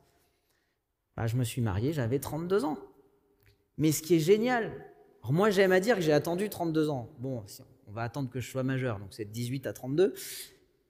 Bah, 1.15 1.27
je 1.27 1.37
me 1.37 1.43
suis 1.43 1.61
marié, 1.61 1.93
j'avais 1.93 2.19
32 2.19 2.65
ans. 2.65 2.77
Mais 3.77 3.91
ce 3.91 4.01
qui 4.01 4.15
est 4.15 4.19
génial, 4.19 4.71
moi 5.23 5.49
j'aime 5.49 5.71
à 5.71 5.79
dire 5.79 5.95
que 5.95 6.01
j'ai 6.01 6.13
attendu 6.13 6.49
32 6.49 6.89
ans. 6.89 7.09
Bon, 7.19 7.43
on 7.87 7.91
va 7.91 8.03
attendre 8.03 8.29
que 8.29 8.39
je 8.39 8.49
sois 8.49 8.63
majeur, 8.63 8.99
donc 8.99 9.13
c'est 9.13 9.25
de 9.25 9.31
18 9.31 9.67
à 9.67 9.73
32. 9.73 10.13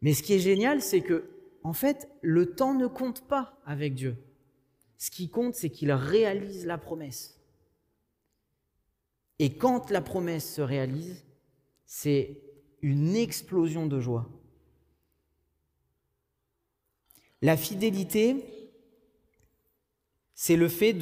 Mais 0.01 0.13
ce 0.13 0.23
qui 0.23 0.33
est 0.33 0.39
génial, 0.39 0.81
c'est 0.81 1.01
que, 1.01 1.29
en 1.63 1.73
fait, 1.73 2.09
le 2.21 2.55
temps 2.55 2.73
ne 2.73 2.87
compte 2.87 3.27
pas 3.27 3.57
avec 3.65 3.93
Dieu. 3.95 4.17
Ce 4.97 5.11
qui 5.11 5.29
compte, 5.29 5.55
c'est 5.55 5.69
qu'il 5.69 5.91
réalise 5.91 6.65
la 6.65 6.77
promesse. 6.77 7.39
Et 9.39 9.57
quand 9.57 9.89
la 9.89 10.01
promesse 10.01 10.53
se 10.55 10.61
réalise, 10.61 11.25
c'est 11.85 12.41
une 12.83 13.15
explosion 13.15 13.87
de 13.87 13.99
joie. 13.99 14.29
La 17.41 17.57
fidélité, 17.57 18.45
c'est 20.35 20.57
le 20.57 20.67
fait 20.67 20.93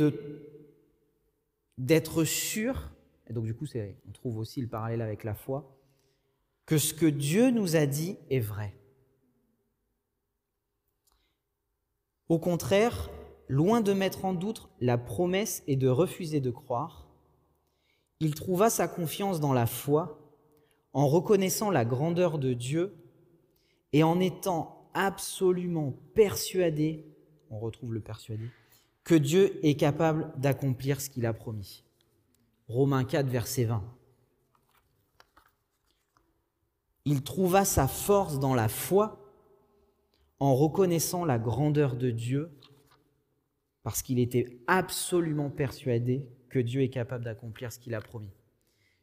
d'être 1.78 2.24
sûr, 2.24 2.91
et 3.28 3.34
donc 3.34 3.46
du 3.46 3.56
coup 3.56 3.65
on 4.08 4.12
trouve 4.12 4.38
aussi 4.38 4.62
le 4.62 4.67
parallèle 4.67 5.02
avec 5.02 5.24
la 5.24 5.34
foi, 5.34 5.76
que 6.67 6.78
ce 6.78 6.94
que 6.94 7.08
Dieu 7.08 7.50
nous 7.50 7.76
a 7.76 7.88
dit 7.88 8.17
est 8.30 8.39
vrai. 8.39 8.76
Au 12.30 12.38
contraire, 12.38 13.10
loin 13.48 13.82
de 13.82 13.91
mettre 13.91 14.24
en 14.24 14.34
doute 14.34 14.70
la 14.80 15.00
promesse 15.00 15.63
et 15.65 15.76
de 15.76 15.89
refuser 15.89 16.39
de 16.39 16.52
croire, 16.52 17.08
il 18.20 18.36
trouva 18.36 18.70
sa 18.70 18.88
confiance 18.88 19.39
dans 19.39 19.52
la 19.52 19.65
foi 19.65 20.20
en 20.93 21.08
reconnaissant 21.08 21.69
la 21.69 21.86
grandeur 21.86 22.38
de 22.38 22.54
Dieu 22.54 22.95
et 23.93 24.04
en 24.04 24.19
étant 24.19 24.89
absolument 24.93 25.93
persuadé, 26.13 27.06
on 27.49 27.60
retrouve 27.60 27.93
le 27.93 28.01
persuadé, 28.01 28.45
que 29.04 29.15
Dieu 29.15 29.60
est 29.65 29.75
capable 29.75 30.32
d'accomplir 30.38 31.01
ce 31.01 31.10
qu'il 31.10 31.25
a 31.25 31.34
promis. 31.34 31.84
Romains 32.67 33.04
4, 33.04 33.27
verset 33.27 33.65
20. 33.65 33.84
Il 37.06 37.23
trouva 37.23 37.65
sa 37.65 37.88
force 37.88 38.39
dans 38.39 38.54
la 38.54 38.67
foi 38.67 39.17
en 40.39 40.56
reconnaissant 40.56 41.25
la 41.25 41.39
grandeur 41.39 41.95
de 41.95 42.12
Dieu, 42.12 42.51
parce 43.84 44.01
qu'il 44.01 44.19
était 44.19 44.60
absolument 44.67 45.49
persuadé 45.49 46.27
que 46.49 46.60
Dieu 46.60 46.82
est 46.82 46.89
capable 46.89 47.23
d'accomplir 47.23 47.71
ce 47.71 47.80
qu'il 47.80 47.95
a 47.95 48.01
promis. 48.01 48.32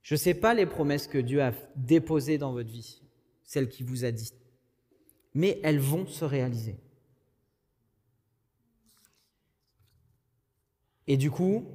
Je 0.08 0.14
ne 0.14 0.18
sais 0.18 0.32
pas 0.32 0.54
les 0.54 0.64
promesses 0.64 1.06
que 1.06 1.18
Dieu 1.18 1.42
a 1.42 1.52
déposées 1.76 2.38
dans 2.38 2.54
votre 2.54 2.70
vie, 2.70 3.02
celles 3.44 3.68
qu'il 3.68 3.84
vous 3.84 4.06
a 4.06 4.10
dites, 4.10 4.40
mais 5.34 5.60
elles 5.62 5.80
vont 5.80 6.06
se 6.06 6.24
réaliser. 6.24 6.80
Et 11.08 11.18
du 11.18 11.30
coup, 11.30 11.66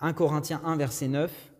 1 0.00 0.14
Corinthiens 0.14 0.62
1, 0.64 0.78
verset 0.78 1.06
9, 1.06 1.52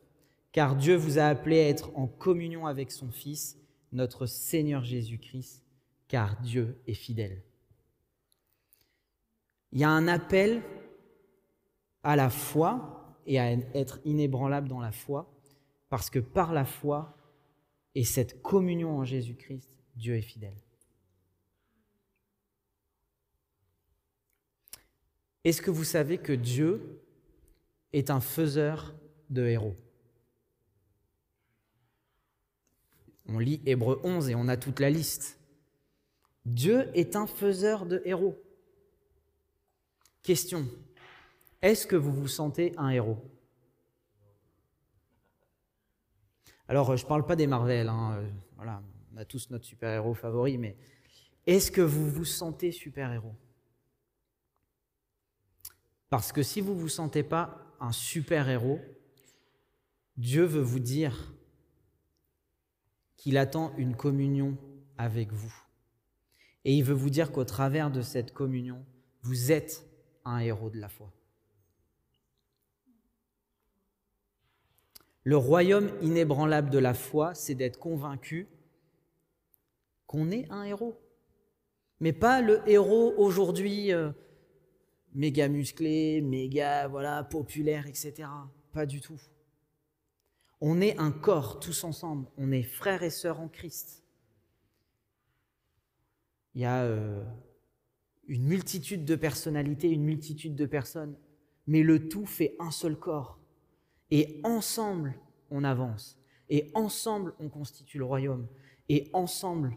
car 0.53 0.75
Dieu 0.75 0.97
vous 0.97 1.19
a 1.19 1.25
appelé 1.25 1.61
à 1.61 1.69
être 1.69 1.95
en 1.99 2.07
communion 2.07 2.65
avec 2.67 2.93
son 2.93 3.11
Fils, 3.11 3.59
notre 3.93 4.25
Seigneur 4.25 4.85
Jésus-Christ, 4.85 5.63
car 6.09 6.41
Dieu 6.41 6.81
est 6.87 6.95
fidèle. 6.95 7.43
Il 9.73 9.81
y 9.81 9.85
a 9.85 9.91
un 9.91 10.09
appel 10.09 10.63
à 12.03 12.17
la 12.17 12.31
foi 12.31 13.19
et 13.27 13.39
à 13.39 13.53
être 13.75 14.01
inébranlable 14.07 14.69
dans 14.69 14.81
la 14.81 14.93
foi, 14.93 15.32
parce 15.93 16.09
que 16.09 16.21
par 16.21 16.55
la 16.55 16.65
foi 16.65 17.15
et 17.95 18.03
cette 18.03 18.41
communion 18.41 18.97
en 18.97 19.05
Jésus-Christ, 19.05 19.69
Dieu 19.95 20.17
est 20.17 20.23
fidèle. 20.23 20.57
Est-ce 25.45 25.61
que 25.61 25.71
vous 25.71 25.85
savez 25.85 26.17
que 26.17 26.33
Dieu 26.33 27.03
est 27.93 28.09
un 28.09 28.23
faiseur 28.23 28.95
de 29.29 29.45
héros? 29.45 29.77
On 33.27 33.39
lit 33.39 33.61
Hébreu 33.67 34.01
11 34.03 34.31
et 34.31 34.35
on 34.35 34.49
a 34.49 34.57
toute 34.57 34.81
la 34.81 34.89
liste. 34.89 35.39
Dieu 36.47 36.89
est 36.95 37.17
un 37.17 37.27
faiseur 37.27 37.85
de 37.85 38.01
héros. 38.07 38.43
Question. 40.23 40.67
Est-ce 41.61 41.87
que 41.87 41.97
vous 41.97 42.15
vous 42.15 42.29
sentez 42.29 42.73
un 42.79 42.89
héros? 42.89 43.32
Alors, 46.69 46.97
je 46.97 47.05
ne 47.05 47.09
parle 47.09 47.27
pas 47.27 47.37
des 47.37 47.47
Marvel, 47.47 47.89
hein, 47.89 48.15
euh, 48.15 48.31
on 49.15 49.17
a 49.17 49.25
tous 49.25 49.51
notre 49.51 49.65
super-héros 49.65 50.15
favori, 50.15 50.59
mais 50.59 50.77
est-ce 51.47 51.71
que 51.71 51.81
vous 51.81 52.09
vous 52.09 52.25
sentez 52.25 52.73
super-héros? 52.73 53.35
Parce 56.09 56.33
que 56.33 56.43
si 56.43 56.61
vous 56.61 56.75
ne 56.75 56.79
vous 56.79 56.89
sentez 56.89 57.23
pas 57.23 57.75
un 57.81 57.93
super-héros, 57.93 58.81
Dieu 60.17 60.45
veut 60.45 60.63
vous 60.63 60.79
dire 60.79 61.35
qu'il 63.17 63.39
attend 63.39 63.75
une 63.77 63.97
communion 63.97 64.57
avec 64.99 65.33
vous. 65.33 65.55
Et 66.65 66.75
il 66.75 66.85
veut 66.85 66.95
vous 66.95 67.11
dire 67.11 67.33
qu'au 67.33 67.45
travers 67.45 67.91
de 67.91 68.03
cette 68.03 68.33
communion, 68.33 68.85
vous 69.23 69.53
êtes 69.53 69.85
un 70.25 70.39
héros 70.39 70.71
de 70.71 70.79
la 70.79 70.89
foi. 70.89 71.13
Le 75.25 75.37
royaume 75.37 75.91
inébranlable 76.01 76.71
de 76.71 76.79
la 76.79 76.95
foi, 76.95 77.35
c'est 77.35 77.55
d'être 77.55 77.79
convaincu 77.79 78.49
qu'on 80.07 80.31
est 80.31 80.51
un 80.51 80.65
héros. 80.65 80.99
Mais 82.01 82.13
pas 82.13 82.41
le 82.41 82.61
héros 82.69 83.15
aujourd'hui 83.17 83.93
euh, 83.93 84.11
méga 85.15 85.49
musclé, 85.49 86.21
méga 86.21 86.89
voilà, 86.89 87.23
populaire, 87.23 87.87
etc. 87.87 88.29
Pas 88.73 88.87
du 88.87 89.01
tout. 89.01 89.21
On 90.61 90.81
est 90.81 90.99
un 90.99 91.13
corps 91.13 91.61
tous 91.61 91.85
ensemble. 91.85 92.27
On 92.37 92.51
est 92.51 92.63
frères 92.63 93.03
et 93.03 93.11
sœurs 93.11 93.41
en 93.41 93.49
Christ. 93.49 94.03
Il 96.55 96.63
y 96.63 96.65
a 96.65 96.83
euh, 96.83 97.25
une 98.27 98.45
multitude 98.45 99.05
de 99.05 99.17
personnalités, 99.17 99.89
une 99.89 100.05
multitude 100.05 100.55
de 100.55 100.67
personnes, 100.67 101.17
mais 101.67 101.83
le 101.83 102.09
tout 102.09 102.27
fait 102.27 102.55
un 102.59 102.71
seul 102.71 102.97
corps. 102.97 103.42
Et 104.15 104.43
ensemble, 104.45 105.15
on 105.51 105.65
avance. 105.65 106.19
Et 106.51 106.71
ensemble, 106.75 107.33
on 107.41 107.49
constitue 107.49 107.97
le 107.97 108.05
royaume. 108.05 108.47
Et 108.91 109.09
ensemble, 109.15 109.75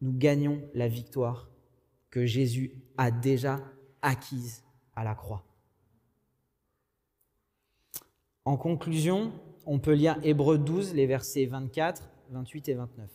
nous 0.00 0.12
gagnons 0.12 0.60
la 0.74 0.88
victoire 0.88 1.48
que 2.10 2.26
Jésus 2.26 2.72
a 2.96 3.12
déjà 3.12 3.60
acquise 4.02 4.64
à 4.96 5.04
la 5.04 5.14
croix. 5.14 5.44
En 8.44 8.56
conclusion, 8.56 9.32
on 9.64 9.78
peut 9.78 9.94
lire 9.94 10.18
Hébreux 10.24 10.58
12, 10.58 10.94
les 10.94 11.06
versets 11.06 11.46
24, 11.46 12.10
28 12.30 12.68
et 12.70 12.74
29. 12.74 13.08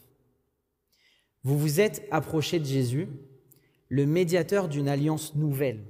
Vous 1.43 1.59
vous 1.59 1.82
êtes 1.82 2.07
approché 2.09 2.59
de 2.59 2.66
Jésus, 2.66 3.09
le 3.89 4.05
médiateur 4.05 4.70
d'une 4.70 4.88
alliance 4.88 5.36
nouvelle, 5.36 5.84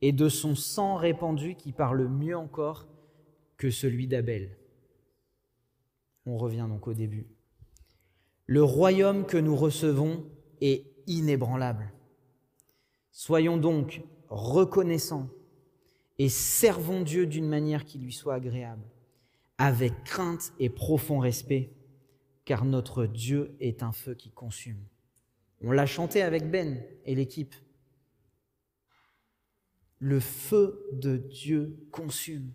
et 0.00 0.12
de 0.12 0.30
son 0.30 0.54
sang 0.54 0.96
répandu 0.96 1.54
qui 1.54 1.72
parle 1.72 2.08
mieux 2.08 2.38
encore 2.38 2.86
que 3.60 3.70
celui 3.70 4.06
d'Abel. 4.06 4.56
On 6.24 6.38
revient 6.38 6.66
donc 6.66 6.88
au 6.88 6.94
début. 6.94 7.26
Le 8.46 8.64
royaume 8.64 9.26
que 9.26 9.36
nous 9.36 9.54
recevons 9.54 10.24
est 10.62 10.86
inébranlable. 11.06 11.92
Soyons 13.12 13.58
donc 13.58 14.02
reconnaissants 14.30 15.28
et 16.18 16.30
servons 16.30 17.02
Dieu 17.02 17.26
d'une 17.26 17.48
manière 17.48 17.84
qui 17.84 17.98
lui 17.98 18.14
soit 18.14 18.34
agréable, 18.34 18.82
avec 19.58 20.04
crainte 20.04 20.54
et 20.58 20.70
profond 20.70 21.18
respect, 21.18 21.70
car 22.46 22.64
notre 22.64 23.04
Dieu 23.04 23.54
est 23.60 23.82
un 23.82 23.92
feu 23.92 24.14
qui 24.14 24.30
consume. 24.30 24.82
On 25.60 25.70
l'a 25.70 25.86
chanté 25.86 26.22
avec 26.22 26.50
Ben 26.50 26.82
et 27.04 27.14
l'équipe. 27.14 27.54
Le 29.98 30.18
feu 30.18 30.88
de 30.92 31.18
Dieu 31.18 31.76
consume. 31.90 32.52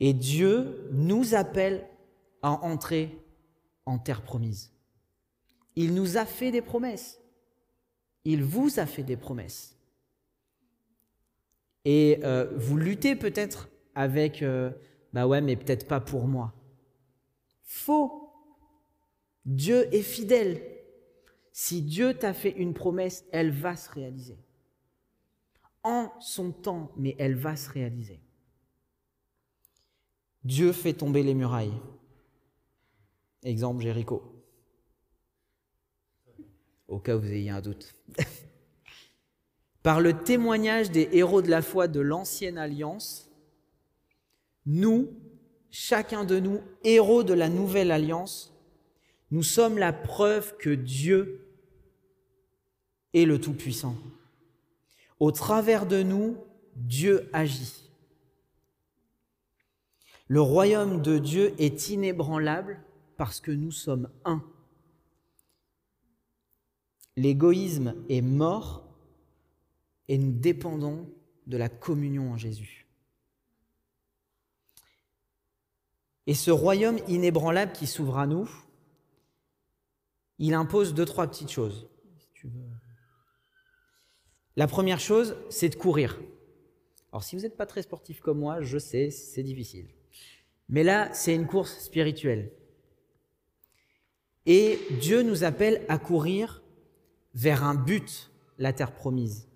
Et 0.00 0.14
Dieu 0.14 0.88
nous 0.92 1.34
appelle 1.34 1.86
à 2.42 2.52
entrer 2.64 3.18
en 3.84 3.98
terre 3.98 4.22
promise. 4.22 4.72
Il 5.76 5.94
nous 5.94 6.16
a 6.16 6.24
fait 6.24 6.50
des 6.50 6.62
promesses. 6.62 7.20
Il 8.24 8.42
vous 8.42 8.80
a 8.80 8.86
fait 8.86 9.02
des 9.02 9.16
promesses. 9.16 9.76
Et 11.84 12.20
euh, 12.24 12.50
vous 12.56 12.76
luttez 12.76 13.14
peut-être 13.16 13.68
avec, 13.94 14.42
euh, 14.42 14.70
bah 15.12 15.26
ouais, 15.26 15.40
mais 15.40 15.56
peut-être 15.56 15.86
pas 15.86 16.00
pour 16.00 16.26
moi. 16.26 16.54
Faux. 17.62 18.32
Dieu 19.44 19.94
est 19.94 20.02
fidèle. 20.02 20.60
Si 21.52 21.82
Dieu 21.82 22.14
t'a 22.14 22.34
fait 22.34 22.50
une 22.50 22.74
promesse, 22.74 23.24
elle 23.32 23.50
va 23.50 23.76
se 23.76 23.90
réaliser. 23.90 24.38
En 25.82 26.10
son 26.20 26.52
temps, 26.52 26.92
mais 26.96 27.16
elle 27.18 27.36
va 27.36 27.56
se 27.56 27.70
réaliser. 27.70 28.20
Dieu 30.44 30.72
fait 30.72 30.94
tomber 30.94 31.22
les 31.22 31.34
murailles. 31.34 31.72
Exemple 33.42 33.82
Jéricho. 33.82 34.22
Au 36.88 36.98
cas 36.98 37.16
où 37.16 37.20
vous 37.20 37.32
ayez 37.32 37.50
un 37.50 37.60
doute. 37.60 37.94
Par 39.82 40.00
le 40.00 40.22
témoignage 40.22 40.90
des 40.90 41.08
héros 41.12 41.40
de 41.40 41.48
la 41.48 41.62
foi 41.62 41.88
de 41.88 42.00
l'ancienne 42.00 42.58
alliance, 42.58 43.30
nous, 44.66 45.08
chacun 45.70 46.24
de 46.24 46.38
nous, 46.38 46.60
héros 46.84 47.22
de 47.22 47.32
la 47.32 47.48
nouvelle 47.48 47.90
alliance, 47.90 48.52
nous 49.30 49.42
sommes 49.42 49.78
la 49.78 49.92
preuve 49.92 50.56
que 50.58 50.70
Dieu 50.70 51.46
est 53.14 53.24
le 53.24 53.40
Tout-Puissant. 53.40 53.96
Au 55.18 55.32
travers 55.32 55.86
de 55.86 56.02
nous, 56.02 56.36
Dieu 56.76 57.28
agit. 57.32 57.89
Le 60.30 60.40
royaume 60.40 61.02
de 61.02 61.18
Dieu 61.18 61.60
est 61.60 61.88
inébranlable 61.88 62.80
parce 63.16 63.40
que 63.40 63.50
nous 63.50 63.72
sommes 63.72 64.08
un. 64.24 64.44
L'égoïsme 67.16 67.96
est 68.08 68.20
mort 68.20 68.86
et 70.06 70.16
nous 70.18 70.30
dépendons 70.30 71.12
de 71.48 71.56
la 71.56 71.68
communion 71.68 72.30
en 72.30 72.36
Jésus. 72.36 72.86
Et 76.28 76.34
ce 76.34 76.52
royaume 76.52 77.00
inébranlable 77.08 77.72
qui 77.72 77.88
s'ouvre 77.88 78.18
à 78.18 78.28
nous, 78.28 78.48
il 80.38 80.54
impose 80.54 80.94
deux, 80.94 81.06
trois 81.06 81.26
petites 81.26 81.50
choses. 81.50 81.88
La 84.54 84.68
première 84.68 85.00
chose, 85.00 85.36
c'est 85.48 85.70
de 85.70 85.74
courir. 85.74 86.20
Alors 87.10 87.24
si 87.24 87.34
vous 87.34 87.42
n'êtes 87.42 87.56
pas 87.56 87.66
très 87.66 87.82
sportif 87.82 88.20
comme 88.20 88.38
moi, 88.38 88.60
je 88.60 88.78
sais, 88.78 89.10
c'est 89.10 89.42
difficile. 89.42 89.88
Mais 90.70 90.84
là, 90.84 91.12
c'est 91.12 91.34
une 91.34 91.48
course 91.48 91.80
spirituelle. 91.80 92.52
Et 94.46 94.78
Dieu 95.00 95.22
nous 95.22 95.42
appelle 95.42 95.84
à 95.88 95.98
courir 95.98 96.62
vers 97.34 97.64
un 97.64 97.74
but, 97.74 98.30
la 98.56 98.72
terre 98.72 98.94
promise, 98.94 99.48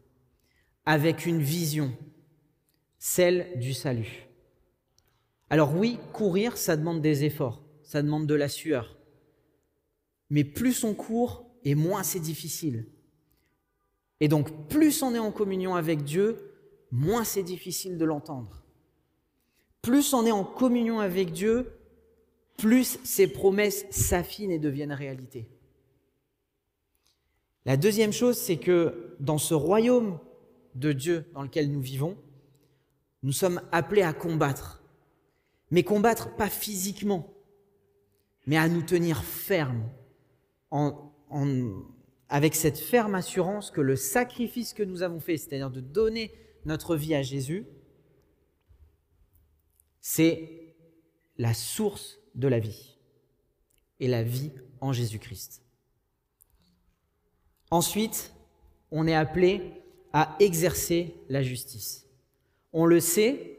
avec 0.84 1.24
une 1.24 1.40
vision, 1.40 1.96
celle 2.98 3.58
du 3.60 3.74
salut. 3.74 4.28
Alors 5.50 5.76
oui, 5.76 6.00
courir, 6.12 6.56
ça 6.56 6.76
demande 6.76 7.00
des 7.00 7.22
efforts, 7.24 7.62
ça 7.84 8.02
demande 8.02 8.26
de 8.26 8.34
la 8.34 8.48
sueur. 8.48 8.98
Mais 10.30 10.42
plus 10.42 10.82
on 10.82 10.94
court, 10.94 11.46
et 11.62 11.76
moins 11.76 12.02
c'est 12.02 12.20
difficile. 12.20 12.88
Et 14.18 14.26
donc, 14.26 14.68
plus 14.68 15.02
on 15.02 15.14
est 15.14 15.18
en 15.18 15.30
communion 15.30 15.76
avec 15.76 16.02
Dieu, 16.02 16.50
moins 16.90 17.24
c'est 17.24 17.42
difficile 17.44 17.98
de 17.98 18.04
l'entendre 18.04 18.63
plus 19.84 20.14
on 20.14 20.24
est 20.24 20.32
en 20.32 20.44
communion 20.44 20.98
avec 20.98 21.32
Dieu, 21.32 21.70
plus 22.56 22.98
ses 23.04 23.26
promesses 23.26 23.84
s'affinent 23.90 24.50
et 24.50 24.58
deviennent 24.58 24.92
réalité. 24.92 25.46
La 27.66 27.76
deuxième 27.76 28.12
chose, 28.12 28.38
c'est 28.38 28.56
que 28.56 29.14
dans 29.20 29.36
ce 29.36 29.52
royaume 29.52 30.18
de 30.74 30.92
Dieu 30.92 31.26
dans 31.34 31.42
lequel 31.42 31.70
nous 31.70 31.82
vivons, 31.82 32.16
nous 33.22 33.32
sommes 33.32 33.60
appelés 33.72 34.02
à 34.02 34.14
combattre. 34.14 34.82
Mais 35.70 35.82
combattre 35.82 36.34
pas 36.34 36.48
physiquement, 36.48 37.28
mais 38.46 38.56
à 38.56 38.68
nous 38.68 38.82
tenir 38.82 39.22
fermes, 39.22 39.88
avec 42.30 42.54
cette 42.54 42.78
ferme 42.78 43.14
assurance 43.14 43.70
que 43.70 43.82
le 43.82 43.96
sacrifice 43.96 44.72
que 44.72 44.82
nous 44.82 45.02
avons 45.02 45.20
fait, 45.20 45.36
c'est-à-dire 45.36 45.70
de 45.70 45.80
donner 45.80 46.32
notre 46.64 46.96
vie 46.96 47.14
à 47.14 47.22
Jésus, 47.22 47.66
c'est 50.06 50.76
la 51.38 51.54
source 51.54 52.18
de 52.34 52.46
la 52.46 52.58
vie 52.58 52.98
et 54.00 54.06
la 54.06 54.22
vie 54.22 54.52
en 54.82 54.92
Jésus-Christ. 54.92 55.62
Ensuite, 57.70 58.34
on 58.90 59.06
est 59.06 59.14
appelé 59.14 59.72
à 60.12 60.36
exercer 60.40 61.14
la 61.30 61.42
justice. 61.42 62.06
On 62.74 62.84
le 62.84 63.00
sait, 63.00 63.58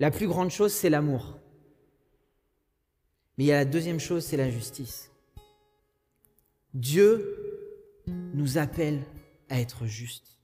la 0.00 0.10
plus 0.10 0.26
grande 0.26 0.48
chose, 0.48 0.72
c'est 0.72 0.88
l'amour. 0.88 1.38
Mais 3.36 3.44
il 3.44 3.48
y 3.48 3.52
a 3.52 3.56
la 3.56 3.66
deuxième 3.66 4.00
chose, 4.00 4.24
c'est 4.24 4.38
la 4.38 4.50
justice. 4.50 5.10
Dieu 6.72 8.02
nous 8.06 8.56
appelle 8.56 9.02
à 9.50 9.60
être 9.60 9.84
justes. 9.84 10.38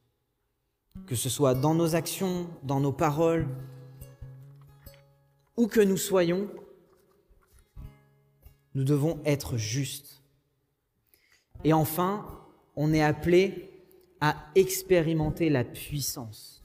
Que 1.07 1.15
ce 1.15 1.31
soit 1.31 1.55
dans 1.55 1.75
nos 1.75 1.95
actions, 1.95 2.51
dans 2.65 2.81
nos 2.81 2.93
paroles, 2.93 3.49
où 5.63 5.69
que 5.69 5.81
nous 5.81 5.97
soyons, 5.97 6.51
nous 8.75 8.83
devons 8.83 9.21
être 9.25 9.57
justes. 9.57 10.21
Et 11.63 11.73
enfin, 11.73 12.27
on 12.75 12.93
est 12.93 13.03
appelé 13.03 13.71
à 14.21 14.35
expérimenter 14.57 15.51
la 15.51 15.63
puissance. 15.63 16.65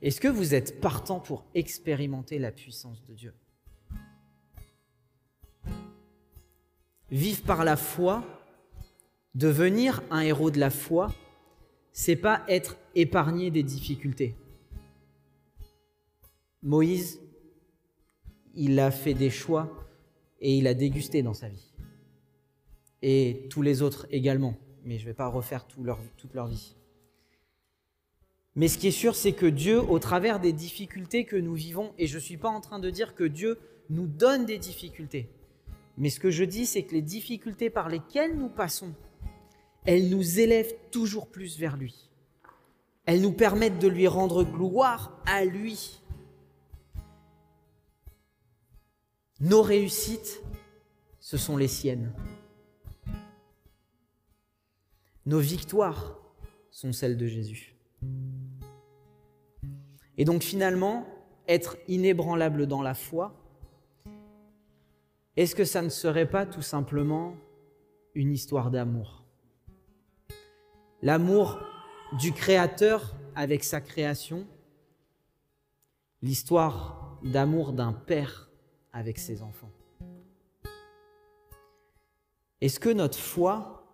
Est-ce 0.00 0.20
que 0.20 0.28
vous 0.28 0.54
êtes 0.54 0.80
partant 0.80 1.18
pour 1.18 1.44
expérimenter 1.56 2.38
la 2.38 2.52
puissance 2.52 3.04
de 3.08 3.14
Dieu? 3.14 3.34
Vivre 7.10 7.42
par 7.42 7.64
la 7.64 7.76
foi, 7.76 8.22
devenir 9.34 10.04
un 10.12 10.20
héros 10.20 10.52
de 10.52 10.60
la 10.60 10.70
foi, 10.70 11.12
c'est 11.90 12.14
pas 12.14 12.44
être 12.46 12.76
épargné 12.94 13.50
des 13.50 13.64
difficultés. 13.64 14.36
Moïse, 16.62 17.20
il 18.54 18.78
a 18.78 18.90
fait 18.90 19.14
des 19.14 19.30
choix 19.30 19.88
et 20.40 20.56
il 20.56 20.66
a 20.66 20.74
dégusté 20.74 21.22
dans 21.22 21.34
sa 21.34 21.48
vie. 21.48 21.72
Et 23.02 23.46
tous 23.50 23.62
les 23.62 23.82
autres 23.82 24.06
également. 24.10 24.54
Mais 24.84 24.98
je 24.98 25.04
ne 25.04 25.10
vais 25.10 25.14
pas 25.14 25.28
refaire 25.28 25.66
toute 25.66 26.34
leur 26.34 26.46
vie. 26.46 26.74
Mais 28.54 28.68
ce 28.68 28.78
qui 28.78 28.88
est 28.88 28.90
sûr, 28.90 29.14
c'est 29.14 29.32
que 29.32 29.46
Dieu, 29.46 29.80
au 29.80 29.98
travers 29.98 30.38
des 30.38 30.52
difficultés 30.52 31.24
que 31.24 31.36
nous 31.36 31.54
vivons, 31.54 31.92
et 31.98 32.06
je 32.06 32.16
ne 32.16 32.20
suis 32.20 32.36
pas 32.36 32.50
en 32.50 32.60
train 32.60 32.78
de 32.78 32.90
dire 32.90 33.14
que 33.14 33.24
Dieu 33.24 33.58
nous 33.88 34.06
donne 34.06 34.44
des 34.44 34.58
difficultés, 34.58 35.30
mais 35.96 36.10
ce 36.10 36.20
que 36.20 36.30
je 36.30 36.44
dis, 36.44 36.66
c'est 36.66 36.82
que 36.82 36.92
les 36.92 37.02
difficultés 37.02 37.70
par 37.70 37.88
lesquelles 37.88 38.36
nous 38.36 38.48
passons, 38.48 38.92
elles 39.84 40.10
nous 40.10 40.38
élèvent 40.38 40.74
toujours 40.90 41.28
plus 41.28 41.58
vers 41.58 41.76
lui. 41.76 42.10
Elles 43.04 43.20
nous 43.20 43.32
permettent 43.32 43.78
de 43.78 43.88
lui 43.88 44.06
rendre 44.06 44.44
gloire 44.44 45.20
à 45.26 45.44
lui. 45.44 46.01
Nos 49.42 49.62
réussites, 49.62 50.40
ce 51.18 51.36
sont 51.36 51.56
les 51.56 51.66
siennes. 51.66 52.14
Nos 55.26 55.40
victoires 55.40 56.16
sont 56.70 56.92
celles 56.92 57.16
de 57.16 57.26
Jésus. 57.26 57.74
Et 60.16 60.24
donc 60.24 60.44
finalement, 60.44 61.08
être 61.48 61.76
inébranlable 61.88 62.68
dans 62.68 62.82
la 62.82 62.94
foi, 62.94 63.34
est-ce 65.36 65.56
que 65.56 65.64
ça 65.64 65.82
ne 65.82 65.88
serait 65.88 66.30
pas 66.30 66.46
tout 66.46 66.62
simplement 66.62 67.34
une 68.14 68.30
histoire 68.30 68.70
d'amour? 68.70 69.24
L'amour 71.02 71.58
du 72.16 72.32
Créateur 72.32 73.16
avec 73.34 73.64
sa 73.64 73.80
création, 73.80 74.46
l'histoire 76.20 77.18
d'amour 77.24 77.72
d'un 77.72 77.92
Père 77.92 78.51
avec 78.92 79.18
ses 79.18 79.42
enfants. 79.42 79.70
Est-ce 82.60 82.78
que 82.78 82.90
notre 82.90 83.18
foi, 83.18 83.84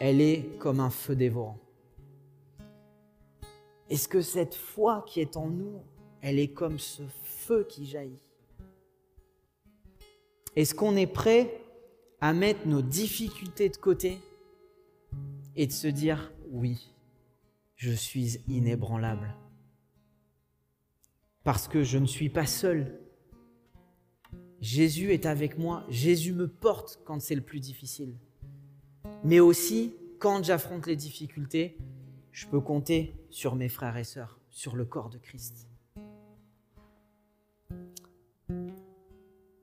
elle 0.00 0.20
est 0.20 0.58
comme 0.58 0.80
un 0.80 0.90
feu 0.90 1.16
dévorant? 1.16 1.58
Est-ce 3.88 4.08
que 4.08 4.20
cette 4.20 4.54
foi 4.54 5.04
qui 5.06 5.20
est 5.20 5.36
en 5.36 5.48
nous, 5.48 5.80
elle 6.20 6.38
est 6.38 6.52
comme 6.52 6.78
ce 6.78 7.02
feu 7.24 7.64
qui 7.64 7.86
jaillit? 7.86 8.22
Est-ce 10.54 10.74
qu'on 10.74 10.96
est 10.96 11.06
prêt 11.06 11.62
à 12.20 12.34
mettre 12.34 12.66
nos 12.66 12.82
difficultés 12.82 13.68
de 13.68 13.76
côté 13.76 14.18
et 15.56 15.66
de 15.66 15.72
se 15.72 15.86
dire 15.86 16.32
oui, 16.50 16.92
je 17.76 17.92
suis 17.92 18.40
inébranlable? 18.48 19.34
Parce 21.44 21.68
que 21.68 21.82
je 21.82 21.96
ne 21.96 22.06
suis 22.06 22.28
pas 22.28 22.44
seul. 22.44 23.00
Jésus 24.60 25.12
est 25.12 25.26
avec 25.26 25.56
moi, 25.56 25.84
Jésus 25.88 26.32
me 26.32 26.48
porte 26.48 27.00
quand 27.04 27.20
c'est 27.20 27.34
le 27.36 27.42
plus 27.42 27.60
difficile. 27.60 28.16
Mais 29.24 29.40
aussi, 29.40 29.94
quand 30.18 30.44
j'affronte 30.44 30.86
les 30.86 30.96
difficultés, 30.96 31.78
je 32.32 32.46
peux 32.46 32.60
compter 32.60 33.14
sur 33.30 33.54
mes 33.54 33.68
frères 33.68 33.96
et 33.96 34.04
sœurs, 34.04 34.38
sur 34.50 34.74
le 34.74 34.84
corps 34.84 35.10
de 35.10 35.18
Christ. 35.18 35.68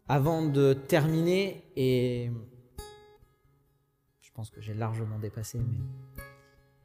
Avant 0.07 0.47
de 0.47 0.73
terminer, 0.73 1.63
et 1.75 2.31
je 4.21 4.31
pense 4.33 4.49
que 4.49 4.61
j'ai 4.61 4.73
largement 4.73 5.19
dépassé, 5.19 5.57
mais 5.57 6.23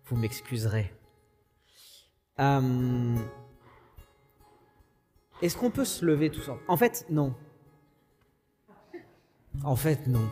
vous 0.05 0.17
m'excuserez. 0.17 0.93
Euh, 2.41 3.17
est-ce 5.43 5.57
qu'on 5.57 5.71
peut 5.71 5.85
se 5.85 6.05
lever 6.05 6.31
tout 6.31 6.41
ça? 6.41 6.57
En 6.67 6.77
fait, 6.77 7.07
non. 7.11 7.35
En 9.65 9.77
fait, 9.77 10.07
non. 10.07 10.29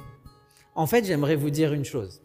En 0.75 0.87
fait, 0.87 1.05
j'aimerais 1.05 1.37
vous 1.37 1.51
dire 1.51 1.73
une 1.73 1.85
chose. 1.85 2.23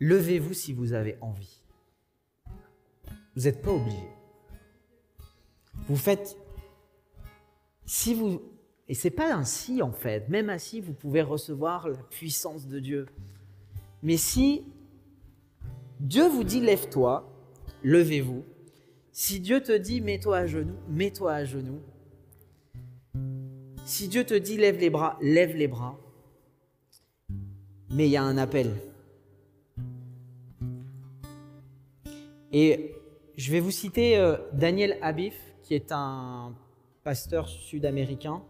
Levez-vous 0.00 0.54
si 0.54 0.72
vous 0.72 0.92
avez 0.92 1.16
envie. 1.20 1.60
Vous 3.34 3.42
n'êtes 3.42 3.62
pas 3.62 3.72
obligé. 3.72 4.08
Vous 5.88 5.96
faites. 5.96 6.36
Si 7.86 8.14
vous 8.14 8.40
et 8.88 8.94
c'est 8.94 9.10
pas 9.10 9.34
ainsi 9.34 9.82
en 9.82 9.92
fait. 9.92 10.28
Même 10.28 10.50
ainsi, 10.50 10.80
vous 10.80 10.92
pouvez 10.92 11.22
recevoir 11.22 11.88
la 11.88 11.96
puissance 11.96 12.66
de 12.66 12.78
Dieu. 12.78 13.06
Mais 14.02 14.16
si 14.16 14.64
Dieu 16.00 16.28
vous 16.28 16.44
dit 16.44 16.60
lève-toi, 16.60 17.30
levez-vous. 17.82 18.44
Si 19.12 19.40
Dieu 19.40 19.62
te 19.62 19.72
dit 19.72 20.00
mets-toi 20.00 20.38
à 20.38 20.46
genoux, 20.46 20.76
mets-toi 20.88 21.32
à 21.32 21.44
genoux. 21.44 21.80
Si 23.84 24.08
Dieu 24.08 24.24
te 24.24 24.34
dit 24.34 24.56
lève 24.56 24.78
les 24.78 24.90
bras, 24.90 25.18
lève 25.20 25.56
les 25.56 25.68
bras. 25.68 25.98
Mais 27.90 28.06
il 28.06 28.10
y 28.10 28.16
a 28.16 28.22
un 28.22 28.38
appel. 28.38 28.70
Et 32.52 32.94
je 33.36 33.52
vais 33.52 33.60
vous 33.60 33.70
citer 33.70 34.16
euh, 34.16 34.36
Daniel 34.52 34.98
Abif, 35.02 35.34
qui 35.62 35.74
est 35.74 35.92
un 35.92 36.54
pasteur 37.02 37.48
sud-américain 37.48 38.42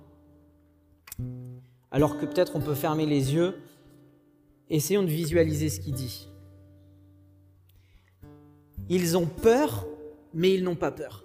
alors 1.95 2.19
que 2.19 2.27
peut-être 2.27 2.57
on 2.57 2.61
peut 2.61 2.75
fermer 2.75 3.07
les 3.07 3.35
yeux, 3.35 3.55
essayons 4.69 5.05
de 5.05 5.09
visualiser 5.09 5.69
ce 5.69 5.79
qu'il 5.79 5.95
dit. 5.95 6.29
Ils 8.89 9.17
ont 9.17 9.27
peur, 9.27 9.87
mais 10.33 10.53
ils 10.53 10.65
n'ont 10.65 10.75
pas 10.75 10.91
peur. 10.91 11.25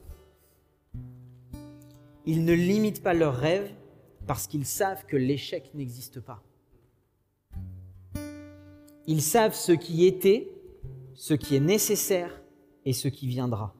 Ils 2.28 2.46
ne 2.46 2.54
limitent 2.54 3.02
pas 3.02 3.16
leurs 3.16 3.36
rêves 3.36 3.72
parce 4.30 4.46
qu'ils 4.46 4.68
savent 4.68 5.08
que 5.08 5.18
l'échec 5.18 5.72
n'existe 5.74 6.20
pas. 6.20 6.44
Ils 9.08 9.24
savent 9.24 9.56
ce 9.56 9.72
qui 9.72 10.06
était, 10.06 10.54
ce 11.16 11.34
qui 11.34 11.56
est 11.56 11.60
nécessaire 11.60 12.40
et 12.86 12.94
ce 12.94 13.08
qui 13.08 13.28
viendra. 13.28 13.74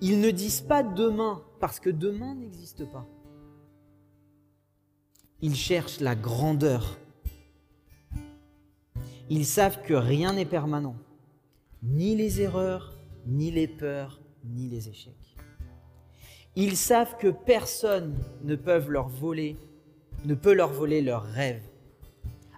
Ils 0.00 0.18
ne 0.18 0.32
disent 0.32 0.62
pas 0.62 0.82
demain 0.82 1.44
parce 1.60 1.78
que 1.78 1.90
demain 1.90 2.34
n'existe 2.34 2.84
pas. 2.90 3.06
Ils 5.42 5.54
cherchent 5.54 6.00
la 6.00 6.16
grandeur. 6.16 6.98
Ils 9.30 9.46
savent 9.46 9.80
que 9.82 9.94
rien 9.94 10.32
n'est 10.32 10.44
permanent, 10.44 10.96
ni 11.84 12.16
les 12.16 12.40
erreurs, 12.40 12.98
ni 13.28 13.52
les 13.52 13.68
peurs, 13.68 14.20
ni 14.44 14.68
les 14.68 14.88
échecs. 14.88 15.21
Ils 16.54 16.76
savent 16.76 17.16
que 17.18 17.28
personne 17.28 18.18
ne 18.44 18.56
peut 18.56 18.84
leur 18.88 19.08
voler, 19.08 19.56
ne 20.24 20.34
peut 20.34 20.52
leur 20.52 20.72
voler 20.72 21.02
leurs 21.02 21.24
rêves. 21.24 21.62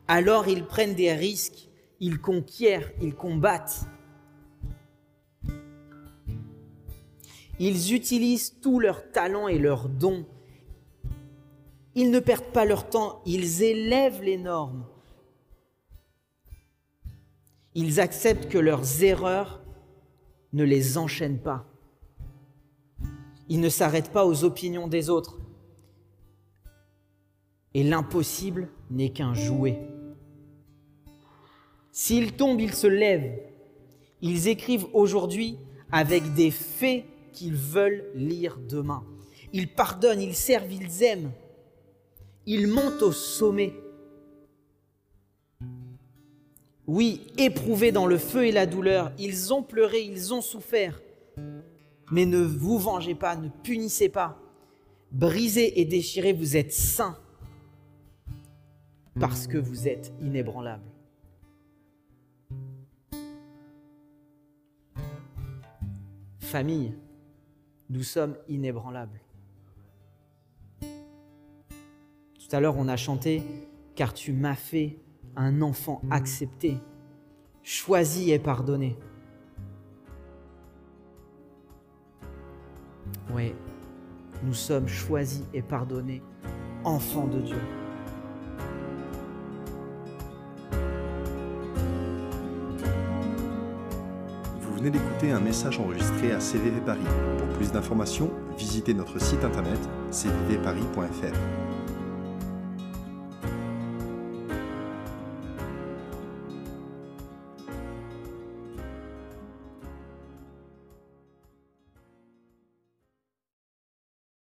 Alors 0.09 0.49
ils 0.49 0.64
prennent 0.64 0.95
des 0.95 1.12
risques, 1.12 1.68
ils 2.01 2.20
conquièrent, 2.20 2.90
ils 3.01 3.14
combattent. 3.14 3.86
Ils 7.59 7.95
utilisent 7.95 8.57
tous 8.61 8.80
leurs 8.80 9.12
talents 9.12 9.49
et 9.49 9.59
leurs 9.59 9.88
dons 9.88 10.26
ils 11.95 12.11
ne 12.11 12.18
perdent 12.18 12.53
pas 12.53 12.64
leur 12.64 12.88
temps, 12.88 13.22
ils 13.24 13.62
élèvent 13.62 14.22
les 14.22 14.36
normes. 14.36 14.84
Ils 17.74 18.01
acceptent 18.01 18.49
que 18.49 18.59
leurs 18.59 19.03
erreurs 19.03 19.62
ne 20.53 20.64
les 20.64 20.99
enchaînent 20.99 21.40
pas. 21.40 21.66
Ils 23.49 23.61
ne 23.61 23.68
s'arrêtent 23.68 24.12
pas 24.12 24.26
aux 24.26 24.45
opinions 24.45 24.88
des 24.88 25.11
autres. 25.11 25.38
Et 27.74 27.82
l'impossible 27.82 28.68
n'est 28.90 29.11
qu'un 29.11 29.34
jouet. 29.34 29.78
S'ils 31.92 32.32
tombent, 32.32 32.61
ils 32.61 32.74
se 32.74 32.86
lèvent. 32.86 33.38
Ils 34.20 34.49
écrivent 34.49 34.86
aujourd'hui 34.92 35.59
avec 35.92 36.34
des 36.34 36.51
faits 36.51 37.05
qu'ils 37.32 37.55
veulent 37.55 38.11
lire 38.14 38.59
demain. 38.59 39.05
Ils 39.53 39.68
pardonnent, 39.68 40.20
ils 40.20 40.34
servent, 40.34 40.72
ils 40.72 41.03
aiment. 41.03 41.32
Ils 42.47 42.66
montent 42.66 43.03
au 43.03 43.12
sommet. 43.12 43.72
Oui, 46.86 47.26
éprouvés 47.38 47.92
dans 47.92 48.07
le 48.07 48.18
feu 48.18 48.47
et 48.47 48.53
la 48.53 48.66
douleur, 48.66 49.12
ils 49.18 49.55
ont 49.55 49.62
pleuré, 49.62 50.03
ils 50.03 50.34
ont 50.34 50.42
souffert. 50.42 51.01
Mais 52.11 52.26
ne 52.26 52.38
vous 52.38 52.78
vengez 52.78 53.14
pas, 53.14 53.36
ne 53.36 53.48
punissez 53.62 54.09
pas. 54.09 54.38
Brisés 55.11 55.80
et 55.80 55.84
déchirés, 55.84 56.32
vous 56.32 56.57
êtes 56.57 56.72
saints 56.72 57.18
parce 59.18 59.46
que 59.46 59.59
vous 59.59 59.86
êtes 59.86 60.12
inébranlables. 60.20 60.82
Famille, 66.40 66.94
nous 67.90 68.02
sommes 68.02 68.36
inébranlables. 68.48 69.20
Tout 70.80 72.57
à 72.57 72.61
l'heure, 72.61 72.76
on 72.76 72.88
a 72.88 72.96
chanté 72.96 73.42
car 73.94 74.12
tu 74.12 74.32
m'as 74.32 74.55
fait 74.55 74.98
un 75.36 75.62
enfant 75.62 76.02
accepté, 76.11 76.76
choisi 77.62 78.30
et 78.30 78.38
pardonné. 78.38 78.96
Oui, 83.34 83.55
nous 84.42 84.55
sommes 84.55 84.88
choisis 84.88 85.42
et 85.52 85.62
pardonnés, 85.62 86.22
enfants 86.84 87.26
de 87.26 87.40
Dieu. 87.40 87.61
Vous 94.61 94.74
venez 94.76 94.90
d'écouter 94.90 95.30
un 95.30 95.40
message 95.40 95.78
enregistré 95.78 96.32
à 96.32 96.40
CVV 96.40 96.80
Paris. 96.80 97.00
Pour 97.38 97.48
plus 97.57 97.72
d'informations, 97.72 98.30
visitez 98.59 98.94
notre 98.94 99.18
site 99.20 99.44
internet 99.44 99.80
cvvparis.fr. 100.11 101.73